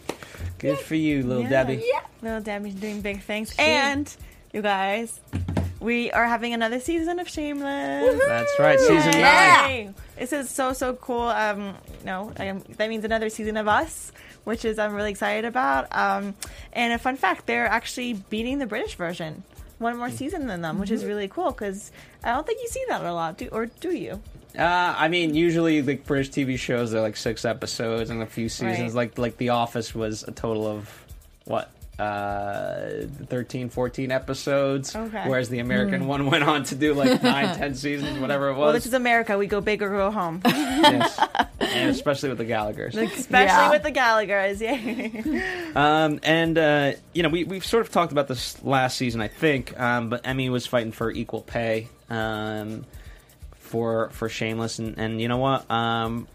Good 0.59 0.79
for 0.79 0.95
you, 0.95 1.23
little 1.23 1.43
Yeah. 1.43 1.49
Debbie. 1.49 1.81
Yeah. 1.93 2.01
Little 2.21 2.41
Debbie's 2.41 2.75
doing 2.75 2.99
big 2.99 3.21
things. 3.23 3.55
And 3.57 4.13
you 4.51 4.61
guys, 4.61 5.21
we 5.79 6.11
are 6.11 6.27
having 6.27 6.53
another 6.53 6.81
season 6.81 7.19
of 7.19 7.29
Shameless. 7.29 8.19
That's 8.27 8.51
right, 8.59 8.77
season 8.79 9.13
Yeah. 9.13 9.61
nine. 9.61 9.69
Yay. 9.69 9.93
This 10.19 10.33
is 10.33 10.49
so 10.49 10.73
so 10.73 10.93
cool. 10.95 11.21
Um, 11.29 11.75
you 11.99 12.05
know, 12.05 12.33
um, 12.37 12.63
that 12.75 12.89
means 12.89 13.05
another 13.05 13.29
season 13.29 13.55
of 13.55 13.69
Us, 13.69 14.11
which 14.43 14.65
is 14.65 14.79
I'm 14.79 14.93
really 14.93 15.11
excited 15.11 15.45
about. 15.45 15.87
Um, 15.95 16.35
and 16.73 16.93
a 16.93 16.97
fun 16.97 17.17
fact, 17.17 17.45
they're 17.45 17.67
actually 17.67 18.13
beating 18.13 18.59
the 18.59 18.67
British 18.67 18.95
version. 18.95 19.43
One 19.79 19.97
more 19.97 20.11
season 20.11 20.45
than 20.45 20.61
them, 20.61 20.77
which 20.79 20.91
is 20.91 21.05
really 21.05 21.27
cool 21.27 21.51
because 21.51 21.91
I 22.23 22.33
don't 22.33 22.45
think 22.45 22.61
you 22.61 22.67
see 22.67 22.83
that 22.89 23.03
a 23.03 23.13
lot, 23.13 23.39
do 23.39 23.47
or 23.51 23.65
do 23.65 23.95
you? 23.95 24.21
Uh, 24.57 24.93
I 24.97 25.07
mean, 25.07 25.33
usually 25.33 25.81
like 25.81 26.05
British 26.05 26.29
TV 26.29 26.59
shows, 26.59 26.91
they're 26.91 27.01
like 27.01 27.17
six 27.17 27.45
episodes 27.45 28.09
and 28.09 28.21
a 28.21 28.27
few 28.27 28.47
seasons. 28.47 28.93
Right. 28.93 29.09
Like 29.09 29.17
like 29.17 29.37
The 29.37 29.49
Office 29.49 29.95
was 29.95 30.23
a 30.23 30.31
total 30.31 30.67
of 30.67 31.05
what. 31.45 31.71
Uh, 32.01 33.05
13, 33.27 33.69
14 33.69 34.11
episodes. 34.11 34.95
Okay. 34.95 35.23
Whereas 35.29 35.49
the 35.49 35.59
American 35.59 36.07
one 36.07 36.25
went 36.25 36.43
on 36.43 36.63
to 36.63 36.75
do 36.75 36.95
like 36.95 37.21
nine, 37.23 37.55
ten 37.55 37.75
seasons, 37.75 38.17
whatever 38.17 38.47
it 38.49 38.53
was. 38.53 38.59
Well, 38.59 38.73
this 38.73 38.87
is 38.87 38.93
America. 38.95 39.37
We 39.37 39.45
go 39.45 39.61
big 39.61 39.83
or 39.83 39.89
go 39.89 40.09
home, 40.09 40.41
yes. 40.45 41.19
and 41.59 41.91
especially 41.91 42.29
with 42.29 42.39
the 42.39 42.45
Gallagher's. 42.45 42.95
especially 42.95 43.45
Yeah. 43.45 43.69
with 43.69 43.83
the 43.83 43.91
Gallagher's. 43.91 44.59
Yay! 44.61 45.43
Um, 45.75 46.19
and 46.23 46.57
uh, 46.57 46.91
you 47.13 47.23
know, 47.23 47.29
we 47.29 47.43
we've 47.45 47.65
sort 47.65 47.85
of 47.85 47.91
talked 47.93 48.11
about 48.11 48.27
this 48.27 48.61
last 48.63 48.97
season, 48.97 49.21
I 49.21 49.27
think. 49.29 49.79
Um, 49.79 50.09
but 50.09 50.25
Emmy 50.25 50.49
was 50.49 50.65
fighting 50.65 50.91
for 50.91 51.09
equal 51.11 51.41
pay 51.41 51.87
um, 52.09 52.83
for 53.53 54.09
for 54.09 54.27
Shameless, 54.27 54.79
and, 54.79 54.97
and 54.97 55.21
you 55.21 55.27
know 55.29 55.37
what? 55.37 55.69
Um, 55.71 56.27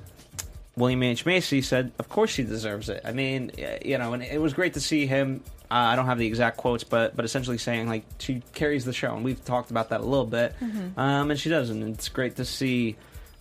William 0.77 1.03
H 1.03 1.27
Macy 1.27 1.61
said, 1.61 1.91
"Of 1.99 2.09
course 2.09 2.31
she 2.31 2.45
deserves 2.45 2.89
it." 2.89 3.03
I 3.05 3.13
mean, 3.13 3.51
you 3.85 3.99
know, 3.99 4.13
and 4.15 4.23
it 4.23 4.41
was 4.41 4.55
great 4.55 4.75
to 4.75 4.81
see 4.81 5.07
him. 5.07 5.43
Uh, 5.71 5.75
I 5.75 5.97
don't 5.97 6.07
have 6.07 6.19
the 6.19 6.27
exact 6.27 6.57
quotes, 6.59 6.85
but 6.85 7.17
but 7.17 7.25
essentially 7.25 7.59
saying 7.59 7.89
like 7.89 8.05
she 8.19 8.43
carries 8.55 8.85
the 8.85 8.93
show, 8.93 9.15
and 9.15 9.25
we've 9.25 9.45
talked 9.45 9.71
about 9.71 9.89
that 9.91 10.01
a 10.01 10.05
little 10.05 10.27
bit. 10.27 10.55
Um, 10.97 11.31
and 11.31 11.39
she 11.39 11.49
does, 11.49 11.71
and 11.71 11.83
it's 11.83 12.09
great 12.09 12.37
to 12.37 12.45
see 12.45 12.97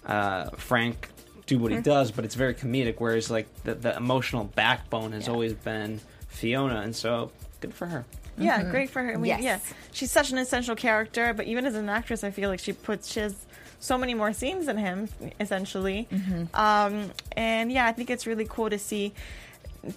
uh, 0.06 0.50
Frank 0.52 1.10
do 1.46 1.60
what 1.60 1.72
he 1.72 1.80
does, 1.82 2.12
but 2.12 2.26
it's 2.26 2.36
very 2.36 2.56
comedic. 2.56 2.96
Whereas 2.98 3.30
like 3.30 3.48
the, 3.64 3.76
the 3.76 3.96
emotional 3.96 4.46
backbone 4.46 5.12
has 5.12 5.30
always 5.30 5.54
been 5.54 6.02
Fiona, 6.30 6.82
and 6.82 6.96
so 6.96 7.32
good 7.62 7.74
for 7.74 7.86
her. 7.88 8.06
Yeah, 8.38 8.64
great 8.64 8.90
for 8.90 9.02
her. 9.02 9.14
I 9.14 9.16
mean, 9.16 9.26
Yes. 9.26 9.42
Yeah, 9.44 9.60
she's 9.94 10.12
such 10.12 10.32
an 10.32 10.38
essential 10.38 10.76
character, 10.76 11.34
but 11.34 11.46
even 11.46 11.66
as 11.66 11.76
an 11.76 11.88
actress, 11.88 12.24
I 12.24 12.32
feel 12.32 12.50
like 12.50 12.60
she 12.60 12.74
puts 12.74 13.10
she 13.12 13.22
has 13.22 13.34
so 13.80 13.98
many 13.98 14.14
more 14.14 14.34
scenes 14.34 14.66
than 14.66 14.78
him, 14.78 15.08
essentially. 15.40 16.08
Um, 16.54 17.12
and 17.34 17.72
yeah, 17.72 17.86
I 17.86 17.92
think 17.92 18.10
it's 18.10 18.26
really 18.28 18.46
cool 18.50 18.70
to 18.70 18.80
see. 18.80 19.14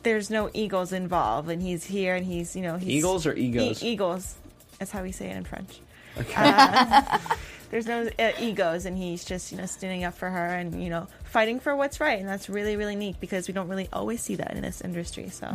There's 0.03 0.30
no 0.30 0.51
eagles 0.53 0.93
involved, 0.93 1.49
and 1.51 1.62
he's 1.62 1.84
here, 1.84 2.14
and 2.14 2.26
he's 2.26 2.55
you 2.55 2.62
know 2.62 2.76
he's 2.76 2.89
Eagles 2.91 3.26
or 3.26 3.34
egos? 3.34 3.82
E- 3.82 3.93
egos. 3.93 4.34
That's 4.78 4.91
how 4.91 5.03
we 5.03 5.12
say 5.12 5.30
it 5.30 5.36
in 5.36 5.45
French. 5.45 5.80
Uh, 6.36 7.18
there's 7.70 7.86
no 7.86 8.09
uh, 8.18 8.32
egos, 8.41 8.84
and 8.86 8.97
he's 8.99 9.24
just 9.24 9.51
you 9.53 9.59
know 9.59 9.66
standing 9.66 10.05
up 10.05 10.14
for 10.14 10.28
her 10.30 10.47
and 10.47 10.82
you 10.82 10.91
know 10.91 11.07
fighting 11.24 11.59
for 11.61 11.74
what's 11.74 12.01
right, 12.01 12.18
and 12.18 12.28
that's 12.28 12.49
really 12.49 12.76
really 12.76 12.97
neat 12.97 13.18
because 13.20 13.49
we 13.49 13.55
don't 13.55 13.68
really 13.68 13.89
always 13.93 14.20
see 14.20 14.34
that 14.36 14.53
in 14.53 14.62
this 14.62 14.80
industry. 14.80 15.28
So 15.30 15.47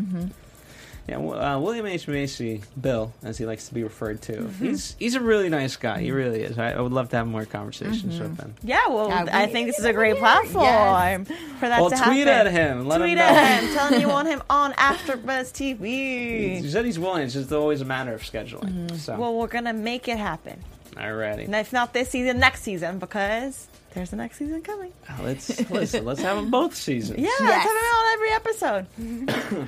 Yeah, 1.08 1.18
uh, 1.18 1.60
William 1.60 1.86
H 1.86 2.08
Macy, 2.08 2.62
Bill, 2.80 3.12
as 3.24 3.38
he 3.38 3.46
likes 3.46 3.68
to 3.68 3.74
be 3.74 3.84
referred 3.84 4.22
to. 4.24 4.34
Mm-hmm. 4.38 4.66
He's 4.66 4.96
he's 4.98 5.16
a 5.16 5.20
really 5.20 5.50
nice 5.50 5.76
guy. 5.76 6.00
He 6.00 6.12
really 6.12 6.44
is. 6.44 6.58
I, 6.58 6.72
I 6.72 6.80
would 6.80 6.94
love 6.94 7.10
to 7.10 7.18
have 7.18 7.28
more 7.28 7.44
conversations 7.44 8.14
mm-hmm. 8.16 8.24
with 8.24 8.40
him. 8.40 8.56
Yeah, 8.64 8.88
well, 8.88 9.10
Yeah, 9.10 9.24
we- 9.26 9.30
I 9.32 9.48
think 9.48 9.68
this 9.68 9.80
is 9.80 9.86
a 9.86 9.92
great 9.92 10.18
platform 10.18 11.26
for 11.26 11.68
that 11.68 11.82
Well, 11.82 11.90
to 11.90 11.96
tweet 11.98 12.28
happen. 12.28 12.48
at 12.48 12.52
him. 12.54 12.88
Let 12.88 13.00
tweet 13.00 13.12
him 13.12 13.18
know. 13.18 13.26
at 13.26 13.64
him, 13.64 13.74
telling 13.76 14.00
you 14.00 14.08
want 14.08 14.30
him 14.30 14.42
on 14.50 14.72
AfterBuzz 14.74 15.58
He 15.58 15.74
TV. 15.76 16.70
said 16.72 16.86
he's 16.86 16.98
willing. 17.00 17.24
It's 17.24 17.34
just 17.34 17.52
always 17.52 17.82
a 17.82 17.86
matter 17.86 18.14
of 18.14 18.22
scheduling. 18.22 18.72
Mm-hmm. 18.74 18.96
So, 18.96 19.18
Well, 19.20 19.36
we're 19.36 19.48
gonna 19.48 19.74
make 19.74 20.08
it 20.08 20.18
happen. 20.18 20.64
alrighty. 20.94 21.46
And 21.46 21.56
if 21.56 21.74
not 21.74 21.92
this 21.94 22.10
season, 22.12 22.40
next 22.40 22.62
season, 22.62 23.00
because 23.00 23.68
there's 23.94 24.10
the 24.10 24.16
next 24.16 24.38
season 24.38 24.62
coming. 24.62 24.92
Oh, 25.10 25.22
Let's 25.24 25.70
listen. 25.70 26.06
Let's 26.06 26.22
have 26.22 26.38
them 26.38 26.50
both 26.52 26.76
seasons. 26.76 27.20
Yeah, 27.20 27.30
Yes. 27.40 27.42
let's 27.42 27.64
have 27.64 27.72
him 27.72 27.96
on 27.96 28.14
every 28.14 28.32
episode. 28.32 29.68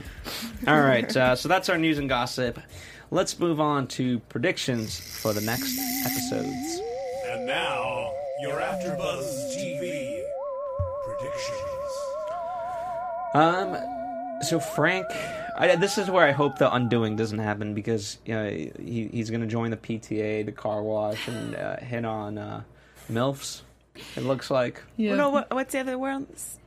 All 0.68 0.82
right. 0.82 1.16
Uh, 1.18 1.36
so 1.36 1.48
that's 1.50 1.70
our 1.70 1.78
news 1.78 1.98
and 2.00 2.10
gossip. 2.10 2.60
Let's 3.12 3.38
move 3.40 3.62
on 3.62 3.88
to 3.90 4.20
predictions 4.30 5.00
for 5.00 5.32
the 5.34 5.42
next 5.42 5.78
episodes. 6.06 6.82
And 7.28 7.46
now, 7.46 8.12
your 8.42 8.60
AfterBuzz 8.60 9.56
TV 9.56 10.24
predictions. 11.06 11.92
Um, 13.36 13.78
so 14.42 14.60
Frank, 14.60 15.06
I, 15.58 15.76
this 15.76 15.98
is 15.98 16.10
where 16.10 16.26
I 16.26 16.32
hope 16.32 16.58
the 16.58 16.74
undoing 16.74 17.16
doesn't 17.16 17.40
happen 17.40 17.74
because 17.74 18.18
you 18.26 18.34
know, 18.34 18.50
he 18.50 19.10
he's 19.12 19.30
going 19.30 19.42
to 19.42 19.48
join 19.48 19.72
the 19.72 19.78
PTA, 19.78 20.46
the 20.46 20.52
car 20.52 20.82
wash, 20.82 21.28
and 21.28 21.56
uh, 21.56 21.78
hit 21.78 22.06
on 22.06 22.38
uh, 22.38 22.64
milfs. 23.12 23.62
It 24.16 24.24
looks 24.24 24.50
like 24.52 24.82
Yeah. 24.98 25.16
No, 25.16 25.30
what, 25.30 25.54
what's 25.54 25.72
the 25.74 25.80
other 25.80 25.98
word? 25.98 26.26
S- 26.34 26.58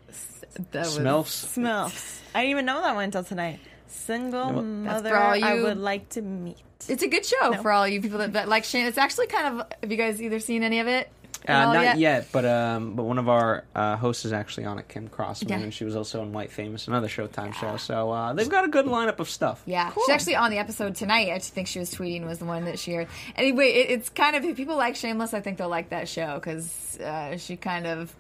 That 0.73 0.87
was- 0.87 0.99
smilfs. 0.99 1.57
Smilfs. 1.59 2.21
I 2.35 2.41
didn't 2.43 2.51
even 2.53 2.67
know 2.67 2.81
that 2.83 2.95
one 2.95 3.05
until 3.05 3.25
tonight. 3.25 3.61
Single 3.87 4.53
Well, 4.53 4.53
That's 4.55 4.65
mother 5.03 5.11
for 5.11 5.17
all 5.17 5.33
I 5.33 5.55
you- 5.55 5.63
would 5.65 5.79
like 5.79 6.09
to 6.11 6.23
meet. 6.23 6.59
It's 6.89 7.03
a 7.03 7.09
good 7.09 7.27
show 7.27 7.55
for 7.55 7.73
all 7.73 7.89
you 7.89 8.01
people 8.01 8.19
that, 8.19 8.35
that 8.35 8.49
like 8.49 8.65
Shane. 8.65 8.87
It's 8.87 8.99
actually 8.99 9.27
kind 9.27 9.61
of. 9.61 9.67
Have 9.83 9.91
you 9.91 9.97
guys 9.99 10.23
either 10.23 10.39
seen 10.39 10.63
any 10.63 10.79
of 10.81 10.87
it? 10.87 11.11
Uh, 11.49 11.73
not 11.73 11.99
yet? 11.99 12.29
but 12.33 12.45
um, 12.45 12.95
but 12.95 13.05
one 13.05 13.19
of 13.19 13.29
our 13.29 13.65
uh, 13.75 13.97
hosts 13.97 14.25
is 14.25 14.33
actually 14.33 14.67
on 14.67 14.79
it, 14.79 14.89
Kim 14.89 15.09
Crossman, 15.09 15.49
Yeah. 15.51 15.59
and 15.65 15.73
she 15.75 15.85
was 15.85 15.97
also 15.97 16.23
in 16.23 16.33
White 16.33 16.53
Famous, 16.53 16.89
another 16.89 17.09
Showtime 17.09 17.55
show. 17.55 17.77
So 17.77 18.11
uh, 18.11 18.33
they've 18.35 18.49
got 18.49 18.65
a 18.65 18.69
good 18.69 18.87
lineup 18.87 19.19
of 19.19 19.31
stuff. 19.31 19.63
Yeah, 19.67 19.93
she's 19.95 20.09
actually 20.11 20.37
on 20.37 20.51
the 20.51 20.59
episode 20.59 20.95
tonight. 20.95 21.31
I 21.31 21.39
think 21.39 21.67
she 21.69 21.79
was 21.79 21.93
tweeting 21.95 22.27
was 22.27 22.39
the 22.39 22.45
one 22.45 22.65
that 22.67 22.79
she 22.79 22.93
aired. 22.95 23.09
Anyway, 23.37 23.69
it, 23.69 23.91
it's 23.91 24.09
kind 24.11 24.37
of 24.37 24.45
if 24.45 24.57
people 24.57 24.77
like 24.77 24.97
Shameless. 24.97 25.33
I 25.35 25.41
think 25.41 25.59
they'll 25.59 25.69
like 25.69 25.91
that 25.91 26.09
show 26.09 26.35
because 26.35 26.99
uh, 27.01 27.37
she 27.39 27.57
kind 27.57 27.87
of, 27.87 28.15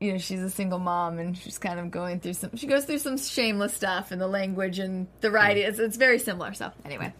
you 0.00 0.12
know, 0.12 0.18
she's 0.18 0.42
a 0.42 0.50
single 0.50 0.78
mom 0.78 1.18
and 1.18 1.36
she's 1.38 1.58
kind 1.58 1.78
of 1.80 1.90
going 1.90 2.20
through 2.20 2.34
some. 2.34 2.56
She 2.56 2.66
goes 2.66 2.84
through 2.84 2.98
some 2.98 3.16
shameless 3.16 3.74
stuff 3.74 4.10
and 4.10 4.20
the 4.20 4.26
language 4.28 4.78
and 4.78 5.06
the 5.20 5.30
writing. 5.30 5.64
It's, 5.64 5.78
it's 5.78 5.96
very 5.96 6.18
similar. 6.18 6.52
So 6.54 6.72
anyway. 6.84 7.12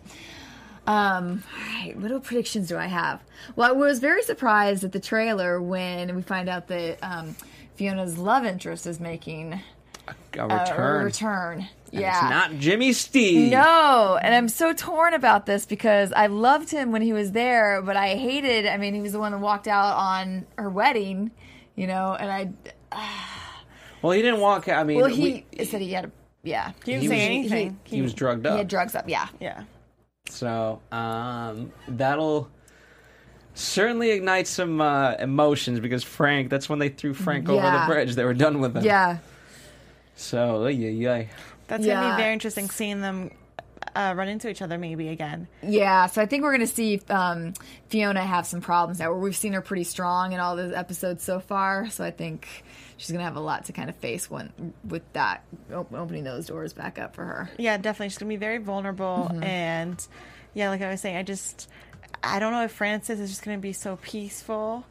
Um, 0.86 1.42
all 1.52 1.84
right, 1.84 1.94
what 1.96 2.22
predictions 2.24 2.68
do 2.68 2.76
I 2.78 2.86
have? 2.86 3.20
Well, 3.56 3.68
I 3.68 3.72
was 3.72 3.98
very 3.98 4.22
surprised 4.22 4.84
at 4.84 4.92
the 4.92 5.00
trailer 5.00 5.60
when 5.60 6.14
we 6.14 6.22
find 6.22 6.48
out 6.48 6.68
that 6.68 6.98
um, 7.02 7.34
Fiona's 7.76 8.16
love 8.18 8.44
interest 8.44 8.86
is 8.86 9.00
making 9.00 9.60
A 10.06 10.14
a 10.38 10.60
return. 10.60 11.04
return. 11.04 11.58
And 11.92 12.00
Yeah, 12.02 12.20
It's 12.22 12.30
not 12.30 12.58
Jimmy 12.60 12.92
Steve. 12.92 13.50
no, 13.52 14.18
and 14.22 14.34
I'm 14.34 14.48
so 14.48 14.72
torn 14.72 15.14
about 15.14 15.46
this 15.46 15.66
because 15.66 16.12
I 16.12 16.26
loved 16.26 16.70
him 16.70 16.92
when 16.92 17.02
he 17.02 17.12
was 17.12 17.32
there, 17.32 17.80
but 17.82 17.96
I 17.96 18.14
hated. 18.16 18.66
I 18.66 18.76
mean, 18.76 18.94
he 18.94 19.00
was 19.00 19.12
the 19.12 19.18
one 19.20 19.32
that 19.32 19.38
walked 19.38 19.66
out 19.68 19.96
on 19.96 20.46
her 20.58 20.68
wedding, 20.70 21.30
you 21.74 21.86
know, 21.86 22.14
and 22.18 22.30
I. 22.30 22.50
Well, 24.02 24.12
he 24.12 24.22
didn't 24.22 24.40
walk. 24.40 24.68
out. 24.68 24.78
I 24.78 24.84
mean, 24.84 24.98
Well, 24.98 25.06
he 25.08 25.44
we- 25.58 25.64
said 25.64 25.80
he 25.80 25.90
had 25.92 26.04
a. 26.04 26.10
Yeah, 26.44 26.72
He 26.84 26.92
didn't 26.92 27.02
He 27.02 27.08
say 27.08 27.14
was- 27.14 27.52
anything. 27.52 27.80
he 27.82 28.02
was 28.02 28.14
drugged 28.14 28.46
up. 28.46 28.52
he 28.52 28.58
had 28.58 28.68
drugs 28.68 28.94
up. 28.94 29.08
Yeah, 29.08 29.26
yeah. 29.40 29.64
So 30.30 30.80
um, 30.92 31.72
that'll 31.88 32.48
certainly 33.54 34.10
ignite 34.10 34.46
some 34.46 34.80
uh, 34.80 35.14
emotions 35.14 35.80
because 35.80 36.02
Frank. 36.02 36.50
That's 36.50 36.68
when 36.68 36.78
they 36.78 36.88
threw 36.88 37.14
Frank 37.14 37.48
over 37.48 37.60
the 37.62 37.84
bridge. 37.86 38.14
They 38.14 38.24
were 38.24 38.34
done 38.34 38.60
with 38.60 38.76
him. 38.76 38.84
yeah. 38.84 39.18
So 40.16 40.66
yeah, 40.66 40.88
yeah. 40.88 41.24
That's 41.66 41.84
gonna 41.86 42.16
be 42.16 42.22
very 42.22 42.32
interesting 42.32 42.70
seeing 42.70 43.00
them 43.00 43.30
uh, 43.96 44.14
run 44.16 44.28
into 44.28 44.48
each 44.48 44.62
other 44.62 44.78
maybe 44.78 45.08
again. 45.08 45.48
Yeah, 45.62 46.06
so 46.06 46.22
I 46.22 46.26
think 46.26 46.42
we're 46.42 46.52
going 46.56 46.66
to 46.66 46.72
see 46.72 47.00
um, 47.08 47.54
Fiona 47.88 48.24
have 48.24 48.46
some 48.46 48.60
problems 48.60 48.98
now. 48.98 49.10
Where 49.10 49.18
we've 49.18 49.36
seen 49.36 49.54
her 49.54 49.62
pretty 49.62 49.84
strong 49.84 50.32
in 50.32 50.40
all 50.40 50.56
the 50.56 50.76
episodes 50.76 51.24
so 51.24 51.40
far, 51.40 51.88
so 51.90 52.04
I 52.04 52.10
think 52.10 52.46
she's 52.96 53.10
going 53.10 53.18
to 53.18 53.24
have 53.24 53.36
a 53.36 53.40
lot 53.40 53.66
to 53.66 53.72
kind 53.72 53.88
of 53.88 53.96
face 53.96 54.30
when 54.30 54.72
with 54.84 55.02
that 55.12 55.44
opening 55.70 56.24
those 56.24 56.46
doors 56.46 56.72
back 56.72 56.98
up 56.98 57.14
for 57.14 57.24
her. 57.24 57.50
Yeah, 57.58 57.76
definitely. 57.76 58.10
She's 58.10 58.18
gonna 58.18 58.28
be 58.28 58.36
very 58.36 58.58
vulnerable, 58.58 59.30
and 59.42 60.04
yeah, 60.54 60.70
like 60.70 60.82
I 60.82 60.90
was 60.90 61.00
saying, 61.00 61.16
I 61.16 61.22
just 61.22 61.68
I 62.22 62.38
don't 62.38 62.52
know 62.52 62.64
if 62.64 62.72
Francis 62.72 63.20
is 63.20 63.30
just 63.30 63.42
gonna 63.42 63.58
be 63.58 63.72
so 63.72 63.96
peaceful 63.96 64.84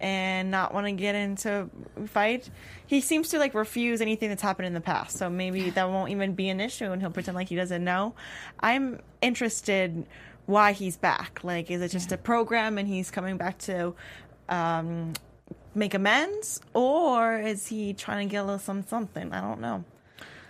and 0.00 0.50
not 0.50 0.74
want 0.74 0.86
to 0.86 0.92
get 0.92 1.14
into 1.14 1.70
a 1.96 2.06
fight. 2.08 2.50
He 2.86 3.00
seems 3.00 3.28
to 3.30 3.38
like 3.38 3.54
refuse 3.54 4.00
anything 4.00 4.28
that's 4.28 4.42
happened 4.42 4.66
in 4.66 4.74
the 4.74 4.80
past, 4.80 5.16
so 5.16 5.30
maybe 5.30 5.70
that 5.70 5.88
won't 5.88 6.10
even 6.10 6.34
be 6.34 6.48
an 6.48 6.60
issue, 6.60 6.90
and 6.90 7.00
he'll 7.00 7.10
pretend 7.12 7.36
like 7.36 7.48
he 7.48 7.56
doesn't 7.56 7.84
know. 7.84 8.14
I'm 8.60 9.00
interested 9.20 10.06
why 10.46 10.72
he's 10.72 10.96
back. 10.96 11.40
Like, 11.44 11.70
is 11.70 11.80
it 11.82 11.88
just 11.88 12.10
a 12.10 12.16
program 12.16 12.78
and 12.78 12.88
he's 12.88 13.10
coming 13.10 13.36
back 13.36 13.58
to? 13.58 13.94
Um, 14.48 15.12
make 15.74 15.94
amends 15.94 16.60
or 16.74 17.38
is 17.38 17.66
he 17.66 17.92
trying 17.94 18.28
to 18.28 18.32
get 18.32 18.38
a 18.38 18.44
little 18.44 18.58
some 18.58 18.84
something 18.86 19.32
i 19.32 19.40
don't 19.40 19.60
know 19.60 19.84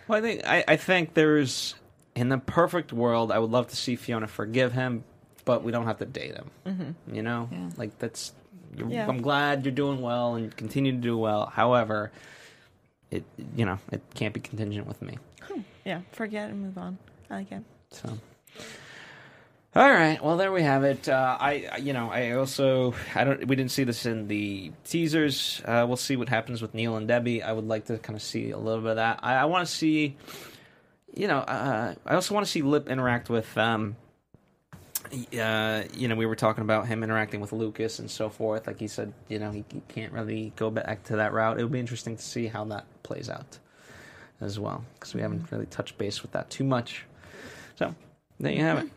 Well, 0.08 0.18
I 0.18 0.20
think 0.22 0.46
I, 0.46 0.64
I 0.68 0.76
think 0.76 1.14
there's 1.14 1.74
in 2.14 2.28
the 2.28 2.38
perfect 2.38 2.92
world, 2.92 3.32
I 3.32 3.38
would 3.38 3.50
love 3.50 3.68
to 3.68 3.76
see 3.76 3.96
Fiona 3.96 4.26
forgive 4.26 4.72
him, 4.72 5.02
but 5.46 5.62
we 5.64 5.72
don't 5.72 5.86
have 5.86 5.98
to 5.98 6.04
date 6.04 6.34
him. 6.34 6.50
Mm-hmm. 6.66 7.14
You 7.14 7.22
know, 7.22 7.48
Yeah. 7.50 7.70
like 7.78 7.98
that's. 7.98 8.32
You're, 8.76 8.90
Yeah. 8.90 9.08
I'm 9.08 9.22
glad 9.22 9.64
you're 9.64 9.72
doing 9.72 10.02
well 10.02 10.34
and 10.34 10.54
continue 10.54 10.92
to 10.92 10.98
do 10.98 11.16
well. 11.16 11.46
However, 11.46 12.10
it 13.10 13.24
you 13.56 13.64
know 13.64 13.78
it 13.90 14.02
can't 14.14 14.34
be 14.34 14.40
contingent 14.40 14.86
with 14.86 15.00
me. 15.00 15.16
yeah 15.86 16.02
forget 16.12 16.50
and 16.50 16.60
move 16.62 16.76
on 16.76 16.98
i 17.30 17.36
like 17.36 17.50
it 17.52 17.62
So, 17.90 18.18
all 19.74 19.90
right. 19.90 20.22
Well, 20.22 20.36
there 20.36 20.52
we 20.52 20.62
have 20.62 20.84
it. 20.84 21.08
Uh, 21.08 21.36
I, 21.40 21.78
you 21.80 21.94
know, 21.94 22.10
I 22.10 22.32
also, 22.32 22.94
I 23.14 23.24
don't, 23.24 23.46
we 23.46 23.56
didn't 23.56 23.70
see 23.70 23.84
this 23.84 24.04
in 24.04 24.28
the 24.28 24.70
teasers. 24.84 25.62
Uh, 25.64 25.86
we'll 25.88 25.96
see 25.96 26.16
what 26.16 26.28
happens 26.28 26.60
with 26.60 26.74
Neil 26.74 26.96
and 26.96 27.08
Debbie. 27.08 27.42
I 27.42 27.52
would 27.52 27.66
like 27.66 27.86
to 27.86 27.96
kind 27.96 28.14
of 28.14 28.22
see 28.22 28.50
a 28.50 28.58
little 28.58 28.82
bit 28.82 28.90
of 28.90 28.96
that. 28.96 29.20
I, 29.22 29.36
I 29.36 29.44
want 29.46 29.66
to 29.66 29.72
see, 29.72 30.16
you 31.14 31.26
know, 31.26 31.38
uh, 31.38 31.94
I 32.04 32.14
also 32.14 32.34
want 32.34 32.44
to 32.44 32.52
see 32.52 32.60
Lip 32.60 32.86
interact 32.86 33.30
with, 33.30 33.56
um, 33.56 33.96
uh, 35.38 35.82
you 35.94 36.06
know, 36.06 36.16
we 36.16 36.26
were 36.26 36.36
talking 36.36 36.62
about 36.62 36.86
him 36.86 37.02
interacting 37.02 37.40
with 37.40 37.52
Lucas 37.52 37.98
and 37.98 38.10
so 38.10 38.28
forth. 38.28 38.66
Like 38.66 38.78
he 38.78 38.88
said, 38.88 39.14
you 39.28 39.38
know, 39.38 39.50
he, 39.52 39.64
he 39.72 39.80
can't 39.88 40.12
really 40.12 40.52
go 40.56 40.70
back 40.70 41.02
to 41.04 41.16
that 41.16 41.32
route. 41.32 41.58
It 41.58 41.62
would 41.62 41.72
be 41.72 41.80
interesting 41.80 42.16
to 42.16 42.22
see 42.22 42.46
how 42.46 42.64
that 42.66 42.84
plays 43.02 43.30
out 43.30 43.58
as 44.42 44.58
well 44.58 44.84
because 44.94 45.14
we 45.14 45.22
haven't 45.22 45.50
really 45.50 45.66
touched 45.66 45.96
base 45.96 46.20
with 46.20 46.32
that 46.32 46.50
too 46.50 46.64
much. 46.64 47.06
So 47.76 47.94
there 48.38 48.52
you 48.52 48.60
have 48.60 48.78
it. 48.84 48.90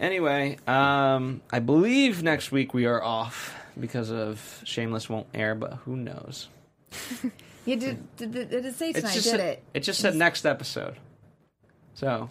Anyway, 0.00 0.58
um, 0.66 1.40
I 1.50 1.58
believe 1.58 2.22
next 2.22 2.52
week 2.52 2.74
we 2.74 2.86
are 2.86 3.02
off 3.02 3.54
because 3.78 4.10
of 4.10 4.60
Shameless 4.64 5.08
won't 5.08 5.26
air, 5.34 5.54
but 5.54 5.74
who 5.84 5.96
knows? 5.96 6.48
You 7.66 7.74
did, 7.74 8.16
did, 8.16 8.32
did, 8.32 8.52
it 8.52 8.76
say 8.76 8.92
tonight, 8.92 9.12
just 9.12 9.24
did 9.24 9.40
said, 9.40 9.58
it? 9.74 9.80
just 9.80 10.00
said 10.00 10.14
next 10.14 10.46
episode. 10.46 10.94
So 11.94 12.30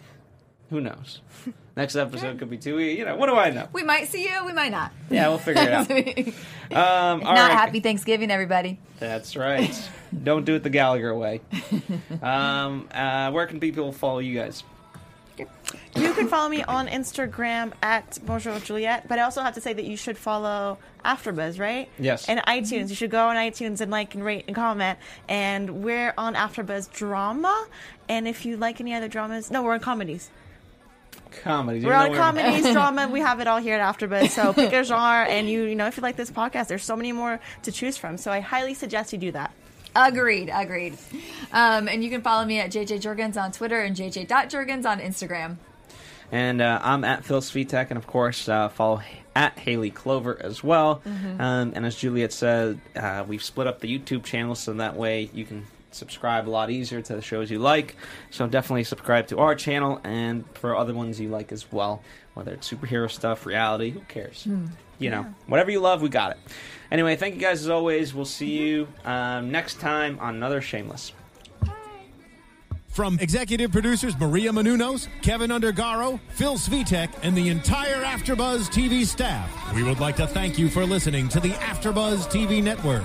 who 0.70 0.80
knows? 0.80 1.20
next 1.76 1.94
episode 1.94 2.38
could 2.38 2.48
be 2.48 2.56
two 2.56 2.76
weeks. 2.76 2.98
You 2.98 3.04
know, 3.04 3.16
what 3.16 3.26
do 3.26 3.36
I 3.36 3.50
know? 3.50 3.68
We 3.70 3.82
might 3.82 4.08
see 4.08 4.24
you, 4.24 4.46
we 4.46 4.54
might 4.54 4.72
not. 4.72 4.92
Yeah, 5.10 5.28
we'll 5.28 5.38
figure 5.38 5.62
it 5.62 5.72
out. 5.72 6.34
Um, 6.66 7.20
not 7.20 7.36
right. 7.36 7.52
happy 7.52 7.78
Thanksgiving, 7.78 8.28
everybody. 8.28 8.80
That's 8.98 9.36
right. 9.36 9.72
Don't 10.24 10.44
do 10.44 10.56
it 10.56 10.64
the 10.64 10.68
Gallagher 10.68 11.14
way. 11.14 11.40
Um, 12.20 12.88
uh, 12.92 13.30
where 13.30 13.46
can 13.46 13.60
people 13.60 13.92
follow 13.92 14.18
you 14.18 14.36
guys? 14.36 14.64
You 15.94 16.12
can 16.12 16.28
follow 16.28 16.48
me 16.48 16.62
on 16.62 16.88
Instagram 16.88 17.72
at 17.82 18.18
Bonjour 18.24 18.58
Juliet, 18.60 19.08
but 19.08 19.18
I 19.18 19.22
also 19.22 19.42
have 19.42 19.54
to 19.54 19.60
say 19.60 19.72
that 19.72 19.84
you 19.84 19.96
should 19.96 20.18
follow 20.18 20.78
AfterBuzz, 21.04 21.58
right? 21.58 21.88
Yes. 21.98 22.28
And 22.28 22.40
iTunes. 22.40 22.90
You 22.90 22.94
should 22.94 23.10
go 23.10 23.28
on 23.28 23.36
iTunes 23.36 23.80
and 23.80 23.90
like 23.90 24.14
and 24.14 24.24
rate 24.24 24.44
and 24.46 24.54
comment. 24.54 24.98
And 25.28 25.82
we're 25.82 26.12
on 26.18 26.34
AfterBuzz 26.34 26.92
Drama. 26.92 27.66
And 28.08 28.28
if 28.28 28.44
you 28.44 28.56
like 28.56 28.80
any 28.80 28.94
other 28.94 29.08
dramas, 29.08 29.50
no, 29.50 29.62
we're 29.62 29.74
on 29.74 29.80
comedies. 29.80 30.30
comedies. 31.42 31.84
We're 31.84 31.94
on 31.94 32.14
comedies, 32.14 32.72
drama. 32.72 33.08
We 33.08 33.20
have 33.20 33.40
it 33.40 33.46
all 33.46 33.58
here 33.58 33.78
at 33.78 33.96
AfterBuzz. 33.96 34.30
So 34.30 34.52
pick 34.52 34.72
a 34.72 34.84
genre, 34.84 35.26
and 35.26 35.48
you, 35.48 35.64
you 35.64 35.74
know, 35.74 35.86
if 35.86 35.96
you 35.96 36.02
like 36.02 36.16
this 36.16 36.30
podcast, 36.30 36.68
there's 36.68 36.84
so 36.84 36.96
many 36.96 37.12
more 37.12 37.40
to 37.62 37.72
choose 37.72 37.96
from. 37.96 38.16
So 38.16 38.30
I 38.30 38.40
highly 38.40 38.74
suggest 38.74 39.12
you 39.12 39.18
do 39.18 39.32
that. 39.32 39.52
Agreed, 39.96 40.50
agreed. 40.52 40.98
Um, 41.52 41.88
and 41.88 42.04
you 42.04 42.10
can 42.10 42.20
follow 42.20 42.44
me 42.44 42.60
at 42.60 42.70
JJ 42.70 43.00
Jurgens 43.00 43.40
on 43.42 43.50
Twitter 43.50 43.80
and 43.80 43.96
JJ.Jurgens 43.96 44.84
on 44.84 45.00
Instagram. 45.00 45.56
And 46.30 46.60
uh, 46.60 46.80
I'm 46.82 47.02
at 47.04 47.24
Phil 47.24 47.40
Svitek, 47.40 47.86
and 47.88 47.96
of 47.96 48.06
course, 48.06 48.46
uh, 48.48 48.68
follow 48.68 49.00
at 49.34 49.58
Haley 49.58 49.90
Clover 49.90 50.38
as 50.42 50.62
well. 50.62 51.00
Um, 51.38 51.72
and 51.74 51.86
as 51.86 51.96
Juliet 51.96 52.32
said, 52.32 52.80
uh, 52.94 53.24
we've 53.26 53.42
split 53.42 53.66
up 53.66 53.80
the 53.80 53.98
YouTube 53.98 54.24
channel 54.24 54.54
so 54.54 54.72
that 54.74 54.96
way 54.96 55.30
you 55.32 55.44
can 55.44 55.66
subscribe 55.96 56.48
a 56.48 56.50
lot 56.50 56.70
easier 56.70 57.00
to 57.02 57.14
the 57.14 57.22
shows 57.22 57.50
you 57.50 57.58
like. 57.58 57.96
So 58.30 58.46
definitely 58.46 58.84
subscribe 58.84 59.26
to 59.28 59.38
our 59.38 59.54
channel 59.54 60.00
and 60.04 60.44
for 60.54 60.76
other 60.76 60.94
ones 60.94 61.18
you 61.20 61.28
like 61.28 61.52
as 61.52 61.70
well, 61.72 62.02
whether 62.34 62.52
it's 62.52 62.70
superhero 62.70 63.10
stuff, 63.10 63.46
reality, 63.46 63.90
who 63.90 64.00
cares? 64.00 64.46
You 64.98 65.10
know, 65.10 65.26
whatever 65.46 65.70
you 65.70 65.80
love, 65.80 66.00
we 66.02 66.08
got 66.08 66.32
it. 66.32 66.38
Anyway, 66.90 67.16
thank 67.16 67.34
you 67.34 67.40
guys 67.40 67.60
as 67.60 67.68
always. 67.68 68.14
We'll 68.14 68.24
see 68.24 68.58
you 68.58 68.88
um, 69.04 69.50
next 69.50 69.80
time 69.80 70.18
on 70.20 70.34
another 70.36 70.60
Shameless. 70.60 71.12
From 72.96 73.18
executive 73.20 73.72
producers 73.72 74.18
Maria 74.18 74.50
Menounos, 74.52 75.08
Kevin 75.20 75.50
Undergaro, 75.50 76.18
Phil 76.30 76.54
Svitek, 76.54 77.10
and 77.22 77.36
the 77.36 77.50
entire 77.50 78.02
AfterBuzz 78.02 78.70
TV 78.70 79.04
staff, 79.04 79.74
we 79.74 79.82
would 79.82 80.00
like 80.00 80.16
to 80.16 80.26
thank 80.26 80.58
you 80.58 80.70
for 80.70 80.86
listening 80.86 81.28
to 81.28 81.38
the 81.38 81.50
AfterBuzz 81.50 82.26
TV 82.30 82.62
network. 82.62 83.04